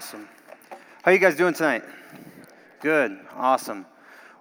Awesome. 0.00 0.26
How 1.02 1.10
are 1.10 1.12
you 1.12 1.18
guys 1.18 1.36
doing 1.36 1.52
tonight? 1.52 1.84
Good. 2.80 3.20
Awesome. 3.36 3.84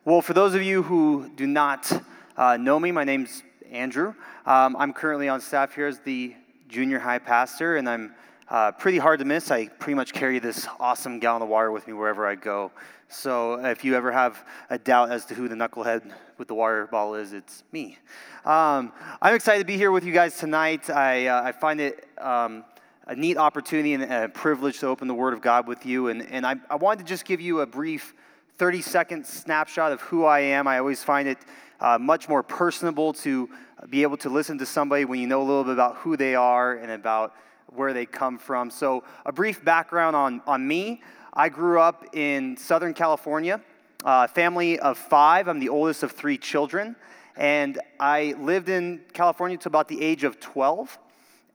Well, 0.05 0.21
for 0.21 0.31
those 0.31 0.55
of 0.55 0.63
you 0.63 0.83
who 0.83 1.29
do 1.35 1.45
not 1.45 1.91
uh, 2.37 2.55
know 2.55 2.79
me, 2.79 2.93
my 2.93 3.03
name's 3.03 3.43
Andrew. 3.69 4.13
Um, 4.45 4.77
I'm 4.77 4.93
currently 4.93 5.27
on 5.27 5.41
staff 5.41 5.75
here 5.75 5.87
as 5.87 5.99
the 5.99 6.33
junior 6.69 6.97
high 6.97 7.19
pastor, 7.19 7.75
and 7.75 7.89
I'm 7.89 8.15
uh, 8.47 8.71
pretty 8.71 8.99
hard 8.99 9.19
to 9.19 9.25
miss. 9.25 9.51
I 9.51 9.67
pretty 9.67 9.95
much 9.95 10.13
carry 10.13 10.39
this 10.39 10.65
awesome 10.79 11.19
gallon 11.19 11.41
of 11.41 11.49
water 11.49 11.73
with 11.73 11.87
me 11.87 11.91
wherever 11.93 12.25
I 12.25 12.35
go. 12.35 12.71
So 13.09 13.55
if 13.55 13.83
you 13.83 13.95
ever 13.95 14.13
have 14.13 14.45
a 14.69 14.77
doubt 14.77 15.11
as 15.11 15.25
to 15.25 15.33
who 15.33 15.49
the 15.49 15.55
knucklehead 15.55 16.09
with 16.37 16.47
the 16.47 16.53
water 16.53 16.87
bottle 16.87 17.15
is, 17.15 17.33
it's 17.33 17.65
me. 17.73 17.97
Um, 18.45 18.93
I'm 19.21 19.35
excited 19.35 19.59
to 19.59 19.65
be 19.65 19.75
here 19.75 19.91
with 19.91 20.05
you 20.05 20.13
guys 20.13 20.37
tonight. 20.37 20.89
I, 20.89 21.27
uh, 21.27 21.43
I 21.43 21.51
find 21.51 21.81
it 21.81 22.07
um, 22.17 22.63
a 23.09 23.15
neat 23.15 23.37
opportunity 23.37 23.95
and 23.95 24.03
a 24.03 24.29
privilege 24.29 24.79
to 24.79 24.87
open 24.87 25.07
the 25.07 25.15
Word 25.15 25.33
of 25.33 25.41
God 25.41 25.67
with 25.67 25.83
you. 25.83 26.09
And, 26.09 26.21
and 26.21 26.45
I, 26.45 26.57
I 26.69 26.75
wanted 26.75 26.99
to 26.99 27.09
just 27.09 27.25
give 27.25 27.41
you 27.41 27.61
a 27.61 27.65
brief 27.65 28.13
30 28.57 28.83
second 28.83 29.25
snapshot 29.25 29.91
of 29.91 29.99
who 30.01 30.25
I 30.25 30.41
am. 30.41 30.67
I 30.67 30.77
always 30.77 31.03
find 31.03 31.27
it 31.27 31.39
uh, 31.79 31.97
much 31.97 32.29
more 32.29 32.43
personable 32.43 33.13
to 33.13 33.49
be 33.89 34.03
able 34.03 34.17
to 34.17 34.29
listen 34.29 34.59
to 34.59 34.65
somebody 34.65 35.05
when 35.05 35.19
you 35.19 35.25
know 35.25 35.41
a 35.41 35.47
little 35.47 35.63
bit 35.63 35.73
about 35.73 35.95
who 35.97 36.17
they 36.17 36.35
are 36.35 36.75
and 36.75 36.91
about 36.91 37.33
where 37.65 37.93
they 37.93 38.05
come 38.05 38.37
from. 38.37 38.69
So, 38.69 39.03
a 39.25 39.31
brief 39.31 39.65
background 39.65 40.15
on, 40.15 40.41
on 40.45 40.67
me 40.67 41.01
I 41.33 41.49
grew 41.49 41.79
up 41.79 42.05
in 42.13 42.57
Southern 42.57 42.93
California, 42.93 43.59
a 44.03 44.27
family 44.27 44.77
of 44.77 44.99
five. 44.99 45.47
I'm 45.47 45.59
the 45.59 45.69
oldest 45.69 46.03
of 46.03 46.11
three 46.11 46.37
children. 46.37 46.95
And 47.35 47.79
I 47.99 48.35
lived 48.39 48.69
in 48.69 49.01
California 49.13 49.57
to 49.59 49.67
about 49.67 49.87
the 49.87 49.99
age 49.99 50.23
of 50.23 50.39
12, 50.39 50.99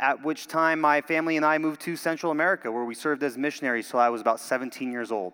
at 0.04 0.22
which 0.22 0.46
time 0.48 0.82
my 0.82 1.00
family 1.00 1.38
and 1.38 1.46
I 1.46 1.56
moved 1.56 1.80
to 1.80 1.96
Central 1.96 2.30
America, 2.30 2.70
where 2.70 2.84
we 2.84 2.94
served 2.94 3.22
as 3.22 3.38
missionaries 3.38 3.88
till 3.88 4.00
I 4.00 4.10
was 4.10 4.20
about 4.20 4.38
17 4.38 4.92
years 4.92 5.10
old. 5.10 5.32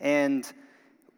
And 0.00 0.50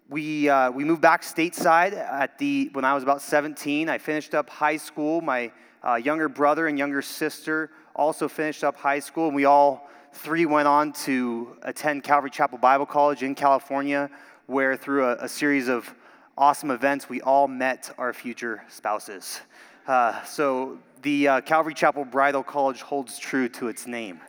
we, 0.08 0.48
uh, 0.48 0.72
we 0.72 0.82
moved 0.82 1.00
back 1.00 1.22
stateside 1.22 1.92
at 1.92 2.36
the, 2.38 2.68
when 2.72 2.84
I 2.84 2.92
was 2.94 3.04
about 3.04 3.22
17. 3.22 3.88
I 3.88 3.98
finished 3.98 4.34
up 4.34 4.50
high 4.50 4.76
school. 4.76 5.20
My 5.20 5.52
uh, 5.86 5.94
younger 5.94 6.28
brother 6.28 6.66
and 6.66 6.76
younger 6.76 7.00
sister 7.00 7.70
also 7.94 8.26
finished 8.26 8.64
up 8.64 8.76
high 8.76 8.98
school, 8.98 9.28
and 9.28 9.36
we 9.36 9.44
all 9.44 9.88
three 10.12 10.44
went 10.44 10.66
on 10.66 10.92
to 11.04 11.56
attend 11.62 12.02
Calvary 12.02 12.30
Chapel 12.30 12.58
Bible 12.58 12.86
College 12.86 13.22
in 13.22 13.36
California, 13.36 14.10
where 14.46 14.76
through 14.76 15.04
a, 15.04 15.14
a 15.20 15.28
series 15.28 15.68
of 15.68 15.94
awesome 16.36 16.72
events, 16.72 17.08
we 17.08 17.20
all 17.20 17.46
met 17.46 17.94
our 17.98 18.12
future 18.12 18.64
spouses. 18.68 19.42
Uh, 19.86 20.24
so 20.24 20.80
the 21.02 21.28
uh, 21.28 21.40
Calvary 21.40 21.74
Chapel 21.74 22.04
Bridal 22.04 22.42
College 22.42 22.82
holds 22.82 23.18
true 23.18 23.48
to 23.50 23.68
its 23.68 23.86
name. 23.86 24.20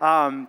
Um, 0.00 0.48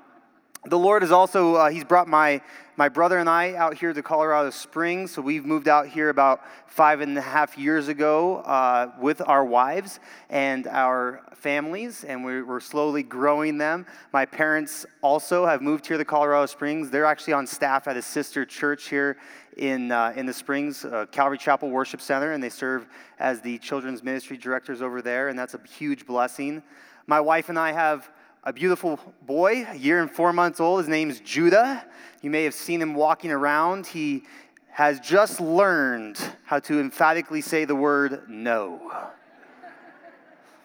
the 0.70 0.78
Lord 0.78 1.02
has 1.02 1.12
also, 1.12 1.56
uh, 1.56 1.70
He's 1.70 1.84
brought 1.84 2.08
my, 2.08 2.42
my 2.76 2.90
brother 2.90 3.20
and 3.20 3.30
I 3.30 3.54
out 3.56 3.76
here 3.76 3.94
to 3.94 4.04
Colorado 4.04 4.50
Springs. 4.50 5.12
So 5.12 5.22
we've 5.22 5.46
moved 5.46 5.68
out 5.68 5.88
here 5.88 6.10
about 6.10 6.42
five 6.68 7.02
and 7.02 7.18
a 7.18 7.22
half 7.22 7.58
years 7.58 7.88
ago 7.88 8.38
uh, 8.38 8.92
with 9.00 9.22
our 9.26 9.46
wives 9.46 10.00
and 10.30 10.68
our 10.68 11.22
families, 11.36 12.04
and 12.04 12.26
we're, 12.26 12.46
we're, 12.46 12.60
slowly 12.60 13.04
growing 13.04 13.58
them. 13.58 13.86
My 14.12 14.26
parents 14.26 14.86
also 15.02 15.46
have 15.46 15.62
moved 15.62 15.88
here 15.88 15.98
to 15.98 16.06
Colorado 16.06 16.46
Springs. 16.48 16.90
They're 16.90 17.06
actually 17.06 17.34
on 17.34 17.48
staff 17.48 17.88
at 17.88 17.96
a 17.96 18.02
sister 18.02 18.46
church 18.46 18.90
here 18.90 19.18
in, 19.56 19.92
uh, 19.92 20.14
in 20.16 20.26
the 20.26 20.34
Springs, 20.34 20.84
uh, 20.84 21.06
Calvary 21.12 21.38
Chapel 21.38 21.70
Worship 21.70 22.02
Center, 22.02 22.34
and 22.34 22.44
they 22.44 22.50
serve 22.50 22.88
as 23.20 23.40
the 23.42 23.58
children's 23.60 24.04
ministry 24.04 24.38
directors 24.38 24.82
over 24.82 25.02
there, 25.02 25.30
and 25.30 25.40
that's 25.40 25.54
a 25.54 25.62
huge 25.78 26.06
blessing. 26.06 26.62
My 27.06 27.22
wife 27.22 27.50
and 27.50 27.58
I 27.58 27.72
have 27.72 28.10
a 28.44 28.54
beautiful 28.54 29.00
boy, 29.26 29.66
a 29.70 29.76
year 29.76 30.02
and 30.02 30.10
four 30.10 30.32
months 30.34 30.60
old. 30.60 30.80
His 30.80 30.88
name's 30.88 31.20
Judah. 31.20 31.86
You 32.22 32.30
may 32.30 32.44
have 32.44 32.54
seen 32.54 32.82
him 32.82 32.94
walking 32.94 33.32
around. 33.32 33.88
He 33.88 34.24
has 34.70 35.00
just 35.00 35.42
learned 35.42 36.20
how 36.46 36.60
to 36.60 36.80
emphatically 36.80 37.42
say 37.42 37.66
the 37.66 37.76
word 37.76 38.24
no. 38.30 38.92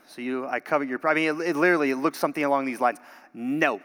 So 0.07 0.21
you, 0.21 0.47
I 0.47 0.61
cover 0.61 0.85
your. 0.85 1.01
I 1.07 1.15
mean, 1.15 1.41
it, 1.41 1.49
it 1.49 1.57
literally 1.57 1.91
it 1.91 1.97
looks 1.97 2.19
something 2.19 2.45
along 2.45 2.67
these 2.67 2.81
lines. 2.81 2.99
No. 3.33 3.81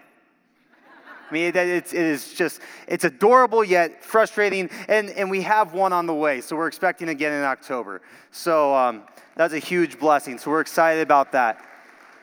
I 1.30 1.34
mean, 1.34 1.46
it, 1.48 1.56
it's, 1.56 1.94
it 1.94 2.06
is 2.06 2.34
just, 2.34 2.62
it's 2.88 3.04
adorable 3.04 3.62
yet 3.62 4.02
frustrating, 4.02 4.70
and, 4.88 5.10
and 5.10 5.30
we 5.30 5.42
have 5.42 5.74
one 5.74 5.92
on 5.92 6.06
the 6.06 6.14
way, 6.14 6.40
so 6.40 6.56
we're 6.56 6.68
expecting 6.68 7.10
again 7.10 7.34
in 7.34 7.44
October. 7.44 8.02
So 8.32 8.74
um, 8.74 9.04
that's 9.36 9.54
a 9.54 9.60
huge 9.60 10.00
blessing, 10.00 10.38
so 10.38 10.52
we're 10.52 10.62
excited 10.62 11.02
about 11.02 11.34
that 11.34 11.62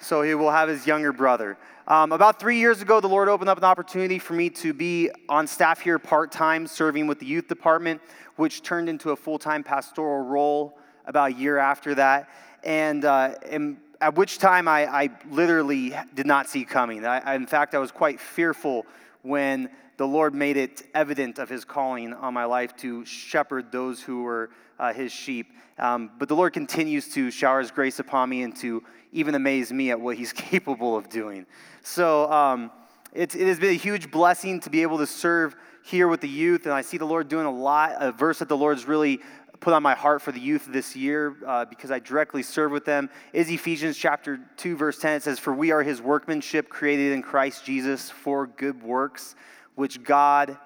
so 0.04 0.20
he 0.22 0.34
will 0.34 0.50
have 0.50 0.68
his 0.68 0.86
younger 0.86 1.12
brother. 1.12 1.56
Um, 1.88 2.12
about 2.12 2.38
three 2.38 2.58
years 2.58 2.82
ago, 2.82 3.00
the 3.00 3.08
Lord 3.08 3.28
opened 3.28 3.48
up 3.48 3.58
an 3.58 3.64
opportunity 3.64 4.18
for 4.18 4.34
me 4.34 4.50
to 4.50 4.72
be 4.72 5.10
on 5.28 5.46
staff 5.46 5.80
here 5.80 5.98
part 5.98 6.30
time, 6.30 6.66
serving 6.66 7.06
with 7.06 7.18
the 7.18 7.26
youth 7.26 7.48
department, 7.48 8.00
which 8.36 8.62
turned 8.62 8.88
into 8.88 9.10
a 9.10 9.16
full 9.16 9.38
time 9.38 9.62
pastoral 9.62 10.24
role 10.24 10.78
about 11.06 11.30
a 11.30 11.34
year 11.34 11.58
after 11.58 11.94
that. 11.94 12.28
And, 12.62 13.04
uh, 13.04 13.34
and 13.48 13.78
at 14.00 14.14
which 14.14 14.38
time 14.38 14.68
I, 14.68 14.86
I, 14.86 15.10
literally 15.30 15.94
did 16.14 16.26
not 16.26 16.48
see 16.48 16.64
coming. 16.64 17.04
I, 17.04 17.34
in 17.34 17.46
fact, 17.46 17.74
I 17.74 17.78
was 17.78 17.90
quite 17.90 18.20
fearful 18.20 18.86
when 19.22 19.70
the 19.96 20.06
Lord 20.06 20.34
made 20.34 20.56
it 20.56 20.82
evident 20.94 21.38
of 21.38 21.48
his 21.48 21.64
calling 21.64 22.12
on 22.12 22.34
my 22.34 22.44
life 22.44 22.76
to 22.78 23.04
shepherd 23.04 23.70
those 23.70 24.00
who 24.00 24.22
were 24.22 24.50
uh, 24.78 24.92
his 24.92 25.12
sheep. 25.12 25.52
Um, 25.78 26.10
but 26.18 26.28
the 26.28 26.36
Lord 26.36 26.52
continues 26.52 27.08
to 27.14 27.30
shower 27.30 27.60
his 27.60 27.70
grace 27.70 27.98
upon 27.98 28.28
me 28.28 28.42
and 28.42 28.54
to 28.56 28.82
even 29.12 29.34
amaze 29.34 29.72
me 29.72 29.90
at 29.90 30.00
what 30.00 30.16
he's 30.16 30.32
capable 30.34 30.96
of 30.96 31.08
doing. 31.08 31.46
So 31.82 32.30
um, 32.30 32.70
it, 33.12 33.34
it 33.34 33.46
has 33.46 33.58
been 33.58 33.70
a 33.70 33.78
huge 33.78 34.10
blessing 34.10 34.60
to 34.60 34.70
be 34.70 34.82
able 34.82 34.98
to 34.98 35.06
serve 35.06 35.54
here 35.84 36.08
with 36.08 36.20
the 36.20 36.28
youth, 36.28 36.64
and 36.64 36.72
I 36.72 36.80
see 36.80 36.96
the 36.96 37.04
Lord 37.04 37.28
doing 37.28 37.46
a 37.46 37.52
lot. 37.52 37.96
A 38.00 38.10
verse 38.10 38.38
that 38.38 38.48
the 38.48 38.56
Lord's 38.56 38.88
really 38.88 39.20
put 39.60 39.72
on 39.72 39.82
my 39.82 39.94
heart 39.94 40.20
for 40.20 40.32
the 40.32 40.40
youth 40.40 40.66
this 40.68 40.94
year 40.94 41.36
uh, 41.46 41.64
because 41.64 41.90
I 41.90 41.98
directly 41.98 42.42
serve 42.42 42.70
with 42.70 42.84
them 42.84 43.08
is 43.32 43.50
Ephesians 43.50 43.96
chapter 43.96 44.40
2, 44.56 44.76
verse 44.76 44.98
10. 44.98 45.16
It 45.16 45.22
says, 45.22 45.38
For 45.38 45.54
we 45.54 45.70
are 45.70 45.82
his 45.82 46.02
workmanship 46.02 46.68
created 46.68 47.12
in 47.12 47.22
Christ 47.22 47.64
Jesus 47.64 48.10
for 48.10 48.46
good 48.46 48.82
works, 48.82 49.36
which 49.74 50.02
God 50.02 50.58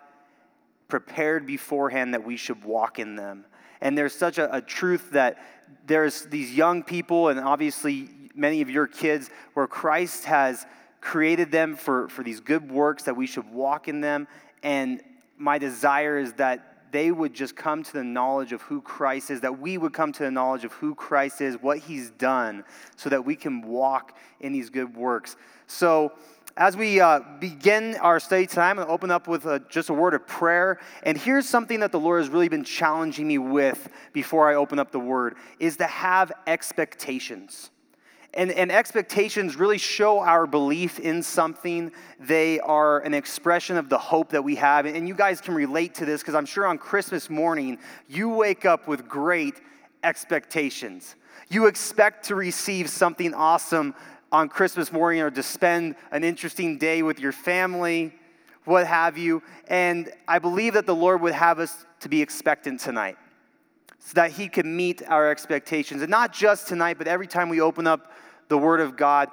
prepared 0.88 1.46
beforehand 1.46 2.14
that 2.14 2.24
we 2.24 2.36
should 2.36 2.64
walk 2.64 2.98
in 2.98 3.16
them. 3.16 3.44
And 3.80 3.96
there's 3.96 4.14
such 4.14 4.38
a, 4.38 4.54
a 4.56 4.60
truth 4.60 5.10
that 5.12 5.38
there's 5.86 6.22
these 6.26 6.54
young 6.54 6.82
people, 6.82 7.28
and 7.28 7.38
obviously 7.38 8.08
many 8.34 8.62
of 8.62 8.70
your 8.70 8.86
kids, 8.86 9.30
where 9.54 9.66
Christ 9.66 10.24
has 10.24 10.66
created 11.00 11.50
them 11.50 11.76
for, 11.76 12.08
for 12.08 12.22
these 12.22 12.40
good 12.40 12.70
works, 12.70 13.04
that 13.04 13.16
we 13.16 13.26
should 13.26 13.48
walk 13.50 13.88
in 13.88 14.00
them. 14.00 14.26
And 14.62 15.02
my 15.36 15.58
desire 15.58 16.18
is 16.18 16.32
that 16.34 16.90
they 16.90 17.10
would 17.10 17.34
just 17.34 17.54
come 17.54 17.82
to 17.82 17.92
the 17.92 18.04
knowledge 18.04 18.52
of 18.52 18.62
who 18.62 18.80
Christ 18.80 19.30
is, 19.30 19.40
that 19.42 19.58
we 19.58 19.76
would 19.76 19.92
come 19.92 20.12
to 20.12 20.22
the 20.22 20.30
knowledge 20.30 20.64
of 20.64 20.72
who 20.72 20.94
Christ 20.94 21.40
is, 21.40 21.56
what 21.60 21.78
he's 21.78 22.10
done, 22.10 22.64
so 22.96 23.10
that 23.10 23.24
we 23.24 23.36
can 23.36 23.62
walk 23.62 24.16
in 24.40 24.52
these 24.52 24.70
good 24.70 24.96
works. 24.96 25.36
So, 25.66 26.12
as 26.58 26.76
we 26.76 27.00
uh, 27.00 27.20
begin 27.38 27.94
our 28.00 28.18
study 28.18 28.44
tonight, 28.44 28.70
I'm 28.70 28.76
going 28.76 28.88
to 28.88 28.92
open 28.92 29.12
up 29.12 29.28
with 29.28 29.46
a, 29.46 29.60
just 29.68 29.90
a 29.90 29.94
word 29.94 30.12
of 30.12 30.26
prayer. 30.26 30.80
And 31.04 31.16
here's 31.16 31.48
something 31.48 31.78
that 31.80 31.92
the 31.92 32.00
Lord 32.00 32.20
has 32.20 32.30
really 32.30 32.48
been 32.48 32.64
challenging 32.64 33.28
me 33.28 33.38
with 33.38 33.88
before 34.12 34.50
I 34.50 34.56
open 34.56 34.80
up 34.80 34.90
the 34.90 34.98
word 34.98 35.36
is 35.60 35.76
to 35.76 35.86
have 35.86 36.32
expectations. 36.48 37.70
And, 38.34 38.50
and 38.50 38.72
expectations 38.72 39.54
really 39.54 39.78
show 39.78 40.18
our 40.18 40.48
belief 40.48 40.98
in 40.98 41.22
something. 41.22 41.92
They 42.18 42.58
are 42.58 42.98
an 43.00 43.14
expression 43.14 43.76
of 43.76 43.88
the 43.88 43.98
hope 43.98 44.30
that 44.30 44.42
we 44.42 44.56
have. 44.56 44.84
And 44.84 45.06
you 45.06 45.14
guys 45.14 45.40
can 45.40 45.54
relate 45.54 45.94
to 45.94 46.04
this 46.04 46.22
because 46.22 46.34
I'm 46.34 46.44
sure 46.44 46.66
on 46.66 46.76
Christmas 46.76 47.30
morning, 47.30 47.78
you 48.08 48.30
wake 48.30 48.64
up 48.64 48.88
with 48.88 49.06
great 49.06 49.60
expectations. 50.02 51.14
You 51.50 51.66
expect 51.66 52.26
to 52.26 52.34
receive 52.34 52.90
something 52.90 53.32
awesome 53.32 53.94
on 54.30 54.48
Christmas 54.48 54.92
morning 54.92 55.22
or 55.22 55.30
to 55.30 55.42
spend 55.42 55.96
an 56.10 56.24
interesting 56.24 56.78
day 56.78 57.02
with 57.02 57.18
your 57.18 57.32
family, 57.32 58.14
what 58.64 58.86
have 58.86 59.16
you. 59.16 59.42
And 59.68 60.12
I 60.26 60.38
believe 60.38 60.74
that 60.74 60.86
the 60.86 60.94
Lord 60.94 61.20
would 61.22 61.32
have 61.32 61.58
us 61.58 61.86
to 62.00 62.08
be 62.08 62.20
expectant 62.20 62.80
tonight 62.80 63.16
so 63.98 64.12
that 64.14 64.32
He 64.32 64.48
can 64.48 64.76
meet 64.76 65.02
our 65.06 65.30
expectations. 65.30 66.02
And 66.02 66.10
not 66.10 66.32
just 66.32 66.68
tonight, 66.68 66.98
but 66.98 67.08
every 67.08 67.26
time 67.26 67.48
we 67.48 67.60
open 67.60 67.86
up 67.86 68.12
the 68.48 68.58
Word 68.58 68.80
of 68.80 68.96
God, 68.96 69.30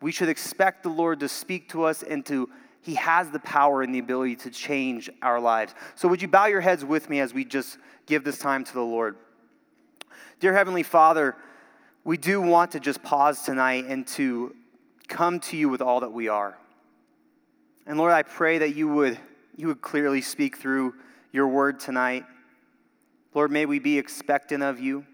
we 0.00 0.12
should 0.12 0.28
expect 0.28 0.82
the 0.82 0.88
Lord 0.88 1.20
to 1.20 1.28
speak 1.28 1.68
to 1.70 1.84
us 1.84 2.02
and 2.02 2.24
to 2.26 2.48
he 2.80 2.94
has 2.94 3.30
the 3.30 3.40
power 3.40 3.82
and 3.82 3.94
the 3.94 3.98
ability 3.98 4.36
to 4.36 4.50
change 4.50 5.10
our 5.20 5.40
lives. 5.40 5.74
So, 5.94 6.08
would 6.08 6.22
you 6.22 6.28
bow 6.28 6.46
your 6.46 6.60
heads 6.60 6.84
with 6.84 7.10
me 7.10 7.20
as 7.20 7.34
we 7.34 7.44
just 7.44 7.76
give 8.06 8.24
this 8.24 8.38
time 8.38 8.64
to 8.64 8.72
the 8.72 8.80
Lord? 8.80 9.16
Dear 10.40 10.54
Heavenly 10.54 10.84
Father, 10.84 11.36
we 12.04 12.16
do 12.16 12.40
want 12.40 12.72
to 12.72 12.80
just 12.80 13.02
pause 13.02 13.42
tonight 13.42 13.84
and 13.86 14.06
to 14.06 14.54
come 15.08 15.40
to 15.40 15.56
you 15.56 15.68
with 15.68 15.82
all 15.82 16.00
that 16.00 16.12
we 16.12 16.28
are. 16.28 16.56
And 17.86 17.98
Lord, 17.98 18.12
I 18.12 18.22
pray 18.22 18.58
that 18.58 18.74
you 18.74 18.88
would, 18.88 19.18
you 19.56 19.66
would 19.68 19.80
clearly 19.80 20.20
speak 20.20 20.56
through 20.58 20.94
your 21.32 21.48
word 21.48 21.80
tonight. 21.80 22.24
Lord, 23.34 23.50
may 23.50 23.66
we 23.66 23.78
be 23.78 23.98
expectant 23.98 24.62
of 24.62 24.80
you. 24.80 25.04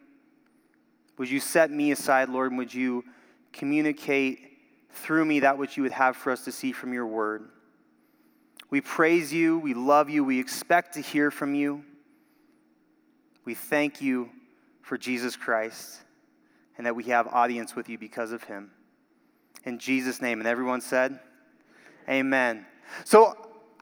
Would 1.19 1.31
you 1.31 1.41
set 1.41 1.71
me 1.71 1.93
aside, 1.93 2.29
Lord, 2.29 2.51
and 2.51 2.59
would 2.59 2.75
you 2.75 3.05
communicate 3.53 4.41
through 4.91 5.25
me 5.25 5.41
that 5.41 5.59
which 5.59 5.77
you 5.77 5.85
would 5.85 5.93
have 5.93 6.17
for 6.17 6.33
us 6.33 6.45
to 6.45 6.53
see 6.53 6.73
from 6.73 6.93
your 6.93 7.07
word? 7.07 7.49
We 8.71 8.81
praise 8.81 9.33
you, 9.33 9.59
we 9.59 9.75
love 9.75 10.11
you, 10.11 10.25
we 10.25 10.41
expect 10.41 10.95
to 10.95 11.01
hear 11.01 11.31
from 11.31 11.55
you. 11.55 11.85
We 13.45 13.55
thank 13.55 14.01
you 14.01 14.31
for 14.83 14.99
Jesus 14.99 15.37
Christ 15.37 16.04
and 16.77 16.87
that 16.87 16.97
we 16.97 17.05
have 17.05 17.27
audience 17.29 17.77
with 17.77 17.89
you 17.89 17.99
because 17.99 18.33
of 18.33 18.45
him. 18.45 18.71
In 19.65 19.79
Jesus' 19.79 20.21
name. 20.21 20.41
And 20.41 20.49
everyone 20.49 20.81
said, 20.81 21.19
Amen. 22.09 22.67
So, 23.05 23.35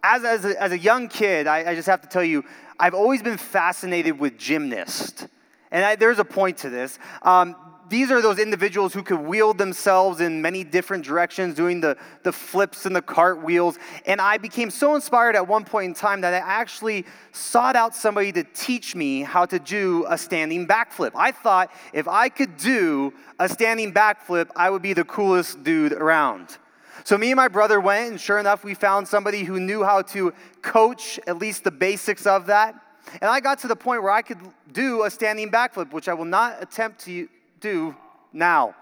as, 0.03 0.25
as, 0.25 0.45
a, 0.45 0.61
as 0.63 0.73
a 0.73 0.79
young 0.79 1.09
kid, 1.09 1.47
I, 1.47 1.71
I 1.71 1.75
just 1.75 1.89
have 1.89 2.01
to 2.03 2.09
tell 2.09 2.25
you, 2.25 2.45
I've 2.79 2.95
always 2.95 3.23
been 3.23 3.39
fascinated 3.39 4.19
with 4.19 4.39
gymnasts. 4.39 5.27
And 5.71 5.85
I, 5.85 5.97
there's 5.97 6.19
a 6.19 6.25
point 6.25 6.59
to 6.59 6.71
this. 6.71 6.99
Um, 7.23 7.57
these 7.89 8.11
are 8.11 8.23
those 8.23 8.39
individuals 8.39 8.95
who 8.95 9.03
could 9.03 9.21
wield 9.21 9.59
themselves 9.59 10.21
in 10.21 10.41
many 10.41 10.65
different 10.65 11.05
directions, 11.05 11.55
doing 11.55 11.81
the, 11.81 11.97
the 12.23 12.33
flips 12.33 12.87
and 12.87 12.95
the 12.95 13.03
cartwheels. 13.03 13.79
And 14.07 14.21
I 14.21 14.39
became 14.39 14.71
so 14.71 14.95
inspired 14.95 15.37
at 15.37 15.47
one 15.47 15.65
point 15.65 15.89
in 15.89 15.95
time 15.95 16.21
that 16.23 16.35
I 16.35 16.39
actually 16.39 17.05
sought 17.33 17.77
out 17.77 17.95
somebody 17.95 18.33
to 18.33 18.45
teach 18.45 18.95
me 18.95 19.23
how 19.23 19.47
to 19.47 19.59
do 19.59 20.07
a 20.09 20.17
standing 20.17 20.67
backflip. 20.67 21.13
I 21.15 21.33
thought 21.33 21.73
if 21.93 22.09
I 22.09 22.29
could 22.29 22.57
do 22.57 23.13
a 23.39 23.49
standing 23.49 23.93
backflip, 23.93 24.49
I 24.57 24.71
would 24.71 24.83
be 24.83 24.93
the 24.93 25.05
coolest 25.05 25.63
dude 25.63 25.93
around. 25.93 26.59
So, 27.05 27.19
me 27.19 27.33
and 27.33 27.37
my 27.37 27.49
brother 27.49 27.81
went, 27.81 28.13
and 28.13 28.21
sure 28.21 28.39
enough, 28.39 28.63
we 28.63 28.75
found 28.75 29.09
somebody 29.09 29.43
who 29.43 29.59
knew 29.59 29.83
how 29.83 30.03
to 30.03 30.33
coach 30.61 31.19
at 31.27 31.39
least 31.39 31.65
the 31.65 31.71
basics 31.73 32.27
of 32.27 32.47
that. 32.47 32.77
And 33.21 33.29
I 33.29 33.41
got 33.41 33.59
to 33.61 33.69
the 33.69 33.77
point 33.77 34.03
where 34.03 34.13
I 34.13 34.23
could 34.23 34.39
do 34.73 35.03
a 35.03 35.11
standing 35.11 35.51
backflip, 35.51 35.93
which 35.93 36.09
I 36.09 36.15
will 36.15 36.25
not 36.25 36.63
attempt 36.63 37.01
to 37.07 37.29
do 37.63 37.97
now. 38.33 38.75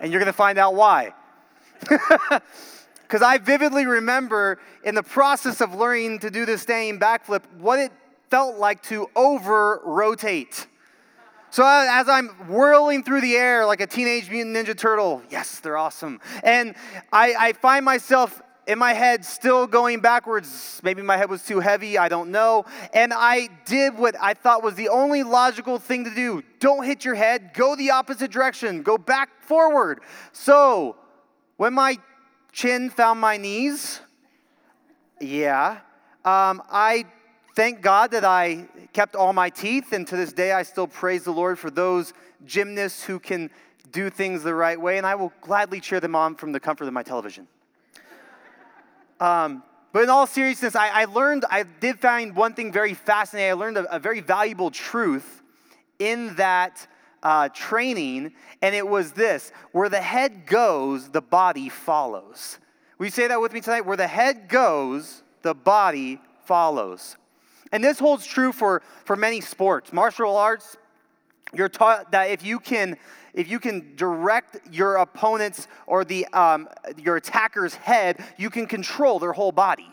And 0.00 0.10
you're 0.10 0.20
going 0.20 0.32
to 0.32 0.32
find 0.32 0.58
out 0.58 0.74
why. 0.74 1.12
Because 3.10 3.22
I 3.22 3.38
vividly 3.38 3.86
remember 3.86 4.60
in 4.84 4.94
the 4.94 5.02
process 5.02 5.60
of 5.60 5.74
learning 5.74 6.20
to 6.20 6.30
do 6.30 6.46
this 6.46 6.62
standing 6.62 7.00
backflip, 7.00 7.42
what 7.58 7.80
it 7.80 7.90
felt 8.30 8.56
like 8.56 8.84
to 8.84 9.10
over 9.16 9.80
rotate. 9.84 10.68
So 11.50 11.64
uh, 11.64 11.86
as 11.90 12.08
I'm 12.08 12.28
whirling 12.46 13.02
through 13.02 13.22
the 13.22 13.34
air 13.34 13.66
like 13.66 13.80
a 13.80 13.86
teenage 13.88 14.30
mutant 14.30 14.54
ninja 14.54 14.78
turtle, 14.78 15.22
yes, 15.28 15.58
they're 15.58 15.76
awesome. 15.76 16.20
And 16.44 16.76
I, 17.12 17.34
I 17.36 17.52
find 17.54 17.84
myself 17.84 18.40
in 18.70 18.78
my 18.78 18.92
head 18.92 19.24
still 19.24 19.66
going 19.66 19.98
backwards. 19.98 20.80
Maybe 20.84 21.02
my 21.02 21.16
head 21.16 21.28
was 21.28 21.42
too 21.42 21.58
heavy, 21.58 21.98
I 21.98 22.08
don't 22.08 22.30
know. 22.30 22.66
And 22.94 23.12
I 23.12 23.48
did 23.64 23.98
what 23.98 24.14
I 24.20 24.32
thought 24.32 24.62
was 24.62 24.76
the 24.76 24.90
only 24.90 25.24
logical 25.24 25.80
thing 25.80 26.04
to 26.04 26.14
do 26.14 26.44
don't 26.60 26.84
hit 26.84 27.04
your 27.04 27.16
head, 27.16 27.50
go 27.52 27.74
the 27.74 27.90
opposite 27.90 28.30
direction, 28.30 28.82
go 28.82 28.96
back 28.96 29.42
forward. 29.42 30.00
So 30.30 30.94
when 31.56 31.74
my 31.74 31.98
chin 32.52 32.90
found 32.90 33.20
my 33.20 33.36
knees, 33.36 34.00
yeah, 35.20 35.78
um, 36.24 36.62
I 36.70 37.06
thank 37.56 37.82
God 37.82 38.12
that 38.12 38.24
I 38.24 38.68
kept 38.92 39.16
all 39.16 39.32
my 39.32 39.50
teeth, 39.50 39.92
and 39.92 40.06
to 40.06 40.16
this 40.16 40.32
day 40.32 40.52
I 40.52 40.62
still 40.62 40.86
praise 40.86 41.24
the 41.24 41.32
Lord 41.32 41.58
for 41.58 41.70
those 41.70 42.12
gymnasts 42.46 43.02
who 43.02 43.18
can 43.18 43.50
do 43.90 44.10
things 44.10 44.44
the 44.44 44.54
right 44.54 44.80
way, 44.80 44.96
and 44.96 45.06
I 45.06 45.16
will 45.16 45.32
gladly 45.40 45.80
cheer 45.80 45.98
them 45.98 46.14
on 46.14 46.36
from 46.36 46.52
the 46.52 46.60
comfort 46.60 46.86
of 46.86 46.92
my 46.92 47.02
television. 47.02 47.48
Um, 49.20 49.62
but 49.92 50.02
in 50.02 50.10
all 50.10 50.26
seriousness, 50.26 50.74
I, 50.74 50.88
I, 50.88 51.04
learned, 51.04 51.44
I 51.50 51.64
did 51.64 52.00
find 52.00 52.34
one 52.34 52.54
thing 52.54 52.72
very 52.72 52.94
fascinating. 52.94 53.50
I 53.50 53.54
learned 53.54 53.76
a, 53.76 53.96
a 53.96 53.98
very 53.98 54.20
valuable 54.20 54.70
truth 54.70 55.42
in 55.98 56.34
that 56.36 56.86
uh, 57.22 57.48
training, 57.50 58.32
and 58.62 58.74
it 58.74 58.86
was 58.86 59.12
this 59.12 59.52
where 59.72 59.88
the 59.88 60.00
head 60.00 60.46
goes, 60.46 61.10
the 61.10 61.20
body 61.20 61.68
follows. 61.68 62.58
Will 62.98 63.06
you 63.06 63.10
say 63.10 63.28
that 63.28 63.40
with 63.40 63.52
me 63.52 63.60
tonight? 63.60 63.82
Where 63.82 63.96
the 63.96 64.06
head 64.06 64.48
goes, 64.48 65.22
the 65.42 65.54
body 65.54 66.20
follows. 66.44 67.16
And 67.72 67.84
this 67.84 67.98
holds 67.98 68.26
true 68.26 68.52
for, 68.52 68.82
for 69.04 69.16
many 69.16 69.40
sports. 69.40 69.92
Martial 69.92 70.36
arts, 70.36 70.76
you're 71.54 71.68
taught 71.68 72.12
that 72.12 72.30
if 72.30 72.44
you 72.44 72.58
can 72.58 72.96
if 73.34 73.50
you 73.50 73.58
can 73.58 73.94
direct 73.96 74.58
your 74.72 74.96
opponent's 74.96 75.68
or 75.86 76.04
the, 76.04 76.26
um, 76.28 76.68
your 76.96 77.16
attacker's 77.16 77.74
head, 77.74 78.22
you 78.36 78.50
can 78.50 78.66
control 78.66 79.18
their 79.18 79.32
whole 79.32 79.52
body. 79.52 79.88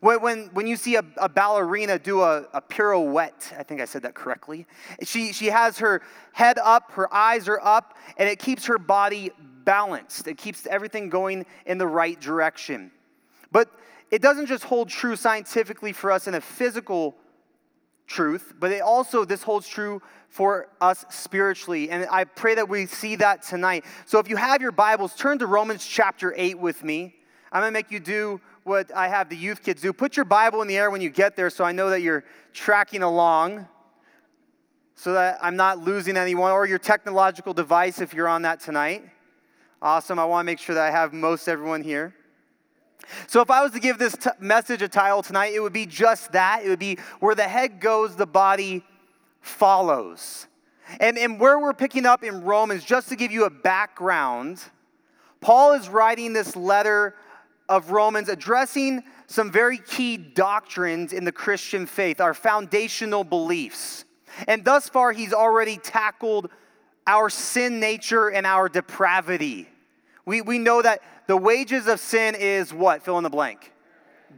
When, 0.00 0.20
when, 0.20 0.50
when 0.52 0.66
you 0.66 0.76
see 0.76 0.96
a, 0.96 1.04
a 1.16 1.28
ballerina 1.28 1.98
do 1.98 2.20
a, 2.22 2.46
a, 2.52 2.60
pirouette, 2.60 3.54
I 3.58 3.62
think 3.62 3.80
I 3.80 3.86
said 3.86 4.02
that 4.02 4.14
correctly, 4.14 4.66
she, 5.02 5.32
she 5.32 5.46
has 5.46 5.78
her 5.78 6.02
head 6.32 6.58
up, 6.58 6.92
her 6.92 7.12
eyes 7.12 7.48
are 7.48 7.60
up, 7.62 7.96
and 8.18 8.28
it 8.28 8.38
keeps 8.38 8.66
her 8.66 8.78
body 8.78 9.30
balanced. 9.64 10.28
It 10.28 10.36
keeps 10.36 10.66
everything 10.66 11.08
going 11.08 11.46
in 11.64 11.78
the 11.78 11.86
right 11.86 12.20
direction. 12.20 12.90
But 13.50 13.70
it 14.10 14.20
doesn't 14.22 14.46
just 14.46 14.64
hold 14.64 14.88
true 14.88 15.16
scientifically 15.16 15.92
for 15.92 16.10
us 16.10 16.26
in 16.26 16.34
a 16.34 16.40
physical 16.40 17.16
truth, 18.08 18.54
but 18.58 18.72
it 18.72 18.80
also, 18.80 19.24
this 19.24 19.42
holds 19.42 19.68
true 19.68 20.02
for 20.28 20.68
us 20.80 21.04
spiritually. 21.10 21.90
And 21.90 22.08
I 22.10 22.24
pray 22.24 22.56
that 22.56 22.68
we 22.68 22.86
see 22.86 23.16
that 23.16 23.42
tonight. 23.42 23.84
So 24.06 24.18
if 24.18 24.28
you 24.28 24.36
have 24.36 24.60
your 24.60 24.72
Bibles, 24.72 25.14
turn 25.14 25.38
to 25.38 25.46
Romans 25.46 25.86
chapter 25.86 26.34
8 26.36 26.58
with 26.58 26.82
me. 26.82 27.14
I'm 27.52 27.62
going 27.62 27.70
to 27.70 27.78
make 27.78 27.90
you 27.90 28.00
do 28.00 28.40
what 28.64 28.94
I 28.94 29.08
have 29.08 29.28
the 29.28 29.36
youth 29.36 29.62
kids 29.62 29.80
do. 29.80 29.92
Put 29.92 30.16
your 30.16 30.24
Bible 30.24 30.60
in 30.60 30.68
the 30.68 30.76
air 30.76 30.90
when 30.90 31.00
you 31.00 31.10
get 31.10 31.36
there 31.36 31.48
so 31.48 31.64
I 31.64 31.72
know 31.72 31.90
that 31.90 32.02
you're 32.02 32.24
tracking 32.52 33.02
along 33.02 33.66
so 34.94 35.12
that 35.12 35.38
I'm 35.40 35.54
not 35.54 35.78
losing 35.78 36.16
anyone, 36.16 36.50
or 36.50 36.66
your 36.66 36.80
technological 36.80 37.54
device 37.54 38.00
if 38.00 38.12
you're 38.12 38.26
on 38.26 38.42
that 38.42 38.58
tonight. 38.58 39.04
Awesome. 39.80 40.18
I 40.18 40.24
want 40.24 40.44
to 40.44 40.46
make 40.46 40.58
sure 40.58 40.74
that 40.74 40.88
I 40.88 40.90
have 40.90 41.12
most 41.12 41.46
everyone 41.46 41.84
here. 41.84 42.16
So, 43.26 43.40
if 43.40 43.50
I 43.50 43.62
was 43.62 43.72
to 43.72 43.80
give 43.80 43.98
this 43.98 44.16
t- 44.16 44.30
message 44.38 44.82
a 44.82 44.88
title 44.88 45.22
tonight, 45.22 45.52
it 45.54 45.60
would 45.60 45.72
be 45.72 45.86
just 45.86 46.32
that. 46.32 46.62
It 46.64 46.68
would 46.68 46.78
be 46.78 46.98
where 47.20 47.34
the 47.34 47.48
head 47.48 47.80
goes, 47.80 48.16
the 48.16 48.26
body 48.26 48.84
follows. 49.40 50.46
And, 51.00 51.18
and 51.18 51.38
where 51.38 51.58
we're 51.58 51.74
picking 51.74 52.06
up 52.06 52.24
in 52.24 52.42
Romans, 52.42 52.84
just 52.84 53.08
to 53.10 53.16
give 53.16 53.30
you 53.30 53.44
a 53.44 53.50
background, 53.50 54.62
Paul 55.40 55.74
is 55.74 55.88
writing 55.88 56.32
this 56.32 56.56
letter 56.56 57.14
of 57.68 57.90
Romans 57.90 58.28
addressing 58.28 59.02
some 59.26 59.52
very 59.52 59.78
key 59.78 60.16
doctrines 60.16 61.12
in 61.12 61.24
the 61.24 61.32
Christian 61.32 61.86
faith, 61.86 62.20
our 62.20 62.32
foundational 62.32 63.24
beliefs. 63.24 64.04
And 64.46 64.64
thus 64.64 64.88
far, 64.88 65.12
he's 65.12 65.34
already 65.34 65.76
tackled 65.76 66.50
our 67.06 67.28
sin 67.28 67.80
nature 67.80 68.28
and 68.28 68.46
our 68.46 68.68
depravity. 68.68 69.68
We, 70.24 70.40
we 70.40 70.58
know 70.58 70.80
that 70.82 71.02
the 71.28 71.36
wages 71.36 71.86
of 71.86 72.00
sin 72.00 72.34
is 72.34 72.74
what? 72.74 73.02
Fill 73.02 73.18
in 73.18 73.22
the 73.22 73.30
blank. 73.30 73.72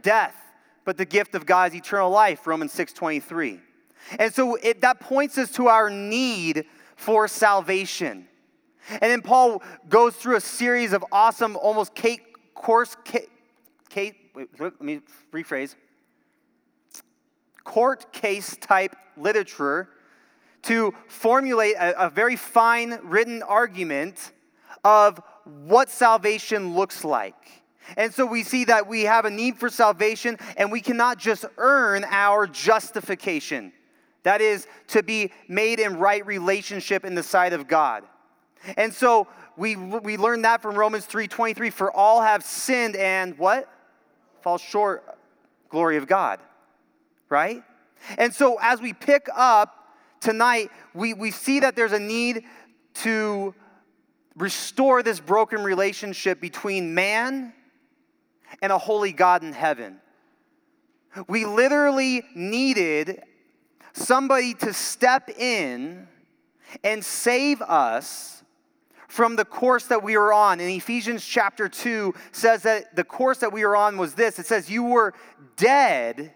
Death. 0.03 0.35
But 0.83 0.97
the 0.97 1.05
gift 1.05 1.35
of 1.35 1.45
God 1.45 1.71
is 1.71 1.77
eternal 1.77 2.09
life, 2.09 2.45
Romans 2.45 2.73
6 2.73 2.93
23. 2.93 3.59
And 4.19 4.33
so 4.33 4.55
it, 4.55 4.81
that 4.81 4.99
points 4.99 5.37
us 5.37 5.51
to 5.53 5.67
our 5.67 5.89
need 5.89 6.65
for 6.95 7.27
salvation. 7.27 8.27
And 8.89 9.01
then 9.01 9.21
Paul 9.21 9.63
goes 9.87 10.15
through 10.15 10.35
a 10.35 10.41
series 10.41 10.91
of 10.91 11.05
awesome, 11.11 11.55
almost 11.55 11.95
Kate 11.95 12.21
course, 12.53 12.97
Kate, 13.05 13.29
Kate 13.89 14.15
wait, 14.35 14.49
let 14.59 14.81
me 14.81 15.01
rephrase, 15.31 15.75
court 17.63 18.11
case 18.11 18.57
type 18.57 18.95
literature 19.15 19.89
to 20.63 20.93
formulate 21.07 21.75
a, 21.75 22.07
a 22.07 22.09
very 22.09 22.35
fine 22.35 22.99
written 23.03 23.43
argument 23.43 24.33
of 24.83 25.21
what 25.65 25.89
salvation 25.89 26.75
looks 26.75 27.03
like. 27.03 27.35
And 27.97 28.13
so 28.13 28.25
we 28.25 28.43
see 28.43 28.65
that 28.65 28.87
we 28.87 29.03
have 29.03 29.25
a 29.25 29.29
need 29.29 29.57
for 29.57 29.69
salvation 29.69 30.37
and 30.57 30.71
we 30.71 30.81
cannot 30.81 31.17
just 31.17 31.45
earn 31.57 32.05
our 32.09 32.47
justification. 32.47 33.73
That 34.23 34.41
is 34.41 34.67
to 34.89 35.03
be 35.03 35.31
made 35.47 35.79
in 35.79 35.97
right 35.97 36.25
relationship 36.25 37.05
in 37.05 37.15
the 37.15 37.23
sight 37.23 37.53
of 37.53 37.67
God. 37.67 38.03
And 38.77 38.93
so 38.93 39.27
we, 39.57 39.75
we 39.75 40.17
learn 40.17 40.43
that 40.43 40.61
from 40.61 40.75
Romans 40.75 41.05
3:23 41.07 41.73
for 41.73 41.91
all 41.91 42.21
have 42.21 42.43
sinned 42.43 42.95
and 42.95 43.37
what? 43.37 43.67
Fall 44.41 44.57
short 44.57 45.03
glory 45.69 45.97
of 45.97 46.07
God. 46.07 46.39
Right? 47.29 47.63
And 48.17 48.33
so 48.33 48.57
as 48.61 48.81
we 48.81 48.93
pick 48.93 49.27
up 49.35 49.95
tonight, 50.19 50.69
we, 50.93 51.13
we 51.13 51.31
see 51.31 51.59
that 51.61 51.75
there's 51.75 51.91
a 51.91 51.99
need 51.99 52.45
to 52.93 53.55
restore 54.35 55.03
this 55.03 55.19
broken 55.19 55.63
relationship 55.63 56.39
between 56.39 56.93
man 56.93 57.53
and 58.61 58.71
a 58.71 58.77
holy 58.77 59.11
God 59.11 59.43
in 59.43 59.53
heaven. 59.53 59.99
We 61.27 61.45
literally 61.45 62.23
needed 62.35 63.21
somebody 63.93 64.53
to 64.55 64.73
step 64.73 65.29
in 65.29 66.07
and 66.83 67.03
save 67.03 67.61
us 67.61 68.43
from 69.07 69.35
the 69.35 69.43
course 69.43 69.87
that 69.87 70.01
we 70.03 70.15
were 70.15 70.31
on. 70.31 70.61
In 70.61 70.69
Ephesians 70.69 71.25
chapter 71.25 71.67
2 71.67 72.13
says 72.31 72.63
that 72.63 72.95
the 72.95 73.03
course 73.03 73.39
that 73.39 73.51
we 73.51 73.65
were 73.65 73.75
on 73.75 73.97
was 73.97 74.13
this. 74.13 74.39
It 74.39 74.45
says 74.45 74.69
you 74.69 74.83
were 74.83 75.13
dead 75.57 76.33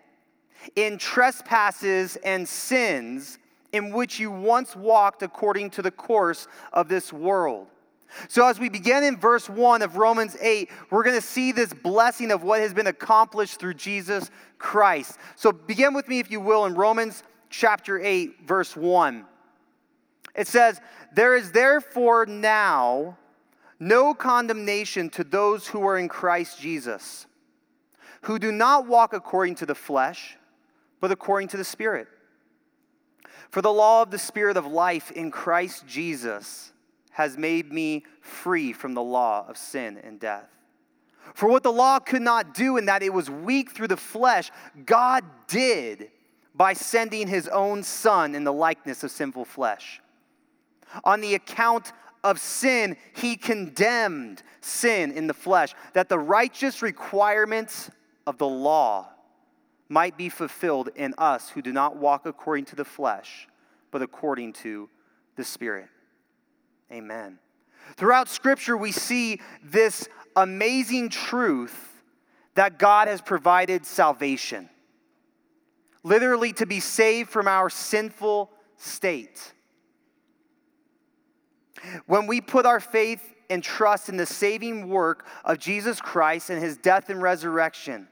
in 0.76 0.98
trespasses 0.98 2.18
and 2.18 2.46
sins 2.46 3.38
in 3.72 3.92
which 3.92 4.20
you 4.20 4.30
once 4.30 4.76
walked 4.76 5.24
according 5.24 5.70
to 5.70 5.82
the 5.82 5.92
course 5.92 6.48
of 6.74 6.90
this 6.90 7.14
world. 7.14 7.68
So, 8.28 8.48
as 8.48 8.60
we 8.60 8.70
begin 8.70 9.04
in 9.04 9.18
verse 9.18 9.50
1 9.50 9.82
of 9.82 9.98
Romans 9.98 10.38
8, 10.40 10.70
we're 10.90 11.04
going 11.04 11.20
to 11.20 11.26
see 11.26 11.52
this 11.52 11.74
blessing 11.74 12.32
of 12.32 12.44
what 12.44 12.60
has 12.60 12.74
been 12.74 12.88
accomplished 12.88 13.60
through 13.60 13.76
Jesus 13.76 14.32
Christ. 14.58 15.18
So, 15.36 15.52
begin 15.52 15.94
with 15.94 16.08
me, 16.08 16.20
if 16.20 16.32
you 16.32 16.40
will, 16.40 16.66
in 16.66 16.76
Romans 16.76 17.24
chapter 17.50 18.00
8, 18.00 18.48
verse 18.48 18.76
1. 18.76 19.26
It 20.36 20.48
says, 20.48 20.80
There 21.14 21.36
is 21.36 21.52
therefore 21.52 22.26
now 22.26 23.18
no 23.80 24.14
condemnation 24.14 25.10
to 25.12 25.24
those 25.24 25.68
who 25.68 25.86
are 25.86 25.98
in 25.98 26.08
Christ 26.08 26.60
Jesus, 26.60 27.26
who 28.22 28.40
do 28.40 28.52
not 28.52 28.88
walk 28.88 29.14
according 29.14 29.56
to 29.56 29.66
the 29.66 29.76
flesh, 29.76 30.38
but 31.02 31.12
according 31.12 31.50
to 31.50 31.58
the 31.58 31.64
Spirit. 31.64 32.08
For 33.50 33.62
the 33.62 33.72
law 33.72 34.02
of 34.02 34.12
the 34.12 34.20
Spirit 34.20 34.58
of 34.58 34.66
life 34.66 35.12
in 35.12 35.32
Christ 35.32 35.86
Jesus 35.88 36.72
has 37.16 37.38
made 37.38 37.72
me 37.72 38.04
free 38.20 38.74
from 38.74 38.94
the 38.94 39.02
law 39.02 39.46
of 39.48 39.56
sin 39.56 39.98
and 40.04 40.20
death. 40.20 40.50
For 41.34 41.48
what 41.48 41.64
the 41.64 41.72
law 41.72 41.98
could 41.98 42.22
not 42.22 42.54
do, 42.54 42.76
in 42.76 42.88
that 42.88 43.04
it 43.04 43.14
was 43.14 43.30
weak 43.30 43.72
through 43.72 43.88
the 43.88 43.96
flesh, 43.96 44.52
God 44.86 45.24
did 45.48 46.12
by 46.54 46.74
sending 46.74 47.30
his 47.30 47.48
own 47.48 47.84
Son 47.84 48.36
in 48.36 48.44
the 48.44 48.52
likeness 48.52 49.02
of 49.02 49.12
sinful 49.12 49.46
flesh. 49.46 50.02
On 51.06 51.22
the 51.22 51.36
account 51.36 51.94
of 52.22 52.38
sin, 52.38 52.98
he 53.16 53.38
condemned 53.38 54.44
sin 54.60 55.14
in 55.14 55.28
the 55.28 55.34
flesh, 55.34 55.74
that 55.94 56.10
the 56.10 56.20
righteous 56.20 56.82
requirements 56.82 57.90
of 58.28 58.38
the 58.38 58.48
law 58.48 59.08
might 59.88 60.18
be 60.18 60.28
fulfilled 60.28 60.90
in 60.96 61.14
us 61.18 61.50
who 61.50 61.62
do 61.62 61.72
not 61.72 61.96
walk 61.96 62.26
according 62.26 62.66
to 62.66 62.76
the 62.76 62.84
flesh, 62.84 63.48
but 63.90 64.02
according 64.02 64.52
to 64.52 64.90
the 65.38 65.46
Spirit. 65.46 65.88
Amen. 66.92 67.40
Throughout 67.98 68.30
Scripture, 68.30 68.78
we 68.78 68.92
see 68.92 69.42
this 69.64 70.08
amazing 70.36 71.10
truth 71.10 72.04
that 72.56 72.80
God 72.80 73.08
has 73.08 73.22
provided 73.22 73.86
salvation, 73.86 74.70
literally, 76.04 76.54
to 76.54 76.66
be 76.66 76.80
saved 76.80 77.30
from 77.30 77.48
our 77.48 77.70
sinful 77.70 78.52
state. 78.78 79.54
When 82.06 82.28
we 82.28 82.42
put 82.42 82.66
our 82.66 82.80
faith 82.80 83.22
and 83.50 83.64
trust 83.64 84.10
in 84.10 84.18
the 84.18 84.26
saving 84.26 84.88
work 84.90 85.26
of 85.44 85.60
Jesus 85.60 86.02
Christ 86.02 86.50
and 86.50 86.62
his 86.62 86.78
death 86.78 87.10
and 87.10 87.22
resurrection, 87.22 88.08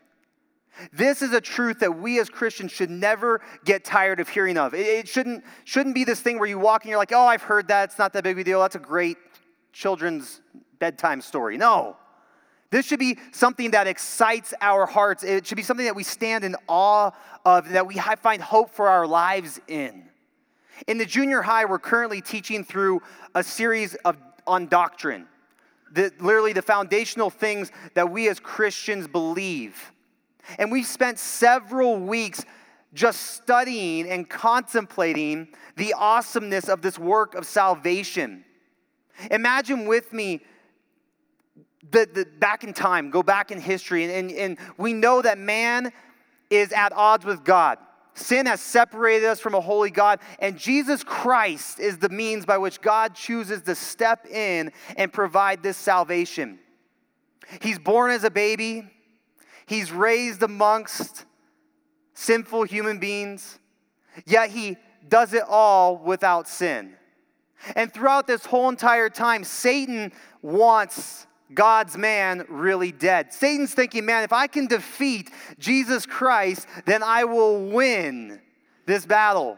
this 0.92 1.22
is 1.22 1.34
a 1.34 1.42
truth 1.42 1.80
that 1.80 2.00
we 2.00 2.20
as 2.20 2.30
Christians 2.30 2.72
should 2.72 2.90
never 2.90 3.42
get 3.64 3.84
tired 3.84 4.20
of 4.20 4.30
hearing 4.30 4.58
of. 4.58 4.74
It, 4.74 5.08
shouldn't, 5.08 5.44
shouldn't 5.66 5.96
be 5.96 6.04
this 6.04 6.20
thing 6.20 6.40
where 6.40 6.50
you 6.50 6.60
walk 6.60 6.84
and 6.84 6.90
you're 6.90 6.98
like, 6.98 7.12
oh, 7.14 7.26
I've 7.26 7.44
heard 7.44 7.68
that. 7.68 7.90
It's 7.90 8.00
not 8.00 8.14
that 8.14 8.24
big 8.24 8.34
of 8.34 8.40
a 8.40 8.44
deal. 8.44 8.60
That's 8.60 8.76
a 8.76 8.80
great 8.80 9.18
children's 9.72 10.42
bedtime 10.80 11.22
story. 11.22 11.58
No. 11.58 11.98
This 12.72 12.88
should 12.88 13.00
be 13.00 13.20
something 13.32 13.72
that 13.72 13.86
excites 13.86 14.52
our 14.60 14.88
hearts. 14.88 15.24
It 15.24 15.46
should 15.46 15.58
be 15.58 15.64
something 15.64 15.86
that 15.86 15.96
we 15.96 16.04
stand 16.04 16.44
in 16.44 16.56
awe 16.68 17.12
of, 17.46 17.70
that 17.70 17.86
we 17.86 17.96
find 17.96 18.42
hope 18.42 18.72
for 18.72 18.90
our 18.90 19.06
lives 19.06 19.62
in. 19.68 20.10
In 20.88 20.98
the 20.98 21.06
junior 21.06 21.44
high, 21.44 21.66
we're 21.66 21.78
currently 21.78 22.20
teaching 22.20 22.64
through 22.64 23.02
a 23.36 23.44
series 23.44 23.94
of, 24.06 24.18
on 24.48 24.66
doctrine, 24.66 25.28
the, 25.92 26.12
literally 26.20 26.52
the 26.52 26.64
foundational 26.64 27.30
things 27.30 27.72
that 27.94 28.10
we 28.10 28.28
as 28.28 28.40
Christians 28.40 29.08
believe. 29.08 29.93
And 30.58 30.72
we've 30.72 30.86
spent 30.86 31.20
several 31.20 31.98
weeks 31.98 32.44
just 32.94 33.22
studying 33.22 34.08
and 34.08 34.30
contemplating 34.30 35.48
the 35.76 35.94
awesomeness 35.94 36.70
of 36.70 36.82
this 36.82 37.00
work 37.00 37.34
of 37.36 37.46
salvation. 37.46 38.46
Imagine 39.32 39.88
with 39.88 40.14
me 40.14 40.42
the, 41.92 42.08
the 42.12 42.26
back 42.40 42.64
in 42.64 42.74
time, 42.74 43.10
go 43.10 43.24
back 43.24 43.52
in 43.52 43.60
history, 43.60 44.04
and, 44.04 44.12
and, 44.12 44.32
and 44.32 44.58
we 44.78 44.94
know 44.94 45.22
that 45.22 45.38
man 45.38 45.92
is 46.50 46.72
at 46.72 46.94
odds 46.94 47.26
with 47.26 47.44
God. 47.44 47.78
Sin 48.16 48.46
has 48.46 48.62
separated 48.62 49.26
us 49.26 49.40
from 49.40 49.56
a 49.56 49.62
holy 49.62 49.90
God, 49.90 50.20
and 50.40 50.58
Jesus 50.58 51.04
Christ 51.04 51.80
is 51.80 51.98
the 51.98 52.10
means 52.10 52.46
by 52.46 52.58
which 52.60 52.80
God 52.80 53.16
chooses 53.16 53.64
to 53.64 53.74
step 53.74 54.28
in 54.28 54.72
and 54.98 55.12
provide 55.12 55.64
this 55.64 55.78
salvation. 55.78 56.60
He's 57.62 57.80
born 57.80 58.12
as 58.12 58.24
a 58.24 58.30
baby, 58.30 58.88
He's 59.66 59.92
raised 59.92 60.44
amongst 60.44 61.26
sinful 62.14 62.64
human 62.64 63.00
beings, 63.00 63.60
yet 64.26 64.50
he 64.50 64.78
does 65.08 65.34
it 65.34 65.44
all 65.48 65.98
without 65.98 66.48
sin. 66.48 66.96
And 67.76 67.94
throughout 67.94 68.28
this 68.28 68.46
whole 68.46 68.70
entire 68.70 69.10
time, 69.10 69.44
Satan 69.44 70.12
wants 70.42 71.28
God's 71.54 71.98
man 71.98 72.46
really 72.50 72.92
dead. 72.92 73.34
Satan's 73.34 73.74
thinking, 73.74 74.06
man, 74.06 74.24
if 74.24 74.34
I 74.34 74.48
can 74.48 74.68
defeat 74.68 75.32
Jesus 75.60 76.06
Christ, 76.06 76.68
then 76.86 77.04
I 77.04 77.24
will 77.24 77.66
win 77.66 78.42
this 78.86 79.06
battle. 79.06 79.58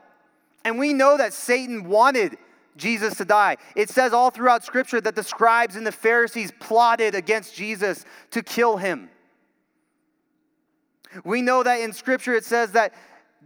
And 0.63 0.77
we 0.77 0.93
know 0.93 1.17
that 1.17 1.33
Satan 1.33 1.88
wanted 1.88 2.38
Jesus 2.77 3.15
to 3.15 3.25
die. 3.25 3.57
It 3.75 3.89
says 3.89 4.13
all 4.13 4.29
throughout 4.29 4.63
Scripture 4.63 5.00
that 5.01 5.15
the 5.15 5.24
scribes 5.24 5.75
and 5.75 5.88
the 5.88 5.91
Pharisees 5.91 6.51
plotted 6.59 7.15
against 7.15 7.55
Jesus 7.55 8.05
to 8.31 8.43
kill 8.43 8.77
him. 8.77 9.09
We 11.24 11.41
know 11.41 11.63
that 11.63 11.79
in 11.79 11.93
Scripture 11.93 12.34
it 12.34 12.45
says 12.45 12.72
that 12.72 12.93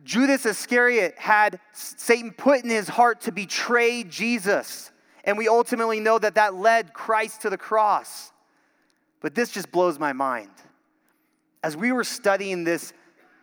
Judas 0.04 0.46
Iscariot 0.46 1.16
had 1.18 1.60
Satan 1.74 2.32
put 2.32 2.64
in 2.64 2.70
his 2.70 2.88
heart 2.88 3.22
to 3.22 3.32
betray 3.32 4.04
Jesus. 4.04 4.92
And 5.24 5.38
we 5.38 5.48
ultimately 5.48 6.00
know 6.00 6.18
that 6.18 6.36
that 6.36 6.56
led 6.56 6.94
Christ 6.94 7.42
to 7.42 7.50
the 7.50 7.58
cross. 7.58 8.32
But 9.22 9.36
this 9.36 9.52
just 9.52 9.72
blows 9.72 10.00
my 10.00 10.14
mind. 10.14 10.52
As 11.62 11.76
we 11.76 11.92
were 11.92 12.06
studying 12.06 12.64
this 12.64 12.94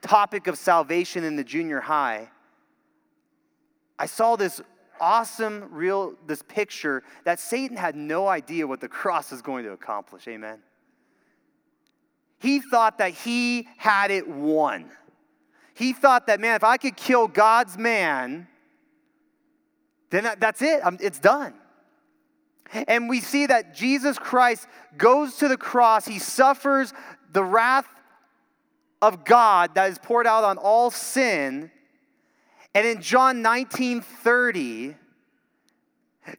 topic 0.01 0.47
of 0.47 0.57
salvation 0.57 1.23
in 1.25 1.37
the 1.37 1.45
junior 1.45 1.81
high, 1.81 2.31
I 3.99 4.07
saw 4.07 4.37
this 4.37 4.61
awesome, 5.01 5.69
real, 5.71 6.15
this 6.27 6.43
picture 6.43 7.03
that 7.25 7.41
Satan 7.41 7.77
had 7.77 7.95
no 7.97 8.27
idea 8.27 8.67
what 8.67 8.81
the 8.81 8.89
cross 8.89 9.33
is 9.33 9.43
going 9.43 9.65
to 9.65 9.73
accomplish. 9.73 10.27
Amen. 10.29 10.59
He 12.39 12.61
thought 12.61 12.99
that 12.99 13.13
he 13.13 13.69
had 13.77 14.11
it 14.11 14.29
won. 14.29 14.91
He 15.75 15.93
thought 15.93 16.27
that, 16.27 16.41
man, 16.41 16.57
if 16.57 16.65
I 16.65 16.77
could 16.77 16.97
kill 16.97 17.29
God's 17.29 17.77
man, 17.77 18.49
then 20.11 20.29
that's 20.39 20.63
it, 20.63 20.81
it's 21.01 21.19
done. 21.19 21.55
And 22.89 23.09
we 23.09 23.21
see 23.21 23.47
that 23.47 23.75
Jesus 23.75 24.19
Christ 24.19 24.67
goes 24.97 25.37
to 25.37 25.49
the 25.49 25.57
cross, 25.57 26.07
he 26.07 26.19
suffers 26.19 26.93
the 27.33 27.45
wrath 27.45 27.89
of 29.03 29.25
God 29.25 29.75
that 29.75 29.91
is 29.91 29.99
poured 29.99 30.27
out 30.27 30.45
on 30.45 30.59
all 30.59 30.91
sin. 30.91 31.71
And 32.75 32.87
in 32.87 33.01
John 33.01 33.43
19 33.43 34.01
30, 34.01 34.97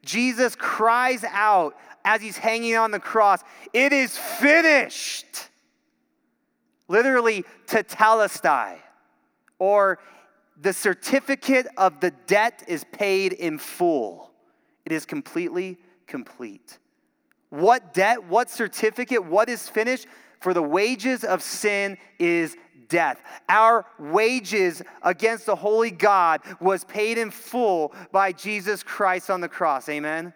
Jesus 0.04 0.56
cries 0.56 1.24
out 1.24 1.76
as 2.04 2.22
he's 2.22 2.38
hanging 2.38 2.76
on 2.76 2.92
the 2.92 3.00
cross, 3.00 3.42
It 3.74 3.94
is 3.94 4.18
finished 4.18 5.50
literally 6.88 7.46
tetelestai, 7.68 8.78
or 9.60 10.00
the 10.60 10.74
certificate 10.74 11.68
of 11.78 12.00
the 12.00 12.12
debt 12.26 12.64
is 12.68 12.84
paid 12.92 13.34
in 13.34 13.58
full. 13.58 14.32
It 14.86 14.92
is 14.92 15.06
completely 15.06 15.78
complete. 16.08 16.80
What 17.50 17.94
debt, 17.94 18.24
what 18.26 18.50
certificate, 18.50 19.24
what 19.24 19.50
is 19.50 19.70
finished? 19.70 20.08
For 20.40 20.54
the 20.54 20.64
wages 20.64 21.24
of 21.24 21.42
sin 21.42 21.98
is 22.20 22.56
death. 22.90 23.22
Our 23.50 23.86
wages 24.00 24.82
against 25.02 25.46
the 25.46 25.56
holy 25.56 25.92
God 25.92 26.42
was 26.60 26.84
paid 26.84 27.18
in 27.18 27.32
full 27.32 27.94
by 28.12 28.32
Jesus 28.32 28.84
Christ 28.84 29.30
on 29.30 29.42
the 29.42 29.50
cross. 29.50 29.90
Amen. 29.90 30.34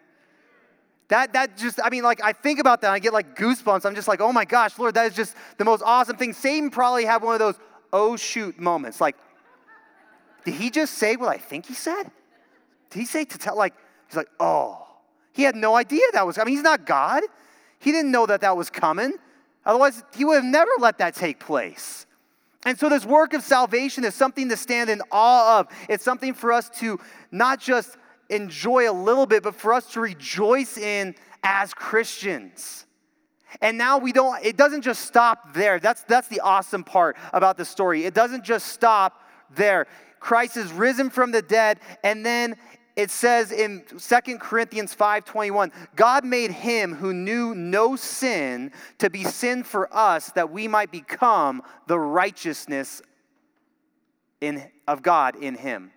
That, 1.12 1.34
that 1.34 1.58
just, 1.58 1.78
I 1.84 1.90
mean, 1.90 2.04
like, 2.04 2.24
I 2.24 2.32
think 2.32 2.58
about 2.58 2.80
that, 2.80 2.90
I 2.90 2.98
get 2.98 3.12
like 3.12 3.36
goosebumps. 3.36 3.84
I'm 3.84 3.94
just 3.94 4.08
like, 4.08 4.22
oh 4.22 4.32
my 4.32 4.46
gosh, 4.46 4.78
Lord, 4.78 4.94
that 4.94 5.10
is 5.10 5.14
just 5.14 5.36
the 5.58 5.64
most 5.66 5.82
awesome 5.84 6.16
thing. 6.16 6.32
Satan 6.32 6.70
probably 6.70 7.04
had 7.04 7.22
one 7.22 7.34
of 7.34 7.38
those, 7.38 7.56
oh 7.92 8.16
shoot 8.16 8.58
moments. 8.58 8.98
Like, 8.98 9.16
did 10.46 10.54
he 10.54 10.70
just 10.70 10.94
say 10.94 11.16
what 11.16 11.28
I 11.28 11.36
think 11.36 11.66
he 11.66 11.74
said? 11.74 12.04
Did 12.88 12.98
he 12.98 13.04
say 13.04 13.26
to 13.26 13.36
tell, 13.36 13.58
like, 13.58 13.74
he's 14.08 14.16
like, 14.16 14.30
oh. 14.40 14.86
He 15.34 15.42
had 15.42 15.54
no 15.54 15.76
idea 15.76 16.00
that 16.14 16.26
was, 16.26 16.38
I 16.38 16.44
mean, 16.44 16.54
he's 16.54 16.64
not 16.64 16.86
God. 16.86 17.22
He 17.78 17.92
didn't 17.92 18.10
know 18.10 18.24
that 18.24 18.40
that 18.40 18.56
was 18.56 18.70
coming. 18.70 19.12
Otherwise, 19.66 20.02
he 20.16 20.24
would 20.24 20.36
have 20.36 20.44
never 20.44 20.70
let 20.78 20.96
that 20.96 21.14
take 21.14 21.38
place. 21.38 22.06
And 22.64 22.78
so, 22.78 22.88
this 22.88 23.04
work 23.04 23.34
of 23.34 23.42
salvation 23.42 24.04
is 24.04 24.14
something 24.14 24.48
to 24.48 24.56
stand 24.56 24.88
in 24.88 25.02
awe 25.10 25.58
of. 25.60 25.66
It's 25.90 26.04
something 26.04 26.32
for 26.32 26.52
us 26.52 26.70
to 26.78 26.98
not 27.30 27.60
just 27.60 27.98
enjoy 28.32 28.90
a 28.90 28.92
little 28.92 29.26
bit, 29.26 29.42
but 29.42 29.54
for 29.54 29.74
us 29.74 29.92
to 29.92 30.00
rejoice 30.00 30.78
in 30.78 31.14
as 31.42 31.74
Christians. 31.74 32.86
And 33.60 33.76
now 33.76 33.98
we 33.98 34.12
don't, 34.12 34.42
it 34.44 34.56
doesn't 34.56 34.82
just 34.82 35.04
stop 35.04 35.52
there. 35.54 35.78
That's, 35.78 36.02
that's 36.04 36.28
the 36.28 36.40
awesome 36.40 36.84
part 36.84 37.16
about 37.32 37.56
the 37.56 37.64
story. 37.64 38.04
It 38.04 38.14
doesn't 38.14 38.44
just 38.44 38.66
stop 38.68 39.22
there. 39.54 39.86
Christ 40.20 40.56
is 40.56 40.72
risen 40.72 41.10
from 41.10 41.32
the 41.32 41.42
dead, 41.42 41.80
and 42.02 42.24
then 42.24 42.56
it 42.94 43.10
says 43.10 43.50
in 43.50 43.84
2 43.86 44.38
Corinthians 44.38 44.94
5:21, 44.94 45.72
God 45.96 46.24
made 46.24 46.50
him 46.50 46.94
who 46.94 47.12
knew 47.12 47.54
no 47.54 47.96
sin 47.96 48.70
to 48.98 49.10
be 49.10 49.24
sin 49.24 49.64
for 49.64 49.92
us 49.94 50.30
that 50.32 50.50
we 50.50 50.68
might 50.68 50.92
become 50.92 51.62
the 51.86 51.98
righteousness 51.98 53.02
in, 54.40 54.70
of 54.86 55.02
God 55.02 55.36
in 55.36 55.54
him. 55.54 55.90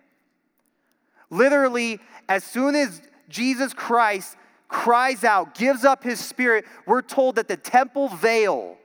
Literally, 1.30 2.00
as 2.28 2.44
soon 2.44 2.74
as 2.74 3.02
Jesus 3.28 3.72
Christ 3.74 4.36
cries 4.68 5.24
out, 5.24 5.54
gives 5.54 5.84
up 5.84 6.02
his 6.02 6.20
spirit, 6.20 6.64
we're 6.86 7.02
told 7.02 7.36
that 7.36 7.48
the 7.48 7.56
temple 7.56 8.08
veil 8.08 8.76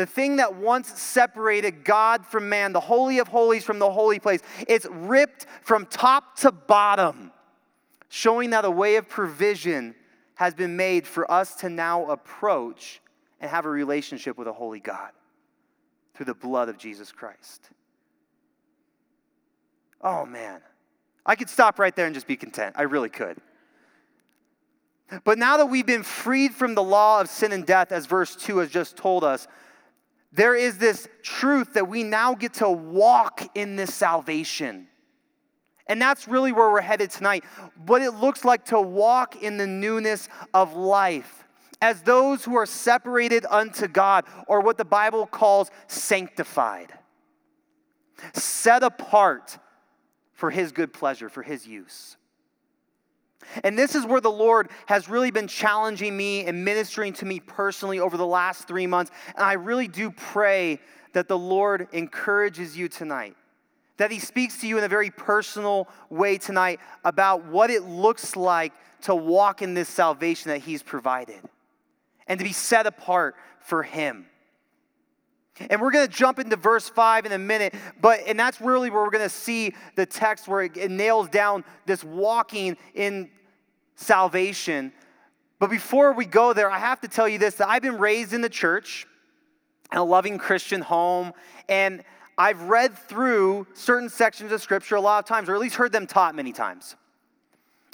the 0.00 0.06
thing 0.06 0.36
that 0.36 0.54
once 0.54 0.88
separated 0.98 1.84
God 1.84 2.24
from 2.24 2.48
man, 2.48 2.72
the 2.72 2.80
Holy 2.80 3.18
of 3.18 3.28
Holies 3.28 3.64
from 3.64 3.78
the 3.78 3.90
holy 3.90 4.18
place, 4.18 4.40
it's 4.66 4.86
ripped 4.86 5.44
from 5.60 5.84
top 5.84 6.36
to 6.38 6.50
bottom, 6.50 7.32
showing 8.08 8.48
that 8.50 8.64
a 8.64 8.70
way 8.70 8.96
of 8.96 9.10
provision 9.10 9.94
has 10.36 10.54
been 10.54 10.74
made 10.74 11.06
for 11.06 11.30
us 11.30 11.54
to 11.56 11.68
now 11.68 12.06
approach 12.06 13.02
and 13.40 13.50
have 13.50 13.66
a 13.66 13.68
relationship 13.68 14.38
with 14.38 14.48
a 14.48 14.52
holy 14.54 14.80
God 14.80 15.10
through 16.14 16.26
the 16.26 16.34
blood 16.34 16.70
of 16.70 16.78
Jesus 16.78 17.12
Christ. 17.12 17.68
Oh 20.00 20.24
man, 20.24 20.62
I 21.24 21.36
could 21.36 21.48
stop 21.48 21.78
right 21.78 21.94
there 21.94 22.06
and 22.06 22.14
just 22.14 22.26
be 22.26 22.36
content. 22.36 22.74
I 22.78 22.82
really 22.82 23.08
could. 23.08 23.38
But 25.24 25.38
now 25.38 25.56
that 25.56 25.66
we've 25.66 25.86
been 25.86 26.02
freed 26.02 26.54
from 26.54 26.74
the 26.74 26.82
law 26.82 27.20
of 27.20 27.28
sin 27.28 27.52
and 27.52 27.66
death, 27.66 27.92
as 27.92 28.06
verse 28.06 28.36
2 28.36 28.58
has 28.58 28.70
just 28.70 28.96
told 28.96 29.24
us, 29.24 29.48
there 30.32 30.54
is 30.54 30.78
this 30.78 31.08
truth 31.22 31.74
that 31.74 31.88
we 31.88 32.04
now 32.04 32.34
get 32.34 32.54
to 32.54 32.70
walk 32.70 33.42
in 33.56 33.74
this 33.74 33.92
salvation. 33.92 34.86
And 35.88 36.00
that's 36.00 36.28
really 36.28 36.52
where 36.52 36.70
we're 36.70 36.80
headed 36.80 37.10
tonight. 37.10 37.42
What 37.86 38.02
it 38.02 38.12
looks 38.12 38.44
like 38.44 38.66
to 38.66 38.80
walk 38.80 39.42
in 39.42 39.56
the 39.56 39.66
newness 39.66 40.28
of 40.54 40.74
life 40.74 41.44
as 41.82 42.02
those 42.02 42.44
who 42.44 42.54
are 42.56 42.66
separated 42.66 43.46
unto 43.48 43.88
God, 43.88 44.26
or 44.46 44.60
what 44.60 44.76
the 44.76 44.84
Bible 44.84 45.26
calls 45.26 45.70
sanctified, 45.88 46.92
set 48.34 48.82
apart 48.82 49.58
for 50.40 50.50
His 50.50 50.72
good 50.72 50.94
pleasure, 50.94 51.28
for 51.28 51.42
His 51.42 51.66
use. 51.66 52.16
And 53.62 53.78
this 53.78 53.94
is 53.94 54.06
where 54.06 54.22
the 54.22 54.30
Lord 54.30 54.70
has 54.86 55.06
really 55.06 55.30
been 55.30 55.48
challenging 55.48 56.16
me 56.16 56.46
and 56.46 56.64
ministering 56.64 57.12
to 57.14 57.26
me 57.26 57.40
personally 57.40 58.00
over 58.00 58.16
the 58.16 58.26
last 58.26 58.66
three 58.66 58.86
months. 58.86 59.12
And 59.36 59.44
I 59.44 59.52
really 59.52 59.86
do 59.86 60.10
pray 60.10 60.80
that 61.12 61.28
the 61.28 61.36
Lord 61.36 61.88
encourages 61.92 62.74
you 62.74 62.88
tonight, 62.88 63.36
that 63.98 64.10
He 64.10 64.18
speaks 64.18 64.58
to 64.62 64.66
you 64.66 64.78
in 64.78 64.84
a 64.84 64.88
very 64.88 65.10
personal 65.10 65.88
way 66.08 66.38
tonight 66.38 66.80
about 67.04 67.44
what 67.44 67.68
it 67.68 67.82
looks 67.82 68.34
like 68.34 68.72
to 69.02 69.14
walk 69.14 69.60
in 69.60 69.74
this 69.74 69.90
salvation 69.90 70.50
that 70.50 70.62
He's 70.62 70.82
provided 70.82 71.40
and 72.26 72.38
to 72.38 72.44
be 72.44 72.52
set 72.52 72.86
apart 72.86 73.36
for 73.60 73.82
Him. 73.82 74.24
And 75.68 75.80
we're 75.80 75.90
going 75.90 76.06
to 76.06 76.12
jump 76.12 76.38
into 76.38 76.56
verse 76.56 76.88
5 76.88 77.26
in 77.26 77.32
a 77.32 77.38
minute, 77.38 77.74
but 78.00 78.20
and 78.26 78.38
that's 78.38 78.60
really 78.60 78.88
where 78.88 79.02
we're 79.02 79.10
going 79.10 79.24
to 79.24 79.28
see 79.28 79.74
the 79.94 80.06
text 80.06 80.48
where 80.48 80.62
it, 80.62 80.76
it 80.76 80.90
nails 80.90 81.28
down 81.28 81.64
this 81.86 82.02
walking 82.02 82.76
in 82.94 83.30
salvation. 83.96 84.92
But 85.58 85.68
before 85.68 86.12
we 86.12 86.24
go 86.24 86.54
there, 86.54 86.70
I 86.70 86.78
have 86.78 87.00
to 87.02 87.08
tell 87.08 87.28
you 87.28 87.38
this 87.38 87.56
that 87.56 87.68
I've 87.68 87.82
been 87.82 87.98
raised 87.98 88.32
in 88.32 88.40
the 88.40 88.48
church, 88.48 89.06
in 89.92 89.98
a 89.98 90.04
loving 90.04 90.38
Christian 90.38 90.80
home, 90.80 91.32
and 91.68 92.02
I've 92.38 92.62
read 92.62 92.96
through 92.96 93.66
certain 93.74 94.08
sections 94.08 94.50
of 94.52 94.62
scripture 94.62 94.96
a 94.96 95.00
lot 95.00 95.18
of 95.18 95.26
times, 95.26 95.50
or 95.50 95.54
at 95.54 95.60
least 95.60 95.74
heard 95.74 95.92
them 95.92 96.06
taught 96.06 96.34
many 96.34 96.52
times. 96.52 96.96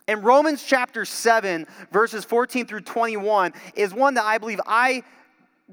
And 0.07 0.23
Romans 0.23 0.63
chapter 0.63 1.05
7, 1.05 1.67
verses 1.91 2.25
14 2.25 2.67
through 2.67 2.83
21, 2.83 3.53
is 3.75 3.93
one 3.93 4.15
that 4.15 4.25
I 4.25 4.39
believe 4.39 4.61
I 4.65 5.03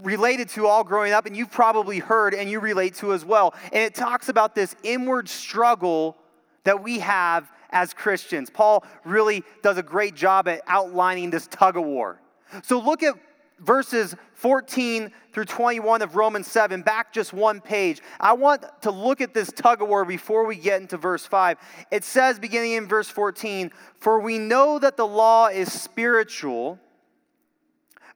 related 0.01 0.49
to 0.49 0.67
all 0.67 0.83
growing 0.83 1.13
up, 1.13 1.25
and 1.25 1.35
you've 1.37 1.51
probably 1.51 1.99
heard 1.99 2.33
and 2.33 2.49
you 2.49 2.59
relate 2.59 2.95
to 2.95 3.13
as 3.13 3.23
well. 3.23 3.53
And 3.65 3.83
it 3.83 3.93
talks 3.93 4.29
about 4.29 4.55
this 4.55 4.75
inward 4.83 5.29
struggle 5.29 6.17
that 6.63 6.81
we 6.81 6.99
have 6.99 7.51
as 7.69 7.93
Christians. 7.93 8.49
Paul 8.49 8.85
really 9.03 9.43
does 9.61 9.77
a 9.77 9.83
great 9.83 10.15
job 10.15 10.47
at 10.47 10.61
outlining 10.67 11.29
this 11.29 11.47
tug 11.47 11.77
of 11.77 11.83
war. 11.83 12.19
So 12.63 12.79
look 12.79 13.03
at 13.03 13.15
verses 13.59 14.15
14 14.35 15.11
through 15.31 15.45
21 15.45 16.01
of 16.01 16.15
Romans 16.15 16.47
7, 16.47 16.81
back 16.81 17.13
just 17.13 17.33
one 17.33 17.61
page. 17.61 18.01
I 18.19 18.33
want 18.33 18.63
to 18.81 18.91
look 18.91 19.21
at 19.21 19.33
this 19.33 19.51
tug 19.51 19.81
of 19.81 19.89
war 19.89 20.05
before 20.05 20.45
we 20.45 20.55
get 20.55 20.81
into 20.81 20.97
verse 20.97 21.25
5. 21.25 21.57
It 21.91 22.03
says, 22.03 22.39
beginning 22.39 22.73
in 22.73 22.87
verse 22.87 23.09
14, 23.09 23.71
For 23.99 24.19
we 24.19 24.37
know 24.37 24.79
that 24.79 24.97
the 24.97 25.07
law 25.07 25.47
is 25.47 25.71
spiritual 25.71 26.79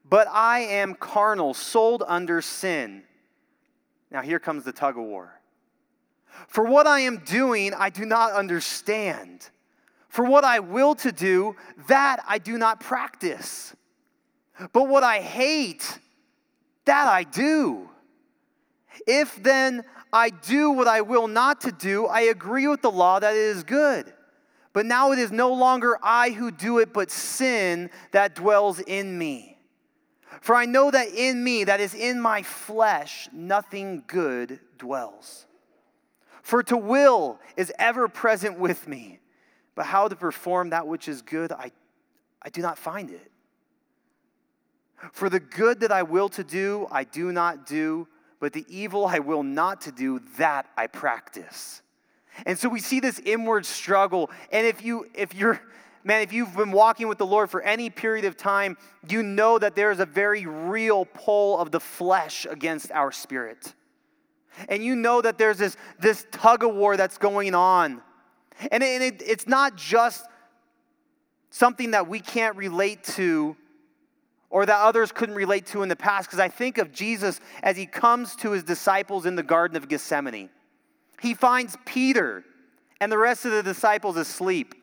but 0.10 0.28
I 0.28 0.60
am 0.60 0.94
carnal, 0.96 1.54
sold 1.54 2.04
under 2.08 2.42
sin. 2.42 3.04
Now 4.12 4.22
here 4.22 4.40
comes 4.40 4.64
the 4.64 4.72
tug 4.72 4.98
of 4.98 5.04
war. 5.04 5.34
For 6.48 6.64
what 6.64 6.88
I 6.88 7.02
am 7.02 7.18
doing, 7.26 7.74
I 7.74 7.90
do 7.90 8.06
not 8.06 8.34
understand. 8.34 9.50
For 10.10 10.24
what 10.24 10.44
I 10.44 10.60
will 10.60 10.96
to 10.96 11.12
do, 11.12 11.56
that 11.88 12.24
I 12.28 12.38
do 12.38 12.58
not 12.58 12.80
practice. 12.80 13.76
But 14.72 14.88
what 14.88 15.04
I 15.04 15.20
hate, 15.20 16.00
that 16.86 17.08
I 17.08 17.24
do. 17.24 17.90
If 19.06 19.42
then 19.44 19.84
I 20.12 20.30
do 20.30 20.72
what 20.72 20.88
I 20.88 21.02
will 21.02 21.28
not 21.28 21.62
to 21.62 21.72
do, 21.72 22.06
I 22.08 22.22
agree 22.22 22.68
with 22.68 22.82
the 22.82 22.92
law 22.92 23.20
that 23.20 23.34
it 23.34 23.40
is 23.40 23.64
good. 23.64 24.14
But 24.74 24.86
now 24.86 25.12
it 25.12 25.20
is 25.20 25.32
no 25.32 25.54
longer 25.54 25.98
I 26.02 26.30
who 26.30 26.52
do 26.52 26.80
it, 26.80 26.94
but 26.94 27.12
sin 27.12 27.90
that 28.12 28.36
dwells 28.36 28.80
in 28.80 29.18
me. 29.18 29.57
For 30.42 30.56
I 30.56 30.66
know 30.66 30.92
that 30.92 31.10
in 31.10 31.44
me, 31.44 31.64
that 31.64 31.80
is 31.80 31.94
in 31.94 32.20
my 32.20 32.44
flesh, 32.44 33.30
nothing 33.32 34.04
good 34.08 34.60
dwells. 34.78 35.46
For 36.42 36.64
to 36.64 36.78
will 36.78 37.40
is 37.56 37.72
ever 37.78 38.08
present 38.08 38.58
with 38.58 38.88
me, 38.88 39.20
but 39.76 39.86
how 39.86 40.08
to 40.08 40.16
perform 40.16 40.70
that 40.70 40.88
which 40.88 41.08
is 41.08 41.22
good, 41.22 41.52
I, 41.52 41.72
I 42.42 42.50
do 42.50 42.62
not 42.62 42.78
find 42.78 43.10
it. 43.10 43.32
For 45.12 45.30
the 45.30 45.40
good 45.40 45.82
that 45.82 45.92
I 45.92 46.04
will 46.04 46.30
to 46.30 46.44
do, 46.44 46.88
I 46.92 47.04
do 47.04 47.32
not 47.32 47.66
do, 47.66 48.08
but 48.40 48.54
the 48.54 48.66
evil 48.70 49.06
I 49.06 49.20
will 49.20 49.44
not 49.44 49.82
to 49.82 49.92
do, 49.92 50.22
that 50.38 50.68
I 50.78 50.88
practice. 50.88 51.82
And 52.46 52.58
so 52.58 52.70
we 52.70 52.80
see 52.80 53.00
this 53.00 53.20
inward 53.20 53.66
struggle. 53.66 54.30
And 54.52 54.66
if 54.66 54.84
you 54.84 55.08
if 55.14 55.34
you're 55.34 55.62
man, 56.08 56.22
if 56.22 56.32
you've 56.32 56.56
been 56.56 56.72
walking 56.72 57.10
with 57.10 57.18
the 57.18 57.26
Lord 57.26 57.50
for 57.50 57.62
any 57.62 57.90
period 57.90 58.24
of 58.24 58.38
time, 58.38 58.78
you 59.10 59.22
know 59.22 59.60
that 59.60 59.76
there 59.76 59.92
is 59.92 60.00
a 60.00 60.06
very 60.06 60.46
real 60.46 61.04
pull 61.04 61.60
of 61.60 61.70
the 61.70 61.82
flesh 61.82 62.48
against 62.50 62.94
our 62.94 63.12
spirit. 63.12 63.74
And 64.70 64.82
you 64.84 64.96
know 64.96 65.22
that 65.22 65.38
there's 65.38 65.58
this, 65.58 65.76
this 66.00 66.26
tug 66.32 66.64
of 66.64 66.74
war 66.74 66.96
that's 66.96 67.18
going 67.18 67.54
on. 67.54 68.02
And, 68.72 68.82
it, 68.82 68.88
and 68.88 69.04
it, 69.04 69.24
it's 69.24 69.48
not 69.48 69.76
just 69.76 70.26
something 71.50 71.92
that 71.92 72.08
we 72.08 72.22
can't 72.22 72.56
relate 72.56 73.04
to 73.04 73.58
or 74.50 74.66
that 74.66 74.80
others 74.80 75.12
couldn't 75.12 75.36
relate 75.36 75.66
to 75.68 75.84
in 75.84 75.90
the 75.90 75.96
past, 75.98 76.30
because 76.30 76.40
I 76.40 76.48
think 76.48 76.78
of 76.78 76.94
Jesus 76.94 77.42
as 77.62 77.76
he 77.76 77.86
comes 77.86 78.34
to 78.38 78.52
his 78.52 78.64
disciples 78.64 79.26
in 79.26 79.36
the 79.36 79.44
Garden 79.44 79.76
of 79.76 79.90
Gethsemane. 79.90 80.50
He 81.22 81.34
finds 81.34 81.76
Peter 81.86 82.46
and 83.02 83.12
the 83.12 83.18
rest 83.18 83.44
of 83.44 83.52
the 83.52 83.62
disciples 83.62 84.16
asleep. 84.16 84.74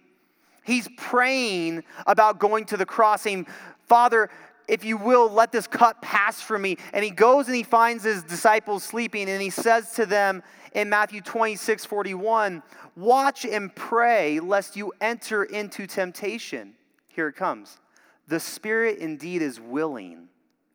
He's 0.65 0.89
praying 0.97 1.85
about 2.07 2.39
going 2.39 2.65
to 2.67 2.77
the 2.77 2.87
cross, 2.87 3.23
saying, 3.23 3.47
Father, 3.87 4.31
if 4.67 4.85
you 4.85 4.97
will, 4.97 5.29
let 5.29 5.53
this 5.53 5.67
cup 5.67 6.01
pass 6.01 6.41
from 6.41 6.63
me. 6.63 6.79
And 6.93 7.05
he 7.05 7.11
goes 7.11 7.47
and 7.47 7.57
he 7.57 7.63
finds 7.63 8.05
his 8.05 8.23
disciples 8.23 8.83
sleeping, 8.83 9.29
and 9.29 9.43
he 9.43 9.51
says 9.51 9.93
to 9.93 10.07
them 10.07 10.43
in 10.73 10.89
Matthew 10.89 11.21
26 11.21 11.85
41, 11.85 12.63
Watch 12.97 13.45
and 13.45 13.75
pray 13.75 14.41
lest 14.41 14.77
you 14.77 14.93
enter 15.01 15.45
into 15.45 15.87
temptation. 15.87 16.75
Here 17.09 17.29
it 17.29 17.37
comes. 17.37 17.79
The 18.29 18.41
spirit 18.41 18.99
indeed 18.99 19.43
is 19.43 19.61
willing, 19.61 20.29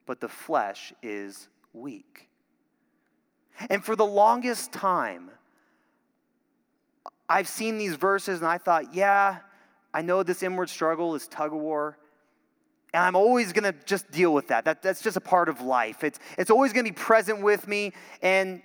but 0.06 0.20
the 0.20 0.30
flesh 0.30 0.94
is 1.02 1.48
weak. 1.74 2.30
And 3.70 3.84
for 3.84 3.96
the 3.96 4.06
longest 4.06 4.72
time, 4.72 5.32
I've 7.28 7.48
seen 7.48 7.78
these 7.78 7.96
verses 7.96 8.40
and 8.40 8.48
I 8.48 8.58
thought, 8.58 8.94
yeah, 8.94 9.40
I 9.94 10.02
know 10.02 10.24
this 10.24 10.44
inward 10.44 10.70
struggle, 10.70 11.16
is 11.16 11.28
tug 11.28 11.54
of 11.54 11.60
war, 11.60 11.98
and 12.94 13.04
I'm 13.04 13.16
always 13.16 13.54
going 13.54 13.72
to 13.72 13.76
just 13.86 14.10
deal 14.12 14.34
with 14.34 14.48
that. 14.48 14.66
that. 14.66 14.82
That's 14.82 15.02
just 15.02 15.18
a 15.18 15.22
part 15.22 15.50
of 15.50 15.62
life. 15.62 16.04
It's, 16.04 16.20
it's 16.38 16.50
always 16.50 16.74
going 16.74 16.86
to 16.86 16.92
be 16.92 16.96
present 16.96 17.42
with 17.42 17.68
me. 17.68 17.94
And 18.22 18.62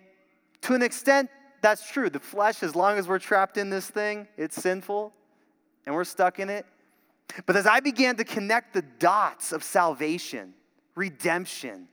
to 0.62 0.74
an 0.74 0.82
extent, 0.82 1.28
that's 1.60 1.90
true. 1.90 2.08
The 2.08 2.20
flesh, 2.20 2.62
as 2.62 2.74
long 2.74 2.98
as 2.98 3.06
we're 3.06 3.18
trapped 3.18 3.58
in 3.58 3.68
this 3.70 3.86
thing, 3.88 4.26
it's 4.36 4.56
sinful 4.56 5.12
and 5.84 5.94
we're 5.94 6.04
stuck 6.04 6.38
in 6.38 6.48
it. 6.48 6.64
But 7.46 7.56
as 7.56 7.66
I 7.66 7.80
began 7.80 8.16
to 8.16 8.24
connect 8.24 8.74
the 8.74 8.82
dots 8.82 9.52
of 9.52 9.62
salvation, 9.62 10.54
redemption, 10.94 11.88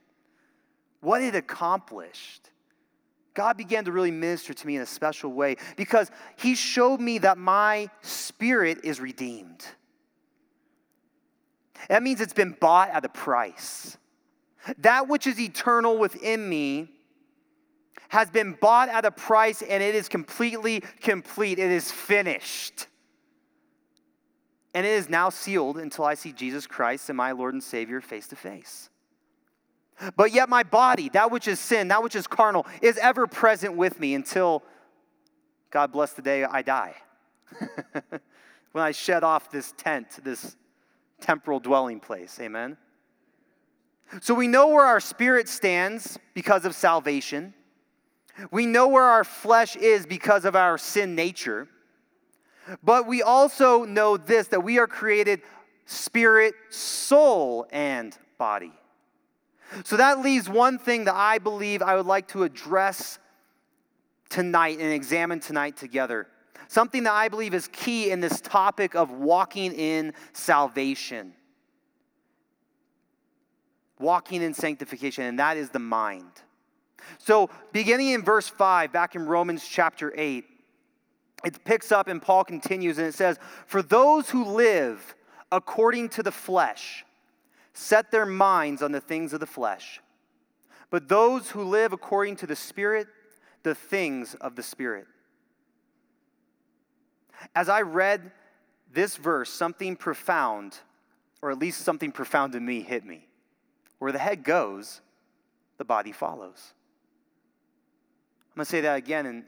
what 1.00 1.20
it 1.20 1.34
accomplished, 1.34 2.48
God 3.34 3.56
began 3.56 3.84
to 3.86 3.92
really 3.92 4.10
minister 4.10 4.52
to 4.52 4.66
me 4.66 4.76
in 4.76 4.82
a 4.82 4.86
special 4.86 5.32
way 5.32 5.56
because 5.76 6.10
He 6.36 6.54
showed 6.54 7.00
me 7.00 7.18
that 7.18 7.38
my 7.38 7.88
spirit 8.02 8.80
is 8.84 9.00
redeemed. 9.00 9.64
That 11.88 12.02
means 12.02 12.20
it's 12.20 12.32
been 12.32 12.56
bought 12.60 12.90
at 12.90 13.04
a 13.04 13.08
price. 13.08 13.96
That 14.78 15.08
which 15.08 15.26
is 15.26 15.40
eternal 15.40 15.98
within 15.98 16.48
me 16.48 16.90
has 18.08 18.30
been 18.30 18.52
bought 18.60 18.88
at 18.88 19.04
a 19.04 19.10
price 19.10 19.62
and 19.62 19.82
it 19.82 19.94
is 19.94 20.08
completely 20.08 20.82
complete. 21.00 21.58
It 21.58 21.70
is 21.70 21.90
finished. 21.90 22.86
And 24.74 24.86
it 24.86 24.90
is 24.90 25.08
now 25.08 25.30
sealed 25.30 25.78
until 25.78 26.04
I 26.04 26.14
see 26.14 26.32
Jesus 26.32 26.66
Christ 26.66 27.08
and 27.08 27.16
my 27.16 27.32
Lord 27.32 27.54
and 27.54 27.62
Savior 27.62 28.00
face 28.00 28.28
to 28.28 28.36
face. 28.36 28.90
But 30.16 30.32
yet, 30.32 30.48
my 30.48 30.62
body, 30.62 31.08
that 31.10 31.30
which 31.30 31.46
is 31.46 31.60
sin, 31.60 31.88
that 31.88 32.02
which 32.02 32.16
is 32.16 32.26
carnal, 32.26 32.66
is 32.80 32.98
ever 32.98 33.26
present 33.26 33.76
with 33.76 34.00
me 34.00 34.14
until, 34.14 34.62
God 35.70 35.92
bless 35.92 36.12
the 36.12 36.22
day 36.22 36.44
I 36.44 36.62
die. 36.62 36.94
when 38.72 38.84
I 38.84 38.92
shed 38.92 39.22
off 39.22 39.50
this 39.50 39.72
tent, 39.76 40.18
this 40.24 40.56
temporal 41.20 41.60
dwelling 41.60 42.00
place. 42.00 42.38
Amen. 42.40 42.76
So 44.20 44.34
we 44.34 44.48
know 44.48 44.68
where 44.68 44.84
our 44.84 45.00
spirit 45.00 45.48
stands 45.48 46.18
because 46.34 46.64
of 46.64 46.74
salvation. 46.74 47.54
We 48.50 48.66
know 48.66 48.88
where 48.88 49.04
our 49.04 49.24
flesh 49.24 49.76
is 49.76 50.04
because 50.06 50.44
of 50.44 50.56
our 50.56 50.78
sin 50.78 51.14
nature. 51.14 51.68
But 52.82 53.06
we 53.06 53.22
also 53.22 53.84
know 53.84 54.16
this 54.16 54.48
that 54.48 54.60
we 54.60 54.78
are 54.78 54.86
created 54.86 55.42
spirit, 55.86 56.54
soul, 56.70 57.66
and 57.70 58.16
body. 58.38 58.72
So 59.84 59.96
that 59.96 60.20
leaves 60.20 60.48
one 60.48 60.78
thing 60.78 61.04
that 61.04 61.14
I 61.14 61.38
believe 61.38 61.82
I 61.82 61.96
would 61.96 62.06
like 62.06 62.28
to 62.28 62.44
address 62.44 63.18
tonight 64.28 64.78
and 64.78 64.92
examine 64.92 65.40
tonight 65.40 65.76
together. 65.76 66.26
Something 66.68 67.02
that 67.02 67.12
I 67.12 67.28
believe 67.28 67.54
is 67.54 67.68
key 67.68 68.10
in 68.10 68.20
this 68.20 68.40
topic 68.40 68.94
of 68.94 69.10
walking 69.10 69.72
in 69.72 70.14
salvation, 70.32 71.34
walking 73.98 74.40
in 74.42 74.54
sanctification, 74.54 75.24
and 75.24 75.38
that 75.38 75.56
is 75.56 75.70
the 75.70 75.78
mind. 75.78 76.30
So, 77.18 77.50
beginning 77.72 78.08
in 78.10 78.22
verse 78.22 78.48
5, 78.48 78.92
back 78.92 79.14
in 79.14 79.26
Romans 79.26 79.66
chapter 79.68 80.12
8, 80.16 80.44
it 81.44 81.64
picks 81.64 81.92
up 81.92 82.08
and 82.08 82.22
Paul 82.22 82.44
continues 82.44 82.98
and 82.98 83.06
it 83.06 83.14
says, 83.14 83.38
For 83.66 83.82
those 83.82 84.30
who 84.30 84.44
live 84.44 85.14
according 85.50 86.08
to 86.10 86.22
the 86.22 86.32
flesh 86.32 87.04
set 87.72 88.10
their 88.10 88.26
minds 88.26 88.82
on 88.82 88.92
the 88.92 89.00
things 89.00 89.32
of 89.32 89.40
the 89.40 89.46
flesh, 89.46 90.00
but 90.90 91.08
those 91.08 91.50
who 91.50 91.62
live 91.62 91.92
according 91.92 92.36
to 92.36 92.46
the 92.46 92.56
Spirit, 92.56 93.06
the 93.62 93.74
things 93.74 94.34
of 94.34 94.56
the 94.56 94.62
Spirit. 94.62 95.06
As 97.54 97.68
I 97.68 97.82
read 97.82 98.30
this 98.92 99.16
verse, 99.16 99.50
something 99.50 99.96
profound, 99.96 100.78
or 101.40 101.50
at 101.50 101.58
least 101.58 101.80
something 101.80 102.12
profound 102.12 102.52
to 102.52 102.60
me, 102.60 102.82
hit 102.82 103.04
me. 103.04 103.26
Where 103.98 104.12
the 104.12 104.18
head 104.18 104.44
goes, 104.44 105.00
the 105.78 105.84
body 105.84 106.12
follows. 106.12 106.74
I'm 108.50 108.56
going 108.56 108.66
to 108.66 108.70
say 108.70 108.80
that 108.82 108.96
again 108.96 109.26
and 109.26 109.44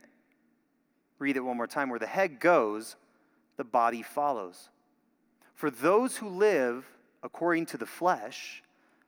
read 1.19 1.37
it 1.37 1.41
one 1.41 1.57
more 1.57 1.67
time. 1.67 1.91
Where 1.91 1.99
the 1.99 2.07
head 2.07 2.41
goes, 2.41 2.97
the 3.57 3.65
body 3.65 4.03
follows. 4.03 4.71
For 5.55 5.71
those 5.71 6.17
who 6.17 6.29
live 6.29 6.87
according 7.25 7.67
to 7.67 7.77
the 7.77 7.87
flesh 7.87 8.63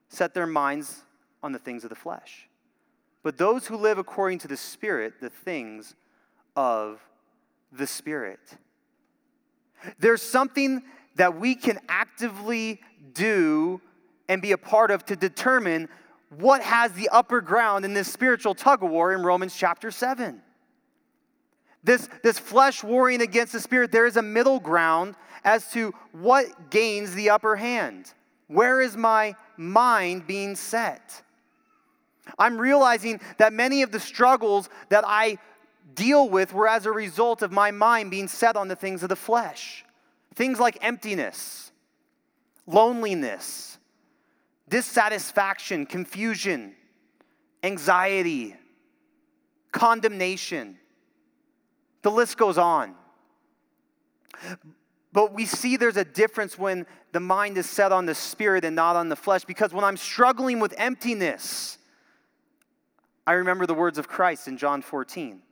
set 0.09 0.35
their 0.35 0.47
minds 0.47 1.03
on 1.43 1.53
the 1.53 1.59
things 1.59 1.85
of 1.85 1.91
the 1.91 1.97
flesh. 1.97 2.49
But 3.23 3.39
those 3.39 3.67
who 3.67 3.77
live 3.77 3.99
according 3.99 4.39
to 4.41 4.49
the 4.49 4.57
Spirit, 4.57 5.21
the 5.21 5.31
things 5.31 5.95
of 6.57 7.01
the 7.71 7.87
Spirit. 7.87 8.41
There's 9.99 10.23
something 10.23 10.83
that 11.17 11.39
we 11.39 11.55
can 11.55 11.79
actively 11.89 12.81
do 13.13 13.81
and 14.29 14.41
be 14.41 14.53
a 14.53 14.59
part 14.59 14.91
of 14.91 15.05
to 15.07 15.17
determine 15.17 15.89
what 16.31 16.63
has 16.63 16.93
the 16.93 17.09
upper 17.11 17.41
ground 17.41 17.85
in 17.85 17.95
this 17.95 18.13
spiritual 18.13 18.55
tug 18.55 18.83
of 18.83 18.91
war 18.91 19.13
in 19.13 19.23
Romans 19.23 19.55
chapter 19.57 19.91
7. 19.91 20.43
This, 21.87 22.09
this 22.25 22.37
flesh 22.37 22.83
warring 22.83 23.23
against 23.23 23.53
the 23.53 23.61
spirit, 23.61 23.93
there 23.93 24.07
is 24.07 24.17
a 24.17 24.23
middle 24.23 24.59
ground 24.59 25.15
as 25.45 25.71
to 25.71 25.95
what 26.11 26.69
gains 26.69 27.15
the 27.15 27.31
upper 27.31 27.55
hand. 27.55 28.13
Where 28.49 28.81
is 28.81 28.97
my 28.97 29.37
mind 29.57 30.27
being 30.27 30.57
set? 30.57 31.23
I'm 32.41 32.59
realizing 32.59 33.21
that 33.39 33.53
many 33.53 33.83
of 33.83 33.93
the 33.93 34.01
struggles 34.01 34.69
that 34.89 35.05
I 35.07 35.39
deal 35.95 36.29
with 36.29 36.53
were 36.53 36.67
as 36.67 36.87
a 36.87 36.91
result 36.91 37.41
of 37.43 37.53
my 37.53 37.71
mind 37.71 38.11
being 38.11 38.27
set 38.27 38.57
on 38.57 38.67
the 38.67 38.75
things 38.75 39.05
of 39.05 39.09
the 39.09 39.15
flesh. 39.15 39.85
Things 40.35 40.59
like 40.59 40.79
emptiness, 40.81 41.71
loneliness, 42.67 43.79
dissatisfaction, 44.69 45.87
confusion, 45.87 46.75
anxiety, 47.63 48.57
condemnation. 49.71 50.79
The 52.07 52.13
list 52.13 52.37
goes 52.37 52.57
on. 52.57 52.95
But 55.13 55.35
we 55.35 55.45
see 55.45 55.77
there's 55.77 55.97
a 55.97 56.05
difference 56.05 56.57
when 56.57 56.87
the 57.11 57.19
mind 57.19 57.59
is 57.59 57.69
set 57.69 57.91
on 57.91 58.07
the 58.07 58.15
spirit 58.15 58.65
and 58.65 58.77
not 58.77 58.95
on 58.95 59.09
the 59.09 59.17
flesh 59.17 59.45
because 59.45 59.75
when 59.75 59.83
I'm 59.83 59.97
struggling 59.97 60.61
with 60.61 60.73
emptiness, 60.79 61.79
I 63.27 63.33
remember 63.33 63.67
the 63.67 63.75
words 63.75 63.99
of 63.99 64.07
Christ 64.07 64.47
in 64.47 64.57
John 64.57 64.83
14. 64.83 65.43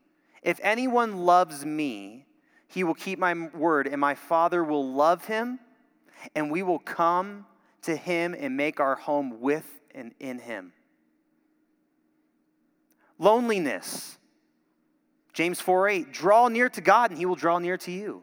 If 0.45 0.61
anyone 0.63 1.25
loves 1.25 1.67
me, 1.67 2.25
he 2.69 2.85
will 2.85 2.95
keep 2.95 3.19
my 3.19 3.35
word, 3.49 3.89
and 3.89 4.01
my 4.01 4.15
Father 4.15 4.63
will 4.63 4.93
love 4.93 5.25
him, 5.25 5.59
and 6.37 6.53
we 6.53 6.63
will 6.63 6.79
come 6.79 7.47
to 7.83 7.97
him 7.97 8.33
and 8.39 8.57
make 8.57 8.79
our 8.79 8.95
home 8.95 9.41
with 9.41 9.81
and 9.93 10.15
in 10.21 10.39
him. 10.39 10.73
Loneliness. 13.19 14.19
James 15.35 15.61
4 15.61 15.89
8, 15.89 16.13
draw 16.13 16.49
near 16.49 16.69
to 16.71 16.81
God, 16.81 17.11
and 17.11 17.19
he 17.19 17.27
will 17.27 17.35
draw 17.35 17.59
near 17.59 17.77
to 17.79 17.91
you. 17.91 18.23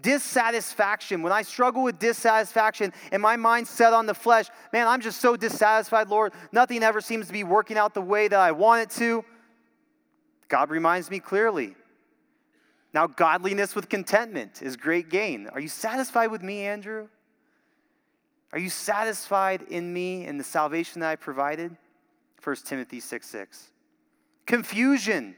Dissatisfaction. 0.00 1.22
When 1.22 1.32
I 1.32 1.42
struggle 1.42 1.82
with 1.82 1.98
dissatisfaction 1.98 2.92
and 3.12 3.22
my 3.22 3.36
mind 3.36 3.68
set 3.68 3.92
on 3.92 4.06
the 4.06 4.14
flesh, 4.14 4.46
man, 4.72 4.88
I'm 4.88 5.00
just 5.00 5.20
so 5.20 5.36
dissatisfied, 5.36 6.08
Lord. 6.08 6.32
Nothing 6.52 6.82
ever 6.82 7.00
seems 7.00 7.26
to 7.26 7.32
be 7.32 7.44
working 7.44 7.78
out 7.78 7.94
the 7.94 8.00
way 8.00 8.26
that 8.26 8.38
I 8.38 8.52
want 8.52 8.82
it 8.82 8.90
to. 8.98 9.24
God 10.48 10.70
reminds 10.70 11.10
me 11.10 11.20
clearly. 11.20 11.76
Now, 12.92 13.06
godliness 13.06 13.74
with 13.74 13.88
contentment 13.88 14.62
is 14.62 14.76
great 14.76 15.10
gain. 15.10 15.48
Are 15.48 15.60
you 15.60 15.68
satisfied 15.68 16.30
with 16.30 16.42
me, 16.42 16.60
Andrew? 16.62 17.08
Are 18.52 18.58
you 18.58 18.70
satisfied 18.70 19.62
in 19.62 19.92
me 19.92 20.24
and 20.26 20.38
the 20.38 20.44
salvation 20.44 21.00
that 21.00 21.10
I 21.10 21.16
provided? 21.16 21.76
1 22.42 22.56
Timothy 22.64 23.00
6 23.00 23.26
6. 23.26 23.70
Confusion. 24.46 25.34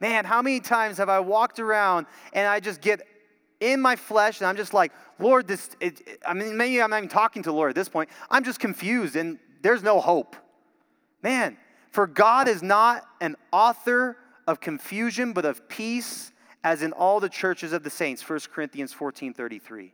Man, 0.00 0.24
how 0.24 0.40
many 0.40 0.60
times 0.60 0.96
have 0.96 1.08
I 1.08 1.20
walked 1.20 1.60
around 1.60 2.06
and 2.32 2.46
I 2.46 2.58
just 2.58 2.80
get 2.80 3.06
in 3.60 3.80
my 3.80 3.96
flesh 3.96 4.40
and 4.40 4.48
I'm 4.48 4.56
just 4.56 4.72
like, 4.72 4.92
Lord, 5.18 5.46
this, 5.46 5.70
it, 5.80 6.18
I 6.26 6.32
mean, 6.32 6.56
maybe 6.56 6.80
I'm 6.80 6.90
not 6.90 6.98
even 6.98 7.10
talking 7.10 7.42
to 7.42 7.50
the 7.50 7.54
Lord 7.54 7.68
at 7.68 7.74
this 7.74 7.88
point. 7.88 8.08
I'm 8.30 8.42
just 8.42 8.58
confused 8.58 9.14
and 9.16 9.38
there's 9.62 9.82
no 9.82 10.00
hope. 10.00 10.36
Man, 11.22 11.58
for 11.90 12.06
God 12.06 12.48
is 12.48 12.62
not 12.62 13.04
an 13.20 13.36
author 13.52 14.16
of 14.46 14.60
confusion, 14.60 15.32
but 15.32 15.44
of 15.44 15.68
peace, 15.68 16.32
as 16.64 16.82
in 16.82 16.92
all 16.92 17.20
the 17.20 17.28
churches 17.28 17.74
of 17.74 17.82
the 17.82 17.90
saints. 17.90 18.26
1 18.26 18.40
Corinthians 18.52 18.92
14 18.94 19.34
33. 19.34 19.92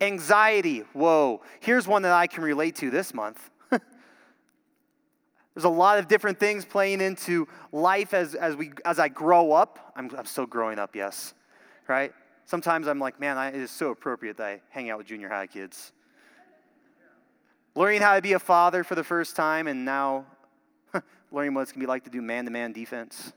Anxiety, 0.00 0.80
whoa. 0.94 1.42
Here's 1.60 1.86
one 1.86 2.02
that 2.02 2.12
I 2.12 2.26
can 2.26 2.42
relate 2.42 2.74
to 2.76 2.90
this 2.90 3.14
month. 3.14 3.50
There's 5.54 5.64
a 5.64 5.68
lot 5.68 5.98
of 5.98 6.08
different 6.08 6.38
things 6.38 6.64
playing 6.64 7.00
into 7.00 7.46
life 7.72 8.14
as, 8.14 8.34
as, 8.34 8.56
we, 8.56 8.72
as 8.84 8.98
I 8.98 9.08
grow 9.08 9.52
up. 9.52 9.92
I'm, 9.94 10.10
I'm 10.16 10.24
still 10.24 10.46
growing 10.46 10.78
up, 10.78 10.96
yes, 10.96 11.34
right? 11.88 12.12
Sometimes 12.46 12.88
I'm 12.88 12.98
like, 12.98 13.20
man, 13.20 13.36
I, 13.36 13.48
it 13.48 13.56
is 13.56 13.70
so 13.70 13.90
appropriate 13.90 14.38
that 14.38 14.46
I 14.46 14.60
hang 14.70 14.90
out 14.90 14.98
with 14.98 15.06
junior 15.06 15.28
high 15.28 15.46
kids. 15.46 15.92
Learning 17.74 18.00
how 18.00 18.16
to 18.16 18.22
be 18.22 18.32
a 18.32 18.38
father 18.38 18.84
for 18.84 18.94
the 18.94 19.04
first 19.04 19.36
time, 19.36 19.66
and 19.66 19.84
now 19.84 20.26
learning 21.32 21.54
what 21.54 21.62
it's 21.62 21.72
going 21.72 21.80
to 21.80 21.86
be 21.86 21.88
like 21.88 22.04
to 22.04 22.10
do 22.10 22.22
man 22.22 22.44
to 22.44 22.50
man 22.50 22.72
defense. 22.72 23.32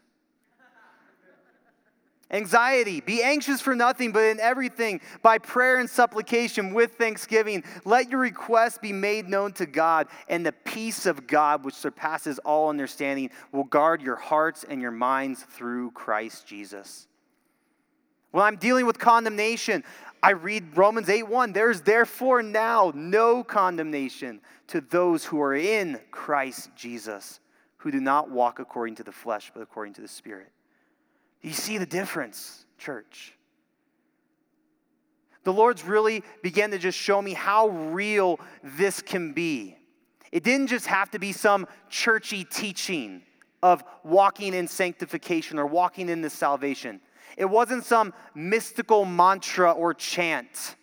Anxiety. 2.31 3.01
Be 3.01 3.21
anxious 3.21 3.61
for 3.61 3.75
nothing, 3.75 4.11
but 4.11 4.23
in 4.23 4.39
everything, 4.39 4.99
by 5.21 5.37
prayer 5.37 5.77
and 5.77 5.89
supplication 5.89 6.73
with 6.73 6.95
thanksgiving, 6.95 7.63
let 7.85 8.09
your 8.09 8.19
requests 8.19 8.79
be 8.79 8.91
made 8.91 9.29
known 9.29 9.53
to 9.53 9.65
God, 9.67 10.07
and 10.27 10.43
the 10.45 10.51
peace 10.51 11.05
of 11.05 11.27
God, 11.27 11.63
which 11.63 11.75
surpasses 11.75 12.39
all 12.39 12.69
understanding, 12.69 13.29
will 13.51 13.63
guard 13.63 14.01
your 14.01 14.15
hearts 14.15 14.65
and 14.67 14.81
your 14.81 14.91
minds 14.91 15.43
through 15.43 15.91
Christ 15.91 16.47
Jesus. 16.47 17.07
When 18.31 18.43
I'm 18.43 18.57
dealing 18.57 18.87
with 18.87 18.97
condemnation, 18.97 19.83
I 20.21 20.31
read 20.31 20.75
Romans 20.75 21.07
8 21.07 21.27
1. 21.27 21.53
There's 21.53 21.81
therefore 21.81 22.41
now 22.41 22.91
no 22.95 23.43
condemnation 23.43 24.41
to 24.67 24.81
those 24.81 25.23
who 25.23 25.39
are 25.41 25.55
in 25.55 26.01
Christ 26.09 26.71
Jesus 26.75 27.39
who 27.77 27.91
do 27.91 27.99
not 27.99 28.31
walk 28.31 28.57
according 28.57 28.95
to 28.95 29.03
the 29.03 29.11
flesh, 29.11 29.51
but 29.53 29.61
according 29.61 29.93
to 29.93 30.01
the 30.01 30.07
Spirit. 30.07 30.51
You 31.45 31.53
see 31.53 31.77
the 31.77 31.85
difference, 31.85 32.65
church? 32.79 33.35
The 35.43 35.53
Lord's 35.53 35.83
really 35.83 36.23
began 36.41 36.71
to 36.71 36.79
just 36.79 36.97
show 36.97 37.21
me 37.21 37.33
how 37.33 37.67
real 37.67 38.39
this 38.63 38.99
can 38.99 39.31
be. 39.31 39.77
It 40.31 40.43
didn't 40.43 40.67
just 40.67 40.87
have 40.87 41.11
to 41.11 41.19
be 41.19 41.31
some 41.33 41.67
churchy 41.87 42.45
teaching 42.45 43.21
of 43.61 43.83
walking 44.03 44.55
in 44.55 44.67
sanctification 44.67 45.59
or 45.59 45.67
walking 45.67 46.09
in 46.09 46.21
this 46.21 46.33
salvation. 46.33 46.99
It 47.37 47.45
wasn't 47.45 47.85
some 47.85 48.11
mystical 48.33 49.05
mantra 49.05 49.71
or 49.71 49.93
chant. 49.93 50.75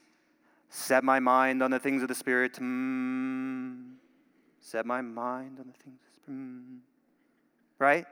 Set 0.70 1.02
my 1.02 1.18
mind 1.18 1.60
on 1.60 1.72
the 1.72 1.80
things 1.80 2.02
of 2.02 2.08
the 2.08 2.14
Spirit. 2.14 2.52
Mm. 2.60 3.94
Set 4.60 4.86
my 4.86 5.00
mind 5.00 5.58
on 5.58 5.66
the 5.66 5.82
things 5.82 5.98
of 6.00 6.14
the 6.14 6.20
Spirit. 6.20 6.38
Mm. 6.38 6.78
Right? 7.80 8.06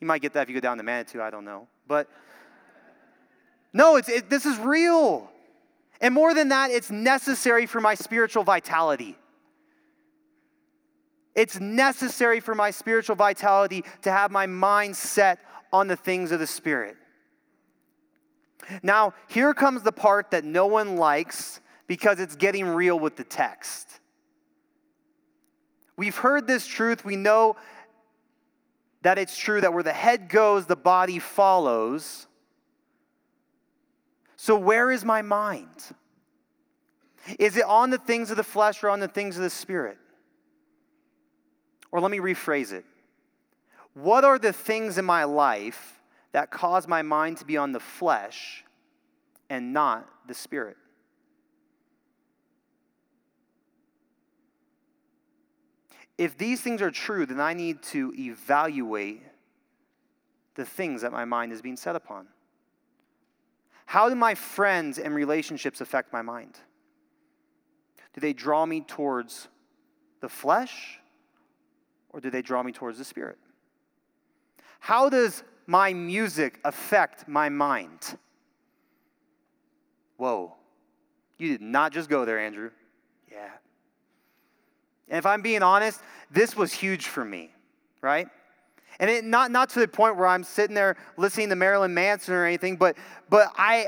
You 0.00 0.06
might 0.06 0.22
get 0.22 0.32
that 0.34 0.42
if 0.42 0.48
you 0.48 0.54
go 0.54 0.60
down 0.60 0.76
to 0.78 0.82
Manitou, 0.82 1.20
I 1.22 1.30
don't 1.30 1.44
know. 1.44 1.68
But 1.86 2.08
no, 3.72 3.96
it's, 3.96 4.08
it, 4.08 4.30
this 4.30 4.46
is 4.46 4.58
real. 4.58 5.30
And 6.00 6.12
more 6.12 6.34
than 6.34 6.48
that, 6.48 6.70
it's 6.70 6.90
necessary 6.90 7.66
for 7.66 7.80
my 7.80 7.94
spiritual 7.94 8.44
vitality. 8.44 9.16
It's 11.34 11.60
necessary 11.60 12.40
for 12.40 12.54
my 12.54 12.70
spiritual 12.70 13.16
vitality 13.16 13.84
to 14.02 14.10
have 14.10 14.30
my 14.30 14.46
mind 14.46 14.96
set 14.96 15.38
on 15.72 15.86
the 15.86 15.96
things 15.96 16.32
of 16.32 16.40
the 16.40 16.46
Spirit. 16.46 16.96
Now, 18.82 19.14
here 19.28 19.52
comes 19.52 19.82
the 19.82 19.92
part 19.92 20.30
that 20.30 20.44
no 20.44 20.66
one 20.66 20.96
likes 20.96 21.60
because 21.86 22.20
it's 22.20 22.36
getting 22.36 22.66
real 22.66 22.98
with 22.98 23.16
the 23.16 23.24
text. 23.24 24.00
We've 25.96 26.16
heard 26.16 26.46
this 26.46 26.66
truth. 26.66 27.04
We 27.04 27.16
know 27.16 27.56
that 29.02 29.18
it's 29.18 29.36
true 29.36 29.60
that 29.60 29.72
where 29.72 29.82
the 29.82 29.92
head 29.92 30.28
goes, 30.28 30.66
the 30.66 30.76
body 30.76 31.18
follows. 31.18 32.26
So, 34.36 34.56
where 34.56 34.90
is 34.90 35.04
my 35.04 35.22
mind? 35.22 35.94
Is 37.38 37.56
it 37.56 37.64
on 37.64 37.90
the 37.90 37.98
things 37.98 38.30
of 38.30 38.36
the 38.36 38.44
flesh 38.44 38.82
or 38.84 38.90
on 38.90 39.00
the 39.00 39.08
things 39.08 39.36
of 39.36 39.42
the 39.42 39.50
spirit? 39.50 39.98
Or 41.90 42.00
let 42.00 42.10
me 42.10 42.18
rephrase 42.18 42.72
it. 42.72 42.84
What 43.94 44.24
are 44.24 44.38
the 44.38 44.52
things 44.52 44.98
in 44.98 45.04
my 45.04 45.24
life 45.24 45.96
that 46.36 46.50
cause 46.50 46.86
my 46.86 47.00
mind 47.00 47.38
to 47.38 47.46
be 47.46 47.56
on 47.56 47.72
the 47.72 47.80
flesh 47.80 48.62
and 49.48 49.72
not 49.72 50.06
the 50.28 50.34
spirit. 50.34 50.76
If 56.18 56.38
these 56.38 56.60
things 56.60 56.80
are 56.80 56.90
true, 56.90 57.26
then 57.26 57.40
I 57.40 57.52
need 57.52 57.82
to 57.84 58.12
evaluate 58.16 59.22
the 60.54 60.64
things 60.64 61.02
that 61.02 61.12
my 61.12 61.24
mind 61.24 61.52
is 61.52 61.60
being 61.60 61.76
set 61.76 61.96
upon. 61.96 62.26
How 63.84 64.08
do 64.08 64.14
my 64.14 64.34
friends 64.34 64.98
and 64.98 65.14
relationships 65.14 65.80
affect 65.80 66.12
my 66.12 66.22
mind? 66.22 66.58
Do 68.14 68.20
they 68.20 68.32
draw 68.32 68.64
me 68.64 68.80
towards 68.80 69.48
the 70.20 70.28
flesh 70.28 70.98
or 72.10 72.20
do 72.20 72.30
they 72.30 72.42
draw 72.42 72.62
me 72.62 72.72
towards 72.72 72.98
the 72.98 73.04
spirit? 73.04 73.38
How 74.80 75.08
does 75.08 75.44
my 75.66 75.92
music 75.92 76.58
affect 76.64 77.28
my 77.28 77.48
mind? 77.48 78.16
Whoa. 80.16 80.54
You 81.38 81.50
did 81.50 81.60
not 81.60 81.92
just 81.92 82.08
go 82.08 82.24
there, 82.24 82.38
Andrew. 82.38 82.70
Yeah. 83.30 83.50
And 85.08 85.18
if 85.18 85.26
I'm 85.26 85.42
being 85.42 85.62
honest, 85.62 86.00
this 86.30 86.56
was 86.56 86.72
huge 86.72 87.06
for 87.06 87.24
me, 87.24 87.50
right? 88.00 88.28
And 88.98 89.10
it 89.10 89.24
not 89.24 89.50
not 89.50 89.70
to 89.70 89.80
the 89.80 89.88
point 89.88 90.16
where 90.16 90.26
I'm 90.26 90.44
sitting 90.44 90.74
there 90.74 90.96
listening 91.16 91.50
to 91.50 91.56
Marilyn 91.56 91.94
Manson 91.94 92.34
or 92.34 92.44
anything, 92.44 92.76
but 92.76 92.96
but 93.28 93.52
I 93.56 93.86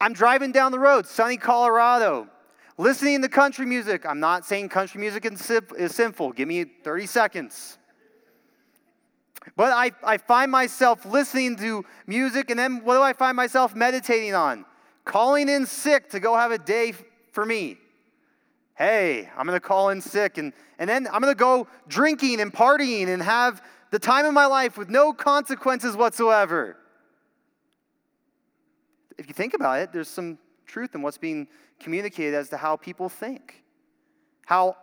I'm 0.00 0.12
driving 0.12 0.52
down 0.52 0.72
the 0.72 0.78
road, 0.78 1.06
sunny 1.06 1.36
Colorado, 1.38 2.28
listening 2.76 3.22
to 3.22 3.28
country 3.28 3.64
music. 3.64 4.04
I'm 4.04 4.20
not 4.20 4.44
saying 4.44 4.68
country 4.68 5.00
music 5.00 5.26
is 5.26 5.94
sinful. 5.94 6.32
Give 6.32 6.46
me 6.46 6.64
30 6.64 7.06
seconds. 7.06 7.78
But 9.54 9.72
I, 9.72 9.92
I 10.02 10.18
find 10.18 10.50
myself 10.50 11.06
listening 11.06 11.56
to 11.56 11.84
music, 12.06 12.50
and 12.50 12.58
then 12.58 12.84
what 12.84 12.96
do 12.96 13.02
I 13.02 13.12
find 13.12 13.36
myself 13.36 13.74
meditating 13.74 14.34
on? 14.34 14.64
Calling 15.04 15.48
in 15.48 15.66
sick 15.66 16.10
to 16.10 16.20
go 16.20 16.34
have 16.34 16.50
a 16.50 16.58
day 16.58 16.92
for 17.32 17.46
me. 17.46 17.78
Hey, 18.76 19.30
I'm 19.36 19.46
going 19.46 19.56
to 19.56 19.66
call 19.66 19.88
in 19.88 20.02
sick, 20.02 20.36
and, 20.36 20.52
and 20.78 20.88
then 20.88 21.06
I'm 21.10 21.22
going 21.22 21.34
to 21.34 21.38
go 21.38 21.66
drinking 21.88 22.40
and 22.40 22.52
partying 22.52 23.08
and 23.08 23.22
have 23.22 23.62
the 23.90 23.98
time 23.98 24.26
of 24.26 24.34
my 24.34 24.44
life 24.44 24.76
with 24.76 24.90
no 24.90 25.14
consequences 25.14 25.96
whatsoever. 25.96 26.76
If 29.16 29.28
you 29.28 29.34
think 29.34 29.54
about 29.54 29.80
it, 29.80 29.94
there's 29.94 30.08
some 30.08 30.38
truth 30.66 30.94
in 30.94 31.00
what's 31.00 31.16
being 31.16 31.48
communicated 31.80 32.34
as 32.34 32.50
to 32.50 32.58
how 32.58 32.76
people 32.76 33.08
think. 33.08 33.62
How 34.44 34.76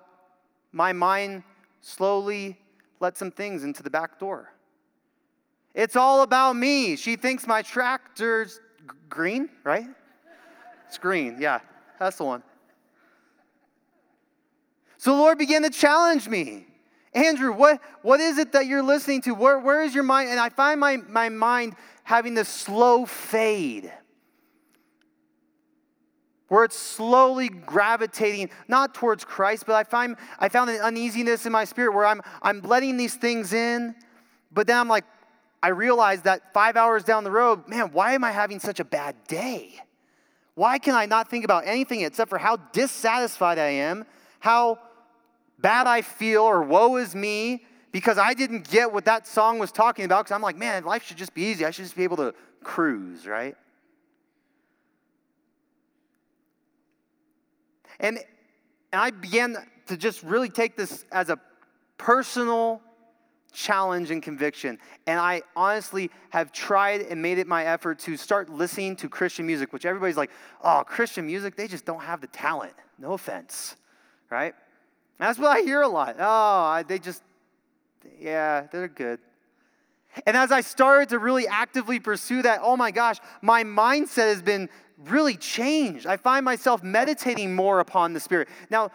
my 0.72 0.92
mind 0.92 1.44
slowly 1.82 2.58
let 3.00 3.16
some 3.16 3.30
things 3.30 3.64
into 3.64 3.84
the 3.84 3.92
back 3.92 4.20
door. 4.20 4.54
It's 5.76 5.96
all 5.96 6.24
about 6.24 6.56
me. 6.56 6.96
She 6.96 7.16
thinks 7.16 7.46
my 7.46 7.62
tractor's 7.62 8.60
green, 9.08 9.50
right? 9.64 9.88
It's 10.88 10.98
green, 10.98 11.38
yeah, 11.40 11.60
that's 12.00 12.18
the 12.18 12.24
one. 12.24 12.44
So 15.04 15.12
the 15.12 15.18
Lord 15.18 15.38
began 15.38 15.64
to 15.64 15.70
challenge 15.70 16.30
me. 16.30 16.66
Andrew, 17.14 17.52
what, 17.52 17.82
what 18.04 18.22
is 18.22 18.38
it 18.38 18.54
that 18.54 18.68
you're 18.68 18.82
listening 18.82 19.20
to? 19.24 19.34
Where, 19.34 19.60
where 19.60 19.84
is 19.84 19.94
your 19.94 20.06
mind? 20.06 20.30
And 20.30 20.40
I 20.40 20.48
find 20.48 20.80
my, 20.80 20.96
my 20.96 21.28
mind 21.28 21.76
having 22.06 22.36
this 22.36 22.48
slow 22.48 23.06
fade 23.06 23.92
where 26.48 26.64
it's 26.64 26.78
slowly 26.78 27.50
gravitating 27.50 28.50
not 28.70 28.96
towards 28.96 29.26
Christ, 29.26 29.66
but 29.68 29.76
I 29.76 29.84
find 29.84 30.16
I 30.40 30.48
found 30.48 30.70
an 30.70 30.80
uneasiness 30.80 31.46
in 31.46 31.52
my 31.52 31.66
spirit 31.66 31.94
where 31.94 32.06
I'm 32.06 32.22
I'm 32.42 32.62
letting 32.62 32.96
these 32.96 33.16
things 33.16 33.52
in, 33.52 33.96
but 34.54 34.68
then 34.68 34.78
I'm 34.78 34.88
like, 34.88 35.04
I 35.62 35.70
realize 35.70 36.22
that 36.22 36.54
five 36.54 36.78
hours 36.78 37.04
down 37.04 37.26
the 37.26 37.32
road, 37.32 37.68
man, 37.68 37.92
why 37.92 38.14
am 38.14 38.24
I 38.24 38.32
having 38.32 38.62
such 38.62 38.80
a 38.80 38.86
bad 38.86 39.18
day? 39.28 39.82
Why 40.56 40.78
can 40.78 40.96
I 40.96 41.08
not 41.08 41.30
think 41.30 41.44
about 41.44 41.68
anything 41.68 42.02
except 42.02 42.30
for 42.30 42.38
how 42.38 42.56
dissatisfied 42.56 43.60
I 43.60 43.70
am, 43.70 44.06
how 44.40 44.80
bad 45.64 45.88
I 45.88 46.02
feel, 46.04 46.44
or 46.44 46.62
woe 46.62 46.98
is 46.98 47.16
me, 47.16 47.66
because 47.92 48.20
I 48.20 48.36
didn't 48.36 48.70
get 48.70 48.92
what 48.92 49.06
that 49.06 49.26
song 49.26 49.58
was 49.58 49.72
talking 49.72 50.06
about? 50.06 50.26
Because 50.26 50.36
I'm 50.36 50.42
like, 50.42 50.58
man, 50.58 50.84
life 50.84 51.06
should 51.06 51.18
just 51.18 51.34
be 51.34 51.44
easy. 51.44 51.66
I 51.66 51.72
should 51.72 51.86
just 51.86 51.96
be 51.96 52.04
able 52.04 52.18
to 52.18 52.36
cruise, 52.64 53.26
right? 53.26 53.56
And, 58.00 58.18
and 58.92 59.02
I 59.02 59.12
began 59.12 59.56
to 59.88 59.98
just 59.98 60.22
really 60.24 60.50
take 60.50 60.76
this 60.76 61.06
as 61.12 61.30
a 61.30 61.40
personal 61.98 62.82
challenge 63.54 64.12
and 64.12 64.22
conviction. 64.22 64.80
And 65.08 65.20
I 65.20 65.44
honestly 65.56 66.10
have 66.32 66.52
tried 66.52 67.02
and 67.02 67.22
made 67.22 67.38
it 67.38 67.48
my 67.48 67.66
effort 67.66 68.00
to 68.00 68.18
start 68.18 68.50
listening 68.50 68.96
to 68.98 69.08
Christian 69.08 69.46
music, 69.46 69.72
which 69.72 69.86
everybody's 69.86 70.18
like, 70.18 70.32
oh, 70.64 70.84
Christian 70.86 71.26
music, 71.26 71.56
they 71.56 71.68
just 71.68 71.86
don't 71.86 72.02
have 72.02 72.20
the 72.20 72.28
talent. 72.28 72.74
No 72.98 73.14
offense, 73.14 73.76
right? 74.30 74.56
That's 75.20 75.40
what 75.40 75.56
I 75.56 75.62
hear 75.62 75.82
a 75.82 75.88
lot. 75.88 76.16
Oh, 76.20 76.84
they 76.88 77.00
just, 77.00 77.24
yeah, 78.20 78.68
they're 78.72 78.88
good. 78.88 79.20
And 80.26 80.38
as 80.38 80.52
I 80.52 80.62
started 80.62 81.10
to 81.10 81.20
really 81.20 81.48
actively 81.48 82.00
pursue 82.00 82.42
that, 82.44 82.60
oh 82.62 82.78
my 82.78 82.92
gosh, 82.92 83.18
my 83.42 83.64
mindset 83.64 84.30
has 84.30 84.42
been 84.42 84.70
really 85.06 85.36
changed. 85.36 86.06
I 86.06 86.18
find 86.18 86.46
myself 86.46 86.84
meditating 86.84 87.56
more 87.56 87.80
upon 87.80 88.14
the 88.14 88.20
Spirit. 88.20 88.48
Now, 88.70 88.92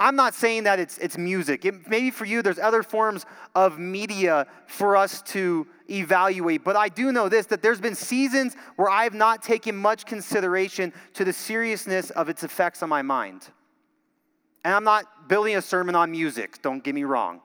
I'm 0.00 0.16
not 0.16 0.34
saying 0.34 0.64
that 0.64 0.80
it's, 0.80 0.98
it's 0.98 1.16
music. 1.16 1.64
It, 1.64 1.88
maybe 1.88 2.10
for 2.10 2.24
you, 2.24 2.42
there's 2.42 2.58
other 2.58 2.82
forms 2.82 3.24
of 3.54 3.78
media 3.78 4.46
for 4.66 4.96
us 4.96 5.22
to 5.22 5.66
evaluate. 5.88 6.64
But 6.64 6.76
I 6.76 6.88
do 6.88 7.12
know 7.12 7.28
this 7.28 7.46
that 7.46 7.62
there's 7.62 7.80
been 7.80 7.94
seasons 7.94 8.56
where 8.76 8.88
I 8.88 9.04
have 9.04 9.14
not 9.14 9.42
taken 9.42 9.76
much 9.76 10.06
consideration 10.06 10.92
to 11.14 11.24
the 11.24 11.32
seriousness 11.32 12.10
of 12.10 12.28
its 12.28 12.42
effects 12.42 12.82
on 12.82 12.88
my 12.88 13.02
mind. 13.02 13.48
And 14.64 14.74
I'm 14.74 14.84
not 14.84 15.21
building 15.28 15.56
a 15.56 15.62
sermon 15.62 15.94
on 15.94 16.10
music, 16.10 16.60
don't 16.62 16.82
get 16.82 16.94
me 16.94 17.04
wrong. 17.04 17.40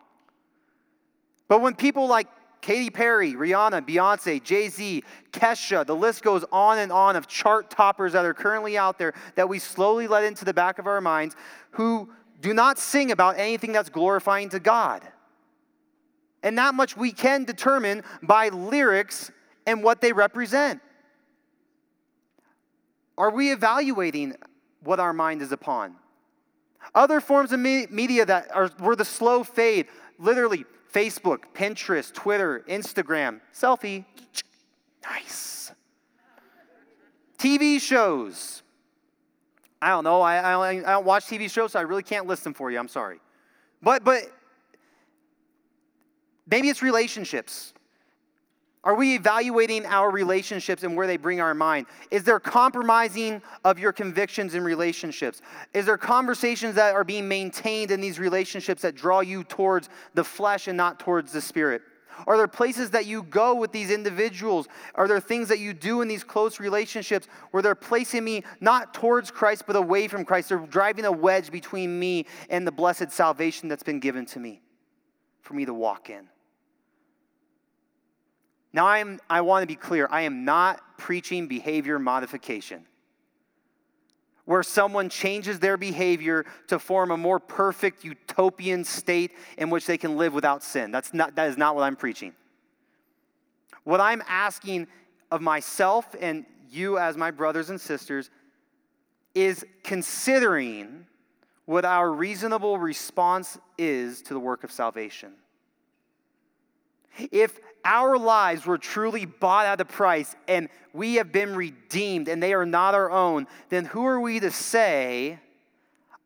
But 1.48 1.62
when 1.62 1.76
people 1.76 2.08
like 2.08 2.28
Katy 2.62 2.90
Perry, 2.90 3.34
Rihanna, 3.34 3.88
Beyonce, 3.88 4.44
Jay 4.44 4.68
Z, 4.68 5.04
Kesha, 5.32 5.86
the 5.86 5.96
list 5.96 6.24
goes 6.24 6.44
on 6.52 6.80
and 6.80 6.92
on 6.92 7.16
of 7.16 7.28
chart 7.28 7.70
toppers 7.70 8.14
that 8.14 8.26
are 8.26 8.34
currently 8.34 8.78
out 8.78 8.98
there 8.98 9.14
that 9.36 9.48
we 9.48 9.60
slowly 9.60 10.08
let 10.08 10.24
into 10.24 10.44
the 10.44 10.54
back 10.54 10.80
of 10.80 10.88
our 10.88 11.00
minds 11.00 11.36
who 11.72 12.10
do 12.42 12.54
not 12.54 12.78
sing 12.78 13.12
about 13.12 13.38
anything 13.38 13.72
that's 13.72 13.90
glorifying 13.90 14.50
to 14.50 14.60
God. 14.60 15.04
And 16.44 16.58
that 16.58 16.76
much 16.76 16.98
we 16.98 17.12
can 17.12 17.46
determine 17.46 18.04
by 18.22 18.50
lyrics 18.50 19.32
and 19.66 19.84
what 19.84 20.02
they 20.02 20.14
represent. 20.14 20.82
Are 23.18 23.32
we 23.32 23.52
evaluating 23.52 24.36
what 24.84 25.00
our 25.00 25.14
mind 25.14 25.42
is 25.42 25.52
upon? 25.52 25.96
Other 26.96 27.20
forms 27.20 27.52
of 27.52 27.60
me- 27.60 27.88
media 27.90 28.26
that 28.26 28.54
are, 28.56 28.72
were 28.80 28.96
the 28.96 29.06
slow 29.06 29.44
fade, 29.44 29.88
literally 30.18 30.66
Facebook, 30.94 31.40
Pinterest, 31.54 32.14
Twitter, 32.14 32.64
Instagram, 32.68 33.42
selfie, 33.54 34.06
nice. 35.04 35.72
TV 37.38 37.80
shows. 37.80 38.64
I 39.82 39.90
don't 39.90 40.04
know. 40.04 40.22
I, 40.22 40.38
I, 40.38 40.70
I 40.70 40.82
don't 40.82 41.06
watch 41.06 41.26
TV 41.26 41.52
shows, 41.52 41.74
so 41.74 41.80
I 41.80 41.84
really 41.84 42.04
can't 42.04 42.26
list 42.26 42.44
them 42.44 42.54
for 42.54 42.72
you. 42.72 42.80
I'm 42.80 42.88
sorry. 42.88 43.20
But, 43.82 44.04
but 44.04 44.24
maybe 46.50 46.70
it's 46.70 46.82
relationships. 46.82 47.74
Are 48.88 48.96
we 48.96 49.16
evaluating 49.16 49.86
our 49.86 50.10
relationships 50.10 50.84
and 50.84 50.96
where 50.96 51.08
they 51.08 51.18
bring 51.18 51.42
our 51.42 51.54
mind? 51.54 51.88
Is 52.10 52.24
there 52.24 52.40
compromising 52.40 53.42
of 53.66 53.78
your 53.78 53.92
convictions 53.92 54.56
in 54.56 54.64
relationships? 54.64 55.42
Is 55.74 55.88
there 55.88 55.98
conversations 55.98 56.76
that 56.76 56.96
are 56.96 57.04
being 57.04 57.28
maintained 57.28 57.92
in 57.92 58.00
these 58.00 58.18
relationships 58.18 58.84
that 58.84 58.96
draw 58.96 59.20
you 59.20 59.44
towards 59.44 59.90
the 60.14 60.24
flesh 60.24 60.70
and 60.70 60.78
not 60.78 61.02
towards 61.02 61.34
the 61.34 61.42
spirit? 61.42 61.82
Are 62.26 62.38
there 62.38 62.48
places 62.48 62.92
that 62.92 63.06
you 63.06 63.24
go 63.24 63.56
with 63.56 63.74
these 63.74 63.92
individuals? 63.92 64.70
Are 64.96 65.10
there 65.10 65.20
things 65.20 65.50
that 65.50 65.60
you 65.60 65.74
do 65.74 66.00
in 66.00 66.08
these 66.08 66.24
close 66.24 66.58
relationships 66.58 67.28
where 67.52 67.62
they're 67.62 67.76
placing 67.76 68.24
me 68.24 68.46
not 68.62 68.94
towards 68.94 69.32
Christ 69.32 69.66
but 69.68 69.76
away 69.76 70.08
from 70.08 70.24
Christ? 70.24 70.48
They're 70.48 70.60
driving 70.60 71.04
a 71.04 71.12
wedge 71.12 71.52
between 71.52 72.00
me 72.00 72.26
and 72.50 72.66
the 72.66 72.72
blessed 72.72 73.12
salvation 73.12 73.68
that's 73.68 73.84
been 73.84 74.00
given 74.00 74.26
to 74.28 74.40
me 74.40 74.62
for 75.42 75.56
me 75.56 75.66
to 75.66 75.74
walk 75.74 76.10
in. 76.10 76.30
Now, 78.74 78.86
I, 78.86 79.00
am, 79.00 79.20
I 79.30 79.42
want 79.42 79.64
to 79.64 79.68
be 79.68 79.76
clear 79.76 80.08
I 80.12 80.22
am 80.22 80.46
not 80.46 80.82
preaching 80.98 81.48
behavior 81.48 82.00
modification, 82.00 82.86
where 84.46 84.64
someone 84.64 85.10
changes 85.10 85.60
their 85.60 85.78
behavior 85.78 86.46
to 86.68 86.80
form 86.80 87.12
a 87.12 87.18
more 87.18 87.40
perfect 87.40 88.04
utopian 88.04 88.84
state 88.84 89.32
in 89.58 89.70
which 89.70 89.86
they 89.86 89.98
can 89.98 90.18
live 90.18 90.34
without 90.34 90.64
sin. 90.64 90.92
That's 90.92 91.14
not, 91.14 91.36
that 91.36 91.50
is 91.50 91.58
not 91.58 91.76
what 91.76 91.84
I'm 91.84 91.96
preaching. 91.96 92.34
What 93.84 94.02
I'm 94.02 94.22
asking 94.28 94.88
of 95.32 95.42
myself 95.42 96.16
and 96.20 96.46
you, 96.70 96.98
as 96.98 97.16
my 97.16 97.32
brothers 97.32 97.70
and 97.70 97.80
sisters, 97.80 98.30
is 99.34 99.66
considering 99.84 101.06
what 101.66 101.86
our 101.86 102.12
reasonable 102.12 102.78
response 102.78 103.58
is 103.78 104.22
to 104.24 104.34
the 104.34 104.40
work 104.40 104.64
of 104.64 104.72
salvation. 104.72 105.34
If 107.32 107.60
our 107.84 108.18
lives 108.18 108.66
were 108.66 108.78
truly 108.78 109.26
bought 109.26 109.66
at 109.66 109.82
a 109.82 109.86
price 109.86 110.36
and 110.48 110.70
we 110.94 111.16
have 111.16 111.32
been 111.32 111.56
redeemed 111.56 112.28
and 112.28 112.42
they 112.42 112.54
are 112.54 112.66
not 112.66 112.94
our 112.94 113.10
own, 113.10 113.48
then 113.70 113.86
who 113.86 114.06
are 114.06 114.20
we 114.20 114.40
to 114.40 114.52
say, 114.52 115.40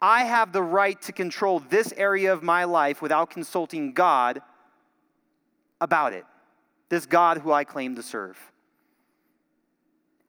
I 0.02 0.24
have 0.24 0.52
the 0.52 0.64
right 0.64 1.00
to 1.04 1.12
control 1.12 1.60
this 1.60 1.94
area 1.96 2.34
of 2.34 2.42
my 2.42 2.64
life 2.64 3.02
without 3.02 3.30
consulting 3.30 3.94
God 3.94 4.42
about 5.80 6.14
it? 6.14 6.26
This 6.90 7.06
God 7.06 7.38
who 7.38 7.52
I 7.52 7.64
claim 7.64 7.96
to 7.96 8.04
serve. 8.04 8.38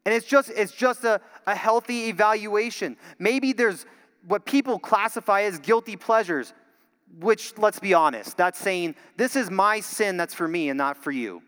And 0.04 0.14
it's 0.14 0.26
just, 0.26 0.50
it's 0.50 0.72
just 0.72 1.04
a, 1.04 1.20
a 1.46 1.54
healthy 1.54 2.08
evaluation. 2.08 2.96
Maybe 3.18 3.52
there's 3.52 3.86
what 4.26 4.44
people 4.44 4.78
classify 4.78 5.42
as 5.42 5.58
guilty 5.58 5.96
pleasures 5.96 6.52
which, 7.18 7.56
let's 7.58 7.78
be 7.78 7.94
honest, 7.94 8.36
that's 8.36 8.58
saying, 8.58 8.94
this 9.16 9.36
is 9.36 9.50
my 9.50 9.80
sin 9.80 10.16
that's 10.16 10.34
for 10.34 10.48
me 10.48 10.68
and 10.68 10.78
not 10.78 10.96
for 10.96 11.10
you. 11.10 11.42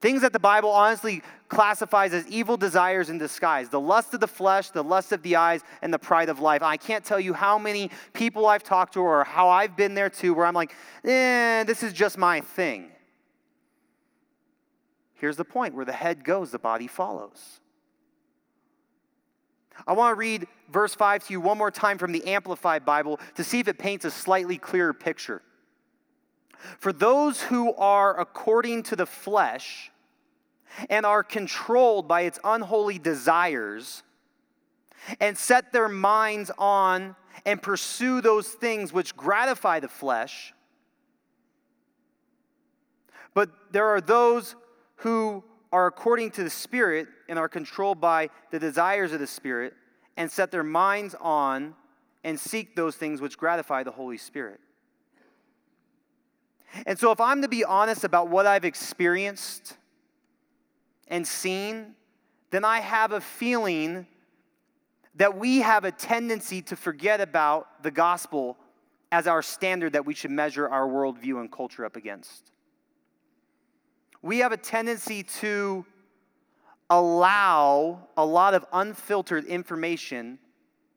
Things 0.00 0.20
that 0.20 0.34
the 0.34 0.38
Bible 0.38 0.70
honestly 0.70 1.22
classifies 1.48 2.12
as 2.12 2.26
evil 2.28 2.58
desires 2.58 3.08
in 3.08 3.16
disguise 3.16 3.70
the 3.70 3.80
lust 3.80 4.12
of 4.12 4.20
the 4.20 4.28
flesh, 4.28 4.68
the 4.68 4.84
lust 4.84 5.12
of 5.12 5.22
the 5.22 5.36
eyes, 5.36 5.62
and 5.80 5.94
the 5.94 5.98
pride 5.98 6.28
of 6.28 6.40
life. 6.40 6.62
I 6.62 6.76
can't 6.76 7.02
tell 7.02 7.18
you 7.18 7.32
how 7.32 7.58
many 7.58 7.90
people 8.12 8.46
I've 8.46 8.62
talked 8.62 8.94
to 8.94 9.00
or 9.00 9.24
how 9.24 9.48
I've 9.48 9.76
been 9.76 9.94
there 9.94 10.10
too, 10.10 10.34
where 10.34 10.44
I'm 10.44 10.54
like, 10.54 10.74
eh, 11.04 11.64
this 11.64 11.82
is 11.82 11.94
just 11.94 12.18
my 12.18 12.42
thing. 12.42 12.90
Here's 15.14 15.38
the 15.38 15.44
point 15.44 15.74
where 15.74 15.86
the 15.86 15.92
head 15.92 16.22
goes, 16.22 16.50
the 16.50 16.58
body 16.58 16.86
follows. 16.86 17.60
I 19.86 19.92
want 19.92 20.12
to 20.12 20.18
read 20.18 20.46
verse 20.70 20.94
5 20.94 21.26
to 21.26 21.32
you 21.32 21.40
one 21.40 21.58
more 21.58 21.70
time 21.70 21.98
from 21.98 22.12
the 22.12 22.26
Amplified 22.26 22.84
Bible 22.84 23.20
to 23.34 23.44
see 23.44 23.60
if 23.60 23.68
it 23.68 23.78
paints 23.78 24.04
a 24.04 24.10
slightly 24.10 24.58
clearer 24.58 24.94
picture. 24.94 25.42
For 26.78 26.92
those 26.92 27.42
who 27.42 27.74
are 27.74 28.18
according 28.18 28.84
to 28.84 28.96
the 28.96 29.06
flesh 29.06 29.90
and 30.88 31.04
are 31.04 31.22
controlled 31.22 32.08
by 32.08 32.22
its 32.22 32.38
unholy 32.42 32.98
desires 32.98 34.02
and 35.20 35.36
set 35.36 35.72
their 35.72 35.88
minds 35.88 36.50
on 36.58 37.16
and 37.44 37.60
pursue 37.60 38.20
those 38.20 38.48
things 38.48 38.92
which 38.92 39.16
gratify 39.16 39.80
the 39.80 39.88
flesh, 39.88 40.54
but 43.34 43.50
there 43.72 43.88
are 43.88 44.00
those 44.00 44.56
who 44.96 45.44
are 45.74 45.88
according 45.88 46.30
to 46.30 46.44
the 46.44 46.50
Spirit 46.50 47.08
and 47.28 47.36
are 47.36 47.48
controlled 47.48 48.00
by 48.00 48.30
the 48.52 48.60
desires 48.60 49.12
of 49.12 49.18
the 49.18 49.26
Spirit 49.26 49.74
and 50.16 50.30
set 50.30 50.52
their 50.52 50.62
minds 50.62 51.16
on 51.20 51.74
and 52.22 52.38
seek 52.38 52.76
those 52.76 52.94
things 52.94 53.20
which 53.20 53.36
gratify 53.36 53.82
the 53.82 53.90
Holy 53.90 54.16
Spirit. 54.16 54.60
And 56.86 56.96
so, 56.96 57.10
if 57.10 57.20
I'm 57.20 57.42
to 57.42 57.48
be 57.48 57.64
honest 57.64 58.04
about 58.04 58.28
what 58.28 58.46
I've 58.46 58.64
experienced 58.64 59.76
and 61.08 61.26
seen, 61.26 61.96
then 62.52 62.64
I 62.64 62.78
have 62.78 63.10
a 63.10 63.20
feeling 63.20 64.06
that 65.16 65.36
we 65.36 65.58
have 65.58 65.84
a 65.84 65.90
tendency 65.90 66.62
to 66.62 66.76
forget 66.76 67.20
about 67.20 67.82
the 67.82 67.90
gospel 67.90 68.56
as 69.10 69.26
our 69.26 69.42
standard 69.42 69.94
that 69.94 70.06
we 70.06 70.14
should 70.14 70.30
measure 70.30 70.68
our 70.68 70.86
worldview 70.86 71.40
and 71.40 71.50
culture 71.50 71.84
up 71.84 71.96
against 71.96 72.52
we 74.24 74.38
have 74.38 74.52
a 74.52 74.56
tendency 74.56 75.22
to 75.22 75.84
allow 76.88 78.08
a 78.16 78.24
lot 78.24 78.54
of 78.54 78.64
unfiltered 78.72 79.44
information 79.44 80.38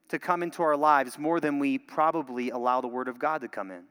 to 0.08 0.18
come 0.18 0.42
into 0.42 0.64
our 0.64 0.78
lives 0.78 1.20
more 1.20 1.42
than 1.42 1.60
we 1.60 1.78
probably 1.78 2.52
allow 2.52 2.80
the 2.80 2.88
Word 2.88 3.10
of 3.10 3.20
God 3.20 3.42
to 3.42 3.50
come 3.50 3.70
in. 3.70 3.84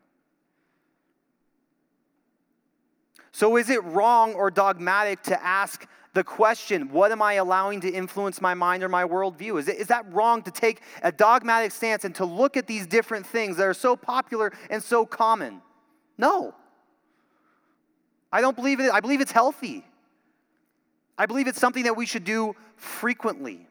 So, 3.31 3.59
is 3.59 3.69
it 3.69 3.85
wrong 3.85 4.33
or 4.33 4.51
dogmatic 4.51 5.23
to 5.25 5.45
ask 5.45 5.87
the 6.15 6.25
question, 6.25 6.91
what 6.91 7.13
am 7.13 7.21
I 7.21 7.35
allowing 7.35 7.83
to 7.83 7.91
influence 7.91 8.41
my 8.41 8.55
mind 8.55 8.83
or 8.83 8.89
my 8.89 9.05
worldview? 9.05 9.59
Is, 9.59 9.69
it, 9.69 9.77
is 9.77 9.89
that 9.89 10.11
wrong 10.11 10.41
to 10.45 10.51
take 10.51 10.81
a 11.03 11.13
dogmatic 11.13 11.73
stance 11.73 12.07
and 12.07 12.15
to 12.15 12.25
look 12.25 12.57
at 12.57 12.67
these 12.67 12.87
different 12.87 13.27
things 13.27 13.59
that 13.59 13.65
are 13.65 13.75
so 13.75 13.97
popular 13.97 14.51
and 14.71 14.83
so 14.83 15.05
common? 15.05 15.61
No. 16.17 16.55
I 18.37 18.43
don't 18.43 18.55
believe 18.55 18.81
it. 18.81 18.93
I 18.93 19.01
believe 19.01 19.23
it's 19.23 19.33
healthy. 19.33 19.83
I 21.17 21.25
believe 21.25 21.47
it's 21.47 21.59
something 21.59 21.85
that 21.85 21.97
we 21.97 22.05
should 22.05 22.25
do 22.25 22.55
frequently. 22.77 23.67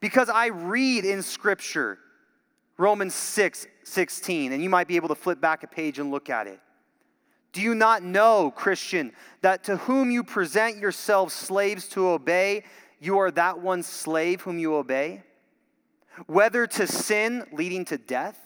Because 0.00 0.28
I 0.28 0.46
read 0.46 1.04
in 1.04 1.22
Scripture 1.22 2.00
Romans 2.76 3.14
6 3.14 3.68
16, 3.84 4.52
and 4.52 4.60
you 4.60 4.68
might 4.68 4.88
be 4.88 4.96
able 4.96 5.06
to 5.10 5.14
flip 5.14 5.40
back 5.40 5.62
a 5.62 5.68
page 5.68 6.00
and 6.00 6.10
look 6.10 6.28
at 6.28 6.48
it. 6.48 6.58
Do 7.52 7.62
you 7.62 7.76
not 7.76 8.02
know, 8.02 8.50
Christian, 8.50 9.12
that 9.42 9.62
to 9.64 9.76
whom 9.76 10.10
you 10.10 10.24
present 10.24 10.78
yourselves 10.78 11.32
slaves 11.32 11.86
to 11.90 12.08
obey, 12.08 12.64
you 12.98 13.18
are 13.18 13.30
that 13.30 13.60
one 13.60 13.84
slave 13.84 14.40
whom 14.40 14.58
you 14.58 14.74
obey? 14.74 15.22
Whether 16.26 16.66
to 16.66 16.88
sin 16.88 17.44
leading 17.52 17.84
to 17.84 17.96
death, 17.96 18.40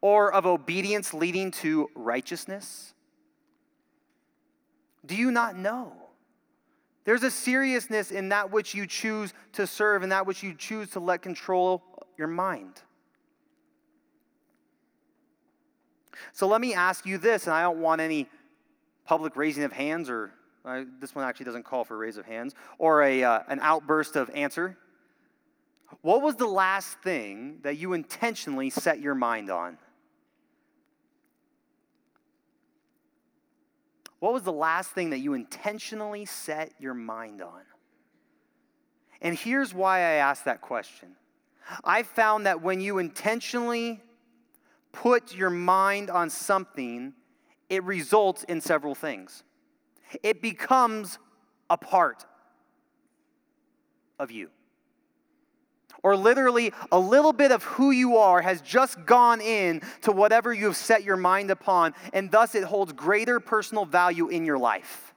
or 0.00 0.32
of 0.32 0.46
obedience 0.46 1.12
leading 1.12 1.50
to 1.50 1.90
righteousness? 1.94 2.94
Do 5.04 5.16
you 5.16 5.30
not 5.30 5.56
know? 5.56 5.92
There's 7.04 7.22
a 7.22 7.30
seriousness 7.30 8.10
in 8.10 8.28
that 8.28 8.50
which 8.50 8.74
you 8.74 8.86
choose 8.86 9.32
to 9.52 9.66
serve 9.66 10.02
and 10.02 10.12
that 10.12 10.26
which 10.26 10.42
you 10.42 10.54
choose 10.54 10.90
to 10.90 11.00
let 11.00 11.22
control 11.22 11.82
your 12.18 12.28
mind. 12.28 12.82
So 16.32 16.46
let 16.46 16.60
me 16.60 16.74
ask 16.74 17.06
you 17.06 17.18
this, 17.18 17.46
and 17.46 17.54
I 17.54 17.62
don't 17.62 17.80
want 17.80 18.00
any 18.00 18.28
public 19.04 19.36
raising 19.36 19.64
of 19.64 19.72
hands, 19.72 20.10
or 20.10 20.32
uh, 20.64 20.84
this 21.00 21.14
one 21.14 21.24
actually 21.24 21.46
doesn't 21.46 21.64
call 21.64 21.84
for 21.84 21.94
a 21.94 21.98
raise 21.98 22.18
of 22.18 22.26
hands, 22.26 22.54
or 22.78 23.02
a, 23.02 23.24
uh, 23.24 23.40
an 23.48 23.58
outburst 23.62 24.16
of 24.16 24.30
answer. 24.34 24.76
What 26.02 26.22
was 26.22 26.36
the 26.36 26.46
last 26.46 26.98
thing 27.02 27.58
that 27.62 27.78
you 27.78 27.94
intentionally 27.94 28.70
set 28.70 29.00
your 29.00 29.14
mind 29.14 29.50
on? 29.50 29.78
What 34.20 34.32
was 34.32 34.42
the 34.42 34.52
last 34.52 34.90
thing 34.90 35.10
that 35.10 35.18
you 35.18 35.34
intentionally 35.34 36.24
set 36.26 36.72
your 36.78 36.94
mind 36.94 37.42
on? 37.42 37.62
And 39.20 39.36
here's 39.36 39.74
why 39.74 39.98
I 39.98 40.12
ask 40.12 40.44
that 40.44 40.60
question. 40.60 41.16
I 41.84 42.02
found 42.02 42.46
that 42.46 42.62
when 42.62 42.80
you 42.80 42.98
intentionally 42.98 44.00
put 44.92 45.34
your 45.34 45.50
mind 45.50 46.10
on 46.10 46.30
something, 46.30 47.14
it 47.68 47.82
results 47.84 48.44
in 48.44 48.60
several 48.60 48.94
things. 48.94 49.42
It 50.22 50.42
becomes 50.42 51.18
a 51.68 51.76
part 51.76 52.26
of 54.18 54.30
you. 54.30 54.50
Or 56.02 56.16
literally, 56.16 56.72
a 56.90 56.98
little 56.98 57.32
bit 57.32 57.52
of 57.52 57.62
who 57.62 57.90
you 57.90 58.16
are 58.16 58.40
has 58.40 58.62
just 58.62 59.04
gone 59.04 59.40
in 59.40 59.82
to 60.02 60.12
whatever 60.12 60.52
you 60.52 60.66
have 60.66 60.76
set 60.76 61.04
your 61.04 61.16
mind 61.16 61.50
upon, 61.50 61.94
and 62.12 62.30
thus 62.30 62.54
it 62.54 62.64
holds 62.64 62.92
greater 62.92 63.38
personal 63.38 63.84
value 63.84 64.28
in 64.28 64.44
your 64.46 64.58
life. 64.58 65.14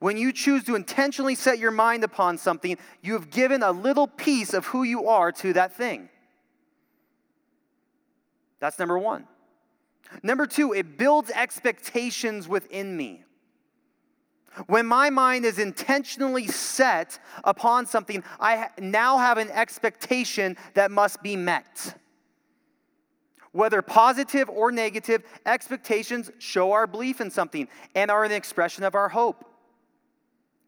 When 0.00 0.16
you 0.16 0.32
choose 0.32 0.64
to 0.64 0.74
intentionally 0.74 1.34
set 1.34 1.58
your 1.58 1.70
mind 1.70 2.04
upon 2.04 2.36
something, 2.36 2.76
you 3.00 3.14
have 3.14 3.30
given 3.30 3.62
a 3.62 3.72
little 3.72 4.06
piece 4.06 4.52
of 4.52 4.66
who 4.66 4.82
you 4.82 5.08
are 5.08 5.32
to 5.32 5.52
that 5.54 5.76
thing. 5.76 6.08
That's 8.60 8.78
number 8.78 8.98
one. 8.98 9.26
Number 10.22 10.46
two, 10.46 10.72
it 10.72 10.98
builds 10.98 11.30
expectations 11.30 12.48
within 12.48 12.96
me. 12.96 13.24
When 14.66 14.86
my 14.86 15.10
mind 15.10 15.44
is 15.44 15.58
intentionally 15.58 16.46
set 16.46 17.18
upon 17.42 17.86
something, 17.86 18.22
I 18.38 18.68
now 18.78 19.18
have 19.18 19.38
an 19.38 19.50
expectation 19.50 20.56
that 20.74 20.90
must 20.90 21.22
be 21.22 21.36
met. 21.36 21.98
Whether 23.52 23.82
positive 23.82 24.48
or 24.48 24.72
negative, 24.72 25.22
expectations 25.46 26.30
show 26.38 26.72
our 26.72 26.86
belief 26.86 27.20
in 27.20 27.30
something 27.30 27.68
and 27.94 28.10
are 28.10 28.24
an 28.24 28.32
expression 28.32 28.84
of 28.84 28.94
our 28.94 29.08
hope. 29.08 29.44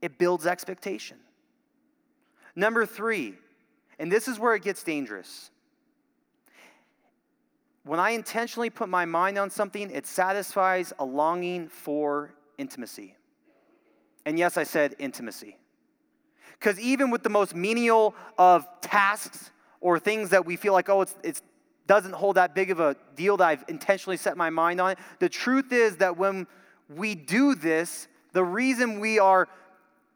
It 0.02 0.18
builds 0.18 0.46
expectation. 0.46 1.18
Number 2.54 2.86
three, 2.86 3.34
and 3.98 4.10
this 4.10 4.28
is 4.28 4.38
where 4.38 4.54
it 4.54 4.62
gets 4.62 4.82
dangerous. 4.82 5.50
When 7.84 8.00
I 8.00 8.10
intentionally 8.10 8.70
put 8.70 8.88
my 8.88 9.04
mind 9.04 9.38
on 9.38 9.50
something, 9.50 9.90
it 9.90 10.06
satisfies 10.06 10.92
a 10.98 11.04
longing 11.04 11.68
for 11.68 12.34
intimacy. 12.58 13.14
And 14.26 14.38
yes, 14.38 14.56
I 14.56 14.64
said 14.64 14.96
intimacy. 14.98 15.56
Because 16.58 16.78
even 16.80 17.10
with 17.10 17.22
the 17.22 17.30
most 17.30 17.54
menial 17.54 18.14
of 18.36 18.66
tasks 18.80 19.50
or 19.80 19.98
things 19.98 20.30
that 20.30 20.44
we 20.44 20.56
feel 20.56 20.72
like, 20.72 20.88
oh, 20.88 21.02
it's, 21.02 21.14
it 21.22 21.40
doesn't 21.86 22.12
hold 22.12 22.36
that 22.36 22.54
big 22.54 22.70
of 22.70 22.80
a 22.80 22.96
deal 23.14 23.36
that 23.36 23.46
I've 23.46 23.64
intentionally 23.68 24.16
set 24.16 24.36
my 24.36 24.50
mind 24.50 24.80
on 24.80 24.96
the 25.20 25.28
truth 25.28 25.72
is 25.72 25.98
that 25.98 26.16
when 26.16 26.46
we 26.88 27.14
do 27.14 27.54
this, 27.54 28.08
the 28.32 28.42
reason 28.44 29.00
we 29.00 29.18
are 29.18 29.48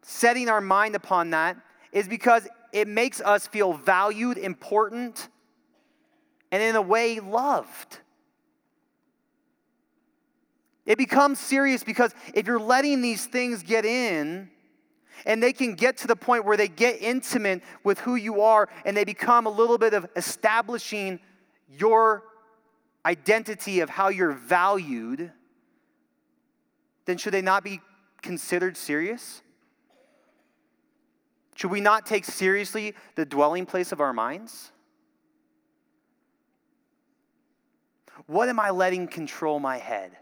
setting 0.03 0.49
our 0.49 0.61
mind 0.61 0.97
upon 0.97 1.31
that 1.31 1.57
is 1.93 2.09
because 2.09 2.49
it 2.73 2.89
makes 2.89 3.21
us 3.21 3.47
feel 3.47 3.73
valued, 3.73 4.39
important, 4.39 5.29
and 6.51 6.63
in 6.63 6.75
a 6.75 6.83
way 6.83 7.21
loved. 7.21 7.99
It 10.91 10.99
becomes 10.99 11.39
serious 11.39 11.85
because 11.85 12.13
if 12.35 12.49
you're 12.49 12.59
letting 12.59 13.01
these 13.01 13.25
things 13.25 13.63
get 13.63 13.85
in, 13.85 14.51
and 15.25 15.41
they 15.41 15.53
can 15.53 15.75
get 15.75 15.99
to 15.99 16.09
the 16.09 16.17
point 16.17 16.45
where 16.45 16.57
they 16.57 16.67
get 16.67 17.01
intimate 17.01 17.63
with 17.85 18.01
who 18.01 18.17
you 18.17 18.41
are 18.41 18.69
and 18.85 18.97
they 18.97 19.05
become 19.05 19.47
a 19.47 19.51
little 19.51 19.79
bit 19.79 19.95
of 19.95 20.05
establishing 20.17 21.21
your 21.69 22.25
identity 23.07 23.79
of 23.79 23.89
how 23.89 24.09
you're 24.09 24.33
valued, 24.33 25.31
then 27.05 27.19
should 27.19 27.35
they 27.35 27.43
not 27.43 27.63
be 27.63 27.81
considered 28.21 28.77
serious? 28.77 29.43
Should 31.55 31.71
we 31.71 31.81
not 31.81 32.05
take 32.05 32.25
seriously 32.25 32.97
the 33.15 33.25
dwelling 33.25 33.65
place 33.65 33.93
of 33.93 34.01
our 34.01 34.13
minds? 34.13 34.73
What 38.27 38.49
am 38.49 38.59
I 38.59 38.71
letting 38.71 39.07
control 39.07 39.61
my 39.61 39.79
head? 39.79 40.17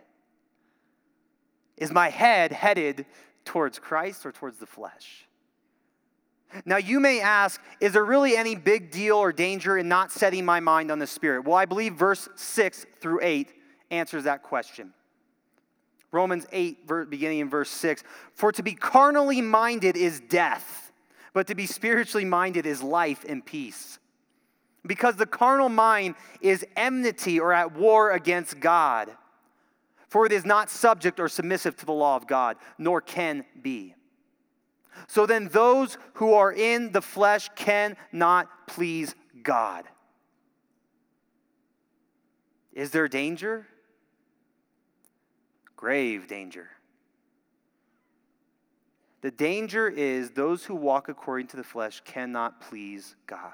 Is 1.79 1.91
my 1.91 2.11
head 2.11 2.53
headed 2.53 3.07
towards 3.45 3.79
Christ 3.79 4.27
or 4.27 4.33
towards 4.33 4.59
the 4.59 4.67
flesh? 4.67 5.29
Now, 6.65 6.79
you 6.79 6.99
may 6.99 7.21
ask, 7.21 7.61
is 7.81 7.93
there 7.93 8.05
really 8.05 8.37
any 8.37 8.55
big 8.55 8.91
deal 8.91 9.17
or 9.17 9.33
danger 9.33 9.77
in 9.77 9.87
not 9.87 10.11
setting 10.11 10.45
my 10.45 10.61
mind 10.61 10.91
on 10.91 10.99
the 10.99 11.07
Spirit? 11.07 11.45
Well, 11.45 11.57
I 11.57 11.67
believe 11.67 11.95
verse 11.95 12.29
6 12.37 12.87
through 13.01 13.21
8 13.23 13.53
answers 13.91 14.25
that 14.25 14.43
question. 14.43 14.95
Romans 16.11 16.47
8, 16.51 17.11
beginning 17.11 17.41
in 17.41 17.51
verse 17.51 17.69
6 17.71 18.03
For 18.35 18.51
to 18.53 18.63
be 18.63 18.73
carnally 18.73 19.43
minded 19.43 19.97
is 19.97 20.21
death, 20.21 20.91
but 21.35 21.47
to 21.49 21.55
be 21.55 21.67
spiritually 21.67 22.25
minded 22.25 22.65
is 22.65 22.83
life 22.83 23.25
and 23.29 23.45
peace. 23.45 23.99
Because 24.87 25.17
the 25.17 25.27
carnal 25.27 25.69
mind 25.69 26.15
is 26.41 26.65
enmity 26.77 27.39
or 27.39 27.53
at 27.53 27.73
war 27.73 28.13
against 28.13 28.59
God. 28.59 29.11
For 30.09 30.25
it 30.25 30.33
is 30.33 30.45
not 30.45 30.71
subject 30.71 31.21
or 31.21 31.29
submissive 31.29 31.77
to 31.77 31.87
the 31.87 31.93
law 31.93 32.17
of 32.17 32.27
God, 32.27 32.57
nor 32.79 33.01
can 33.01 33.45
be. 33.61 33.95
So 35.07 35.27
then, 35.27 35.49
those 35.49 35.97
who 36.15 36.33
are 36.33 36.53
in 36.53 36.93
the 36.93 37.03
flesh 37.03 37.51
cannot 37.55 38.67
please 38.67 39.15
God. 39.43 39.85
Is 42.73 42.91
there 42.91 43.07
danger? 43.07 43.67
Grave 45.77 46.27
danger. 46.27 46.69
The 49.21 49.31
danger 49.31 49.89
is 49.89 50.31
those 50.31 50.65
who 50.65 50.75
walk 50.75 51.09
according 51.09 51.49
to 51.49 51.57
the 51.57 51.65
flesh 51.65 52.01
cannot 52.05 52.61
please 52.61 53.17
God. 53.27 53.53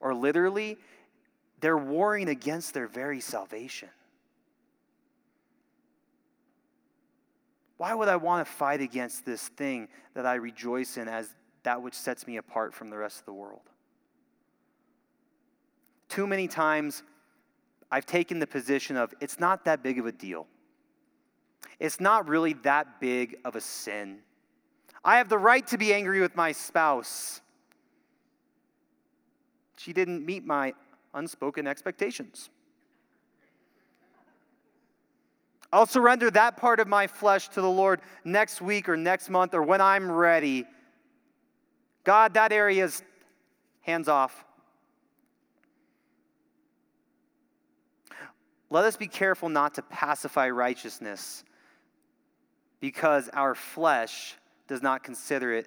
Or 0.00 0.14
literally, 0.14 0.78
they're 1.60 1.76
warring 1.76 2.28
against 2.28 2.74
their 2.74 2.86
very 2.86 3.20
salvation. 3.20 3.88
Why 7.78 7.94
would 7.94 8.08
I 8.08 8.16
want 8.16 8.46
to 8.46 8.52
fight 8.52 8.80
against 8.80 9.24
this 9.24 9.48
thing 9.48 9.88
that 10.14 10.26
I 10.26 10.34
rejoice 10.34 10.96
in 10.96 11.08
as 11.08 11.34
that 11.62 11.80
which 11.80 11.94
sets 11.94 12.26
me 12.26 12.36
apart 12.36 12.74
from 12.74 12.90
the 12.90 12.98
rest 12.98 13.20
of 13.20 13.24
the 13.24 13.32
world? 13.32 13.62
Too 16.08 16.26
many 16.26 16.48
times 16.48 17.02
I've 17.90 18.04
taken 18.04 18.40
the 18.40 18.46
position 18.46 18.96
of 18.96 19.14
it's 19.20 19.38
not 19.38 19.64
that 19.64 19.82
big 19.82 19.98
of 19.98 20.06
a 20.06 20.12
deal. 20.12 20.46
It's 21.78 22.00
not 22.00 22.28
really 22.28 22.54
that 22.64 23.00
big 23.00 23.36
of 23.44 23.54
a 23.54 23.60
sin. 23.60 24.18
I 25.04 25.18
have 25.18 25.28
the 25.28 25.38
right 25.38 25.66
to 25.68 25.78
be 25.78 25.94
angry 25.94 26.20
with 26.20 26.34
my 26.34 26.50
spouse. 26.50 27.40
She 29.76 29.92
didn't 29.92 30.26
meet 30.26 30.44
my 30.44 30.74
unspoken 31.14 31.68
expectations. 31.68 32.50
I'll 35.72 35.86
surrender 35.86 36.30
that 36.30 36.56
part 36.56 36.80
of 36.80 36.88
my 36.88 37.06
flesh 37.06 37.48
to 37.50 37.60
the 37.60 37.70
Lord 37.70 38.00
next 38.24 38.62
week 38.62 38.88
or 38.88 38.96
next 38.96 39.28
month 39.28 39.54
or 39.54 39.62
when 39.62 39.80
I'm 39.80 40.10
ready. 40.10 40.64
God, 42.04 42.34
that 42.34 42.52
area 42.52 42.84
is 42.84 43.02
hands 43.82 44.08
off. 44.08 44.44
Let 48.70 48.84
us 48.84 48.96
be 48.96 49.08
careful 49.08 49.48
not 49.48 49.74
to 49.74 49.82
pacify 49.82 50.48
righteousness 50.50 51.44
because 52.80 53.28
our 53.32 53.54
flesh 53.54 54.36
does 54.68 54.82
not 54.82 55.02
consider 55.02 55.52
it 55.52 55.66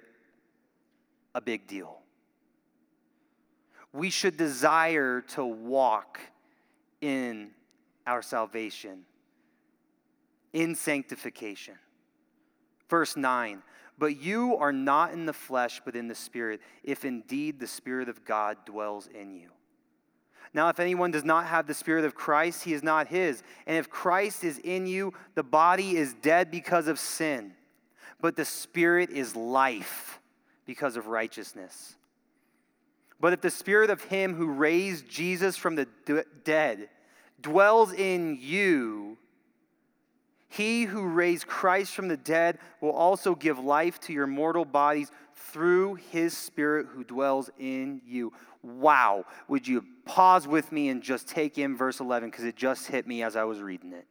a 1.34 1.40
big 1.40 1.66
deal. 1.66 1.98
We 3.92 4.10
should 4.10 4.36
desire 4.36 5.20
to 5.28 5.44
walk 5.44 6.18
in 7.00 7.50
our 8.06 8.22
salvation 8.22 9.04
in 10.52 10.74
sanctification. 10.74 11.74
Verse 12.88 13.16
9, 13.16 13.62
but 13.98 14.20
you 14.20 14.56
are 14.56 14.72
not 14.72 15.12
in 15.12 15.26
the 15.26 15.32
flesh, 15.32 15.80
but 15.84 15.96
in 15.96 16.08
the 16.08 16.14
Spirit, 16.14 16.60
if 16.82 17.04
indeed 17.04 17.58
the 17.58 17.66
Spirit 17.66 18.08
of 18.08 18.24
God 18.24 18.58
dwells 18.64 19.06
in 19.06 19.34
you. 19.34 19.48
Now, 20.54 20.68
if 20.68 20.78
anyone 20.80 21.10
does 21.10 21.24
not 21.24 21.46
have 21.46 21.66
the 21.66 21.74
Spirit 21.74 22.04
of 22.04 22.14
Christ, 22.14 22.64
he 22.64 22.74
is 22.74 22.82
not 22.82 23.06
his. 23.06 23.42
And 23.66 23.76
if 23.78 23.88
Christ 23.88 24.44
is 24.44 24.58
in 24.58 24.86
you, 24.86 25.14
the 25.34 25.42
body 25.42 25.96
is 25.96 26.12
dead 26.14 26.50
because 26.50 26.88
of 26.88 26.98
sin, 26.98 27.54
but 28.20 28.36
the 28.36 28.44
Spirit 28.44 29.10
is 29.10 29.34
life 29.34 30.20
because 30.66 30.96
of 30.96 31.06
righteousness. 31.06 31.94
But 33.18 33.32
if 33.32 33.40
the 33.40 33.50
Spirit 33.50 33.88
of 33.88 34.02
him 34.04 34.34
who 34.34 34.48
raised 34.48 35.08
Jesus 35.08 35.56
from 35.56 35.76
the 35.76 35.86
dead 36.44 36.88
dwells 37.40 37.92
in 37.92 38.36
you, 38.40 39.16
he 40.52 40.84
who 40.84 41.06
raised 41.06 41.46
Christ 41.46 41.94
from 41.94 42.08
the 42.08 42.16
dead 42.18 42.58
will 42.82 42.92
also 42.92 43.34
give 43.34 43.58
life 43.58 43.98
to 44.00 44.12
your 44.12 44.26
mortal 44.26 44.66
bodies 44.66 45.10
through 45.34 45.94
his 45.94 46.36
Spirit 46.36 46.88
who 46.92 47.04
dwells 47.04 47.48
in 47.58 48.02
you. 48.06 48.34
Wow. 48.62 49.24
Would 49.48 49.66
you 49.66 49.82
pause 50.04 50.46
with 50.46 50.70
me 50.70 50.90
and 50.90 51.02
just 51.02 51.26
take 51.26 51.56
in 51.56 51.74
verse 51.74 52.00
11 52.00 52.28
because 52.28 52.44
it 52.44 52.54
just 52.54 52.86
hit 52.86 53.06
me 53.06 53.22
as 53.22 53.34
I 53.34 53.44
was 53.44 53.60
reading 53.60 53.94
it? 53.94 54.06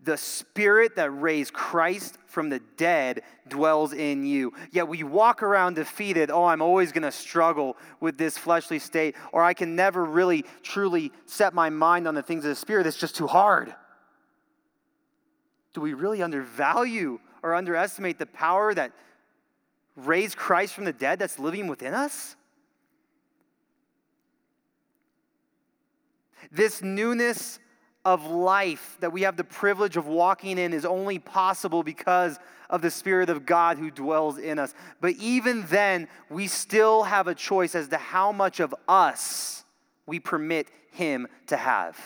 The 0.00 0.16
spirit 0.16 0.96
that 0.96 1.10
raised 1.10 1.52
Christ 1.52 2.18
from 2.26 2.50
the 2.50 2.60
dead 2.76 3.22
dwells 3.48 3.92
in 3.92 4.26
you. 4.26 4.52
Yet 4.70 4.88
we 4.88 5.02
walk 5.02 5.42
around 5.42 5.74
defeated. 5.74 6.30
Oh, 6.30 6.44
I'm 6.44 6.60
always 6.60 6.92
going 6.92 7.02
to 7.02 7.10
struggle 7.10 7.76
with 7.98 8.18
this 8.18 8.36
fleshly 8.36 8.78
state, 8.78 9.16
or 9.32 9.42
I 9.42 9.54
can 9.54 9.74
never 9.74 10.04
really 10.04 10.44
truly 10.62 11.12
set 11.24 11.54
my 11.54 11.70
mind 11.70 12.06
on 12.06 12.14
the 12.14 12.22
things 12.22 12.44
of 12.44 12.50
the 12.50 12.56
spirit. 12.56 12.86
It's 12.86 12.98
just 12.98 13.16
too 13.16 13.26
hard. 13.26 13.74
Do 15.72 15.80
we 15.80 15.94
really 15.94 16.22
undervalue 16.22 17.18
or 17.42 17.54
underestimate 17.54 18.18
the 18.18 18.26
power 18.26 18.74
that 18.74 18.92
raised 19.94 20.36
Christ 20.36 20.74
from 20.74 20.84
the 20.84 20.92
dead 20.92 21.18
that's 21.18 21.38
living 21.38 21.68
within 21.68 21.94
us? 21.94 22.36
This 26.52 26.82
newness 26.82 27.58
of 28.06 28.24
life 28.24 28.96
that 29.00 29.12
we 29.12 29.22
have 29.22 29.36
the 29.36 29.42
privilege 29.42 29.96
of 29.96 30.06
walking 30.06 30.58
in 30.58 30.72
is 30.72 30.84
only 30.84 31.18
possible 31.18 31.82
because 31.82 32.38
of 32.70 32.80
the 32.80 32.90
Spirit 32.90 33.28
of 33.28 33.44
God 33.44 33.78
who 33.78 33.90
dwells 33.90 34.38
in 34.38 34.60
us. 34.60 34.74
But 35.00 35.14
even 35.14 35.66
then, 35.66 36.06
we 36.30 36.46
still 36.46 37.02
have 37.02 37.26
a 37.26 37.34
choice 37.34 37.74
as 37.74 37.88
to 37.88 37.96
how 37.96 38.30
much 38.30 38.60
of 38.60 38.72
us 38.86 39.64
we 40.06 40.20
permit 40.20 40.68
Him 40.92 41.26
to 41.48 41.56
have. 41.56 41.98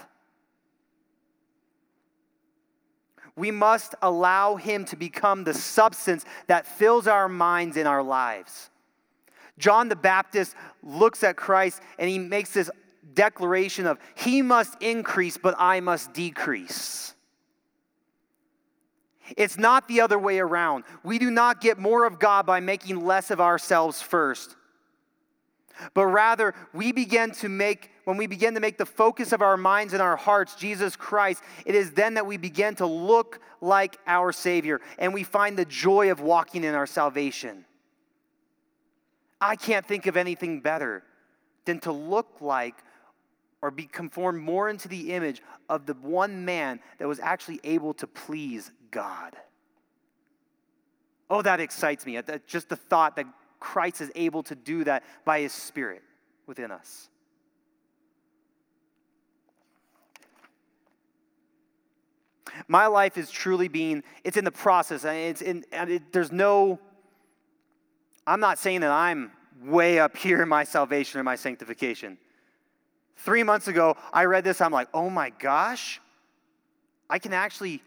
We 3.37 3.51
must 3.51 3.95
allow 4.01 4.57
Him 4.57 4.87
to 4.87 4.97
become 4.97 5.45
the 5.45 5.55
substance 5.55 6.25
that 6.47 6.67
fills 6.67 7.09
our 7.09 7.29
minds 7.29 7.77
and 7.77 7.87
our 7.87 8.03
lives. 8.03 8.71
John 9.59 9.91
the 9.91 9.97
Baptist 9.97 10.55
looks 10.83 11.23
at 11.23 11.37
Christ 11.37 11.83
and 11.99 12.09
he 12.09 12.19
makes 12.19 12.55
this 12.55 12.71
declaration 13.15 13.87
of, 13.87 13.99
He 14.15 14.43
must 14.43 14.81
increase, 14.83 15.37
but 15.37 15.55
I 15.59 15.81
must 15.81 16.13
decrease. 16.13 17.15
It's 19.37 19.59
not 19.59 19.87
the 19.89 20.01
other 20.01 20.19
way 20.19 20.39
around. 20.39 20.85
We 21.05 21.19
do 21.19 21.31
not 21.31 21.61
get 21.61 21.79
more 21.79 22.05
of 22.05 22.19
God 22.19 22.47
by 22.47 22.61
making 22.61 23.05
less 23.05 23.31
of 23.31 23.41
ourselves 23.41 24.03
first. 24.03 24.57
But 25.95 26.07
rather, 26.07 26.55
we 26.75 26.93
begin 26.93 27.31
to 27.33 27.49
make, 27.49 27.91
when 28.05 28.17
we 28.17 28.27
begin 28.27 28.55
to 28.55 28.61
make 28.61 28.77
the 28.77 28.87
focus 28.87 29.33
of 29.33 29.41
our 29.41 29.57
minds 29.57 29.93
and 29.93 30.03
our 30.03 30.17
hearts 30.17 30.55
Jesus 30.55 30.97
Christ, 30.97 31.43
it 31.65 31.75
is 31.75 31.93
then 31.93 32.15
that 32.15 32.27
we 32.27 32.37
begin 32.37 32.75
to 32.77 32.87
look 32.87 33.41
like 33.61 33.99
our 34.07 34.33
Savior 34.33 34.81
and 34.99 35.15
we 35.15 35.23
find 35.23 35.57
the 35.57 35.65
joy 35.65 36.11
of 36.11 36.21
walking 36.21 36.65
in 36.65 36.75
our 36.75 36.87
salvation. 36.87 37.65
I 39.41 39.57
can't 39.57 39.87
think 39.87 40.07
of 40.07 40.17
anything 40.17 40.61
better 40.61 41.03
than 41.65 41.81
to 41.81 41.93
look 41.93 42.41
like 42.41 42.75
or 43.63 43.71
be 43.71 43.85
conformed 43.85 44.41
more 44.41 44.69
into 44.69 44.89
the 44.89 45.13
image 45.13 45.43
of 45.69 45.87
the 45.87 45.95
one 45.95 46.45
man 46.45 46.81
that 46.99 47.07
was 47.07 47.21
actually 47.21 47.61
able 47.65 47.95
to 47.95 48.07
please 48.07 48.71
God. 48.91 49.37
Oh, 51.29 51.43
that 51.43 51.61
excites 51.61 52.07
me. 52.07 52.19
Just 52.47 52.69
the 52.69 52.77
thought 52.77 53.17
that 53.17 53.27
Christ 53.61 54.01
is 54.01 54.11
able 54.15 54.43
to 54.45 54.55
do 54.55 54.85
that 54.85 55.05
by 55.25 55.41
his 55.41 55.53
Spirit 55.53 56.03
within 56.47 56.71
us. 56.71 57.09
My 62.67 62.87
life 62.87 63.17
is 63.17 63.31
truly 63.31 63.69
being, 63.69 64.03
it's 64.25 64.37
in 64.37 64.45
the 64.45 64.51
process. 64.51 65.05
It's 65.05 65.43
in, 65.43 65.65
it, 65.73 66.13
there's 66.13 66.33
no, 66.33 66.81
I'm 68.27 68.41
not 68.41 68.59
saying 68.59 68.81
that 68.81 68.91
I'm 68.91 69.31
way 69.63 69.99
up 69.99 70.17
here 70.17 70.43
in 70.43 70.49
my 70.49 70.65
salvation 70.65 71.21
or 71.21 71.23
my 71.23 71.37
sanctification. 71.37 72.19
Three 73.25 73.43
months 73.43 73.69
ago, 73.69 73.97
I 74.13 74.25
read 74.25 74.45
this. 74.45 74.61
I'm 74.63 74.73
like, 74.73 74.89
oh 74.95 75.11
my 75.11 75.31
gosh, 75.31 76.01
I 77.09 77.19
can 77.19 77.35
actually 77.35 77.83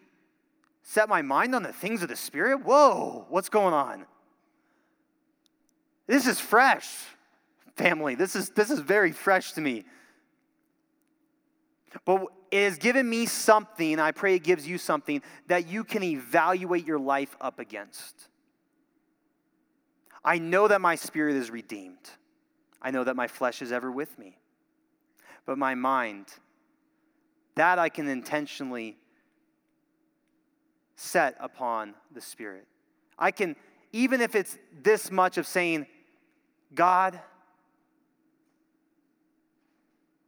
set 0.84 1.10
my 1.10 1.24
mind 1.24 1.56
on 1.56 1.64
the 1.64 1.74
things 1.74 2.04
of 2.04 2.10
the 2.10 2.16
Spirit? 2.16 2.64
Whoa, 2.64 3.26
what's 3.30 3.50
going 3.50 3.74
on? 3.74 4.06
This 6.06 6.28
is 6.28 6.40
fresh, 6.40 6.88
family. 7.76 8.14
This 8.14 8.36
is, 8.36 8.50
this 8.52 8.70
is 8.70 8.80
very 8.80 9.12
fresh 9.12 9.54
to 9.54 9.62
me. 9.62 9.86
But 12.06 12.28
it 12.52 12.66
has 12.66 12.78
given 12.78 13.10
me 13.10 13.26
something, 13.26 14.00
I 14.00 14.12
pray 14.12 14.36
it 14.36 14.44
gives 14.44 14.68
you 14.68 14.78
something 14.78 15.24
that 15.48 15.68
you 15.68 15.84
can 15.84 16.04
evaluate 16.04 16.86
your 16.86 17.00
life 17.00 17.36
up 17.42 17.58
against. 17.58 18.28
I 20.24 20.38
know 20.38 20.68
that 20.68 20.80
my 20.80 20.96
spirit 20.96 21.36
is 21.38 21.50
redeemed. 21.50 22.10
I 22.82 22.92
know 22.92 23.04
that 23.04 23.16
my 23.16 23.28
flesh 23.28 23.64
is 23.64 23.72
ever 23.72 23.92
with 23.92 24.20
me 24.20 24.38
but 25.46 25.58
my 25.58 25.76
mind. 25.76 26.28
That 27.56 27.80
I 27.80 27.90
can 27.90 28.08
intentionally 28.08 28.98
set 30.96 31.36
upon 31.40 31.94
the 32.14 32.22
Spirit. 32.22 32.68
I 33.18 33.32
can, 33.32 33.56
even 33.92 34.22
if 34.22 34.36
it's 34.36 34.58
this 34.82 35.12
much 35.12 35.38
of 35.38 35.46
saying, 35.46 35.86
God, 36.74 37.20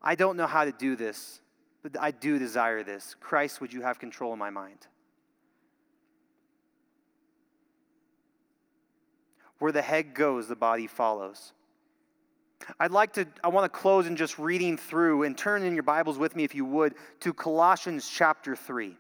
I 0.02 0.14
don't 0.16 0.38
know 0.38 0.46
how 0.46 0.66
to 0.66 0.72
do 0.72 0.96
this, 0.96 1.42
but 1.82 2.00
I 2.00 2.12
do 2.12 2.38
desire 2.38 2.84
this. 2.84 3.16
Christ, 3.20 3.60
would 3.62 3.74
you 3.74 3.82
have 3.82 3.98
control 3.98 4.34
of 4.34 4.40
my 4.40 4.52
mind? 4.52 4.88
Where 9.58 9.72
the 9.72 9.82
head 9.82 10.14
goes, 10.14 10.48
the 10.48 10.56
body 10.56 10.86
follows. 10.86 11.54
I'd 12.80 12.92
like 12.92 13.14
to, 13.14 13.28
I 13.44 13.48
want 13.48 13.72
to 13.72 13.80
close 13.80 14.08
in 14.08 14.16
just 14.16 14.40
reading 14.40 14.78
through 14.78 15.24
and 15.24 15.38
turn 15.38 15.64
in 15.64 15.74
your 15.74 15.84
Bibles 15.84 16.18
with 16.18 16.36
me, 16.36 16.44
if 16.44 16.56
you 16.56 16.66
would, 16.66 16.96
to 17.22 17.34
Colossians 17.34 18.10
chapter 18.10 18.56
3. 18.56 18.98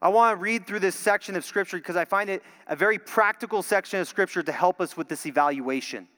I 0.00 0.08
want 0.08 0.36
to 0.36 0.42
read 0.42 0.66
through 0.66 0.80
this 0.80 0.94
section 0.96 1.36
of 1.36 1.44
Scripture 1.44 1.76
because 1.76 1.96
I 1.96 2.04
find 2.04 2.30
it 2.30 2.42
a 2.66 2.76
very 2.76 2.98
practical 2.98 3.62
section 3.62 4.00
of 4.00 4.08
Scripture 4.08 4.42
to 4.42 4.52
help 4.52 4.80
us 4.80 4.96
with 4.96 5.08
this 5.08 5.26
evaluation. 5.26 6.08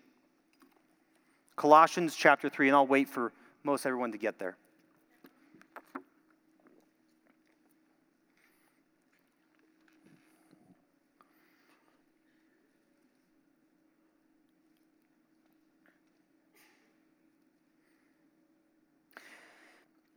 Colossians 1.56 2.14
chapter 2.14 2.48
3, 2.48 2.68
and 2.68 2.76
I'll 2.76 2.86
wait 2.86 3.08
for 3.08 3.32
most 3.64 3.86
everyone 3.86 4.12
to 4.12 4.18
get 4.18 4.38
there. 4.38 4.56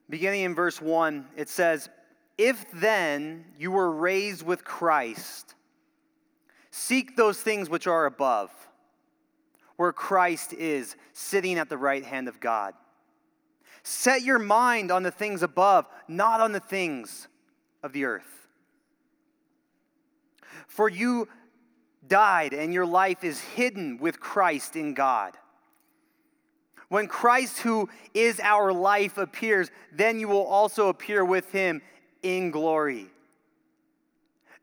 Beginning 0.09 0.41
in 0.41 0.55
verse 0.55 0.81
1, 0.81 1.27
it 1.35 1.49
says, 1.49 1.89
If 2.37 2.65
then 2.71 3.45
you 3.57 3.71
were 3.71 3.91
raised 3.91 4.45
with 4.45 4.63
Christ, 4.63 5.55
seek 6.71 7.15
those 7.15 7.39
things 7.41 7.69
which 7.69 7.87
are 7.87 8.05
above, 8.05 8.51
where 9.77 9.93
Christ 9.93 10.53
is, 10.53 10.95
sitting 11.13 11.57
at 11.57 11.69
the 11.69 11.77
right 11.77 12.03
hand 12.03 12.27
of 12.27 12.39
God. 12.39 12.73
Set 13.83 14.23
your 14.23 14.39
mind 14.39 14.91
on 14.91 15.03
the 15.03 15.11
things 15.11 15.41
above, 15.41 15.87
not 16.07 16.41
on 16.41 16.51
the 16.51 16.59
things 16.59 17.27
of 17.81 17.93
the 17.93 18.05
earth. 18.05 18.47
For 20.67 20.89
you 20.89 21.27
died, 22.07 22.53
and 22.53 22.73
your 22.73 22.85
life 22.85 23.23
is 23.23 23.39
hidden 23.39 23.97
with 23.99 24.19
Christ 24.19 24.75
in 24.75 24.93
God. 24.93 25.37
When 26.89 27.07
Christ, 27.07 27.59
who 27.59 27.87
is 28.13 28.39
our 28.39 28.73
life, 28.73 29.17
appears, 29.17 29.69
then 29.91 30.19
you 30.19 30.27
will 30.27 30.45
also 30.45 30.89
appear 30.89 31.23
with 31.23 31.51
him 31.51 31.81
in 32.23 32.51
glory. 32.51 33.07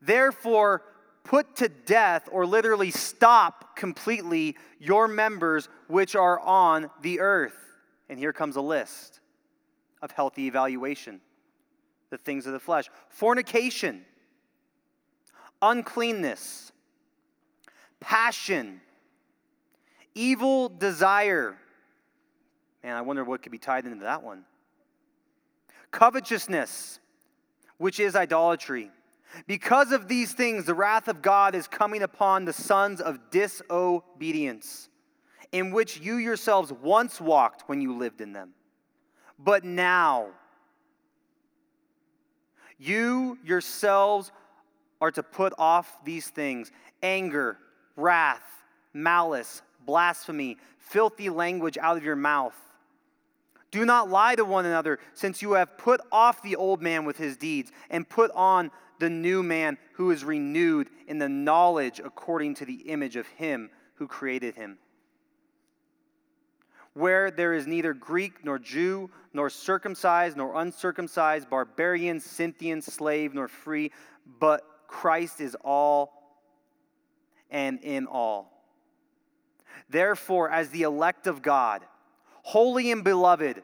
Therefore, 0.01 0.83
put 1.23 1.55
to 1.57 1.69
death, 1.69 2.29
or 2.31 2.45
literally 2.45 2.91
stop 2.91 3.75
completely, 3.75 4.55
your 4.79 5.07
members 5.07 5.67
which 5.87 6.15
are 6.15 6.39
on 6.39 6.89
the 7.01 7.19
earth. 7.19 7.57
And 8.09 8.19
here 8.19 8.33
comes 8.33 8.55
a 8.55 8.61
list 8.61 9.19
of 10.01 10.11
healthy 10.11 10.47
evaluation. 10.47 11.21
The 12.09 12.17
things 12.17 12.45
of 12.45 12.53
the 12.53 12.59
flesh. 12.59 12.89
Fornication, 13.09 14.05
uncleanness, 15.61 16.71
passion, 17.99 18.79
evil 20.13 20.69
desire 20.69 21.57
Man, 22.87 22.95
I 22.95 23.01
wonder 23.01 23.25
what 23.25 23.43
could 23.43 23.51
be 23.51 23.57
tied 23.57 23.85
into 23.85 24.05
that 24.05 24.23
one. 24.23 24.45
Covetousness, 25.91 27.01
which 27.77 27.99
is 27.99 28.15
idolatry. 28.15 28.91
Because 29.45 29.91
of 29.91 30.07
these 30.07 30.31
things, 30.31 30.63
the 30.63 30.73
wrath 30.73 31.09
of 31.09 31.21
God 31.21 31.53
is 31.53 31.67
coming 31.67 32.01
upon 32.01 32.45
the 32.45 32.53
sons 32.53 33.01
of 33.01 33.29
disobedience, 33.29 34.87
in 35.51 35.71
which 35.71 35.99
you 35.99 36.15
yourselves 36.15 36.71
once 36.71 37.19
walked 37.19 37.67
when 37.67 37.81
you 37.81 37.93
lived 37.93 38.21
in 38.21 38.31
them. 38.31 38.51
But 39.37 39.65
now, 39.65 40.27
you 42.77 43.37
yourselves 43.43 44.31
are 45.01 45.11
to 45.11 45.23
put 45.23 45.51
off 45.57 45.93
these 46.05 46.29
things 46.29 46.71
anger, 47.03 47.57
wrath, 47.97 48.63
malice, 48.93 49.61
blasphemy, 49.85 50.55
filthy 50.77 51.29
language 51.29 51.77
out 51.81 51.97
of 51.97 52.03
your 52.05 52.15
mouth. 52.15 52.55
Do 53.71 53.85
not 53.85 54.09
lie 54.09 54.35
to 54.35 54.45
one 54.45 54.65
another, 54.65 54.99
since 55.13 55.41
you 55.41 55.53
have 55.53 55.77
put 55.77 55.99
off 56.11 56.41
the 56.41 56.55
old 56.55 56.81
man 56.81 57.05
with 57.05 57.17
his 57.17 57.35
deeds 57.37 57.71
and 57.89 58.07
put 58.07 58.31
on 58.31 58.71
the 58.99 59.09
new 59.09 59.43
man 59.43 59.77
who 59.93 60.11
is 60.11 60.23
renewed 60.23 60.89
in 61.07 61.17
the 61.17 61.29
knowledge 61.29 61.99
according 62.03 62.55
to 62.55 62.65
the 62.65 62.89
image 62.89 63.15
of 63.15 63.27
him 63.27 63.69
who 63.95 64.07
created 64.07 64.55
him. 64.55 64.77
Where 66.93 67.29
there 67.29 67.53
is 67.53 67.67
neither 67.67 67.93
Greek 67.93 68.43
nor 68.43 68.57
Jew, 68.57 69.11
nor 69.33 69.49
circumcised 69.49 70.35
nor 70.35 70.59
uncircumcised, 70.59 71.49
barbarian, 71.49 72.19
Scythian, 72.19 72.81
slave 72.81 73.35
nor 73.35 73.47
free, 73.47 73.91
but 74.39 74.63
Christ 74.87 75.41
is 75.41 75.55
all 75.63 76.41
and 77.51 77.79
in 77.81 78.07
all. 78.07 78.51
Therefore, 79.89 80.49
as 80.49 80.69
the 80.69 80.83
elect 80.83 81.27
of 81.27 81.41
God, 81.41 81.83
holy 82.47 82.91
and 82.91 83.03
beloved, 83.03 83.61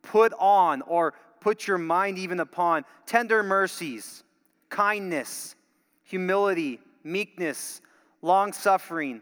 put 0.00 0.32
on 0.38 0.80
or 0.80 1.12
put 1.40 1.66
your 1.66 1.76
mind 1.76 2.16
even 2.16 2.40
upon 2.40 2.82
tender 3.04 3.42
mercies, 3.42 4.24
kindness, 4.70 5.54
humility, 6.04 6.80
meekness, 7.02 7.82
long 8.22 8.54
suffering, 8.54 9.20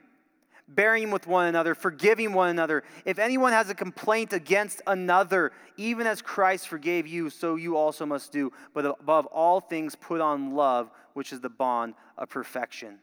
bearing 0.69 1.11
with 1.11 1.27
one 1.27 1.49
another, 1.49 1.75
forgiving 1.75 2.33
one 2.33 2.49
another. 2.49 2.85
If 3.05 3.19
anyone 3.19 3.53
has 3.53 3.69
a 3.71 3.75
complaint 3.75 4.33
against 4.33 4.81
another, 4.87 5.51
even 5.77 6.07
as 6.07 6.23
Christ 6.23 6.69
forgave 6.69 7.09
you, 7.09 7.29
so 7.29 7.57
you 7.57 7.77
also 7.77 8.07
must 8.07 8.31
do. 8.31 8.53
But 8.73 8.87
above 8.87 9.27
all 9.27 9.59
things, 9.59 9.97
put 9.97 10.21
on 10.21 10.55
love, 10.55 10.93
which 11.15 11.33
is 11.33 11.41
the 11.41 11.51
bond 11.51 11.95
of 12.17 12.29
perfection. 12.29 13.01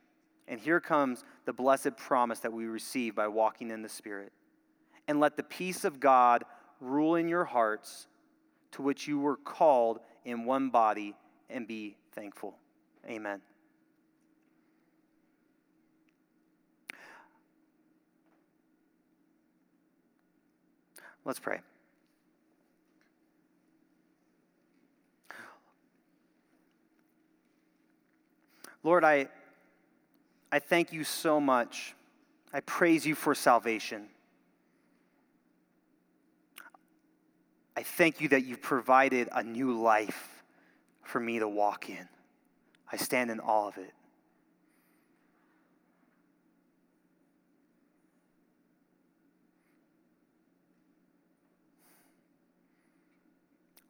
And 0.48 0.62
here 0.62 0.80
comes 0.80 1.26
the 1.44 1.52
blessed 1.52 1.98
promise 1.98 2.40
that 2.40 2.54
we 2.54 2.68
receive 2.68 3.16
by 3.16 3.28
walking 3.28 3.70
in 3.70 3.82
the 3.82 3.90
Spirit. 3.90 4.32
And 5.10 5.20
let 5.20 5.36
the 5.38 5.44
peace 5.44 5.86
of 5.86 6.00
God 6.00 6.44
rule 6.80 7.16
in 7.16 7.28
your 7.28 7.44
hearts, 7.44 8.06
to 8.74 8.84
which 8.84 9.08
you 9.08 9.20
were 9.20 9.38
called 9.38 10.02
in 10.24 10.46
one 10.46 10.70
body, 10.70 11.16
and 11.50 11.68
be 11.68 11.96
thankful. 12.12 12.56
Amen. 13.08 13.42
Let's 21.26 21.40
pray. 21.40 21.62
Lord, 28.84 29.04
I, 29.04 29.28
I 30.52 30.60
thank 30.60 30.94
you 30.94 31.04
so 31.04 31.42
much. 31.42 31.96
I 32.54 32.60
praise 32.60 33.08
you 33.08 33.16
for 33.16 33.34
salvation. 33.34 34.06
I 37.80 37.84
thank 37.84 38.20
you 38.20 38.28
that 38.28 38.44
you've 38.44 38.62
provided 38.62 39.30
a 39.32 39.42
new 39.42 39.72
life 39.72 40.44
for 41.02 41.18
me 41.18 41.40
to 41.40 41.48
walk 41.48 41.90
in. 41.90 42.10
I 42.92 42.98
stand 42.98 43.32
in 43.32 43.40
awe 43.40 43.70
of 43.70 43.78
it. 43.78 43.94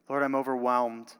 Lord, 0.08 0.22
I'm 0.22 0.36
overwhelmed 0.36 1.12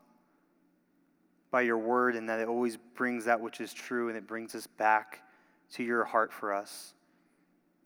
by 1.51 1.63
your 1.63 1.79
word 1.79 2.15
and 2.15 2.29
that 2.29 2.39
it 2.39 2.47
always 2.47 2.77
brings 2.95 3.25
that 3.25 3.41
which 3.41 3.61
is 3.61 3.73
true 3.73 4.07
and 4.11 4.17
it 4.17 4.29
brings 4.29 4.55
us 4.55 4.69
back 4.69 5.25
to 5.73 5.83
your 5.83 6.05
heart 6.05 6.33
for 6.33 6.55
us. 6.55 6.95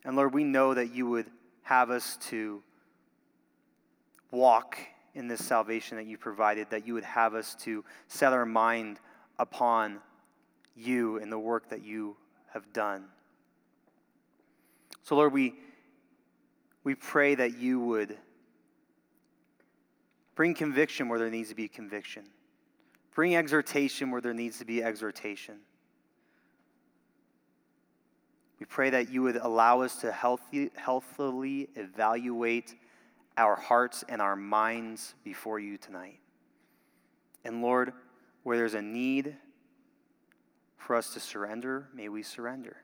And 0.04 0.14
Lord, 0.14 0.34
we 0.34 0.44
know 0.44 0.74
that 0.74 0.94
you 0.94 1.08
would 1.08 1.30
have 1.62 1.88
us 1.88 2.18
to 2.28 2.62
walk 4.34 4.78
in 5.14 5.28
this 5.28 5.44
salvation 5.44 5.96
that 5.96 6.06
you 6.06 6.18
provided, 6.18 6.68
that 6.70 6.86
you 6.86 6.94
would 6.94 7.04
have 7.04 7.34
us 7.34 7.54
to 7.54 7.84
set 8.08 8.32
our 8.32 8.44
mind 8.44 8.98
upon 9.38 10.00
you 10.76 11.18
and 11.18 11.30
the 11.30 11.38
work 11.38 11.70
that 11.70 11.84
you 11.84 12.16
have 12.52 12.72
done. 12.72 13.04
So, 15.02 15.16
Lord, 15.16 15.32
we, 15.32 15.54
we 16.82 16.94
pray 16.94 17.34
that 17.36 17.58
you 17.58 17.80
would 17.80 18.18
Bring 20.34 20.54
conviction 20.54 21.08
where 21.08 21.18
there 21.18 21.30
needs 21.30 21.48
to 21.50 21.54
be 21.54 21.68
conviction. 21.68 22.24
Bring 23.14 23.36
exhortation 23.36 24.10
where 24.10 24.20
there 24.20 24.34
needs 24.34 24.58
to 24.58 24.64
be 24.64 24.82
exhortation. 24.82 25.56
We 28.58 28.66
pray 28.66 28.90
that 28.90 29.10
you 29.10 29.22
would 29.22 29.36
allow 29.36 29.82
us 29.82 29.96
to 29.96 30.10
healthy, 30.10 30.70
healthily 30.74 31.68
evaluate 31.76 32.74
our 33.36 33.56
hearts 33.56 34.04
and 34.08 34.22
our 34.22 34.36
minds 34.36 35.14
before 35.24 35.58
you 35.58 35.76
tonight. 35.76 36.20
And 37.44 37.62
Lord, 37.62 37.92
where 38.42 38.56
there's 38.56 38.74
a 38.74 38.82
need 38.82 39.36
for 40.76 40.96
us 40.96 41.14
to 41.14 41.20
surrender, 41.20 41.88
may 41.94 42.08
we 42.08 42.22
surrender. 42.22 42.76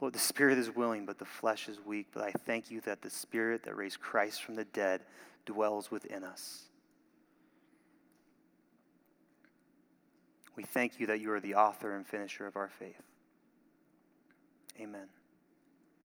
Lord, 0.00 0.12
the 0.12 0.18
spirit 0.18 0.58
is 0.58 0.70
willing, 0.70 1.06
but 1.06 1.18
the 1.18 1.24
flesh 1.24 1.68
is 1.68 1.78
weak. 1.84 2.08
But 2.12 2.24
I 2.24 2.32
thank 2.32 2.70
you 2.70 2.80
that 2.82 3.00
the 3.00 3.08
spirit 3.08 3.62
that 3.62 3.76
raised 3.76 4.00
Christ 4.00 4.42
from 4.42 4.56
the 4.56 4.64
dead 4.66 5.00
dwells 5.46 5.90
within 5.90 6.24
us. 6.24 6.64
We 10.56 10.62
thank 10.64 11.00
you 11.00 11.06
that 11.06 11.20
you 11.20 11.32
are 11.32 11.40
the 11.40 11.54
author 11.54 11.96
and 11.96 12.06
finisher 12.06 12.46
of 12.46 12.56
our 12.56 12.68
faith. 12.68 13.02
Amen. 14.80 15.06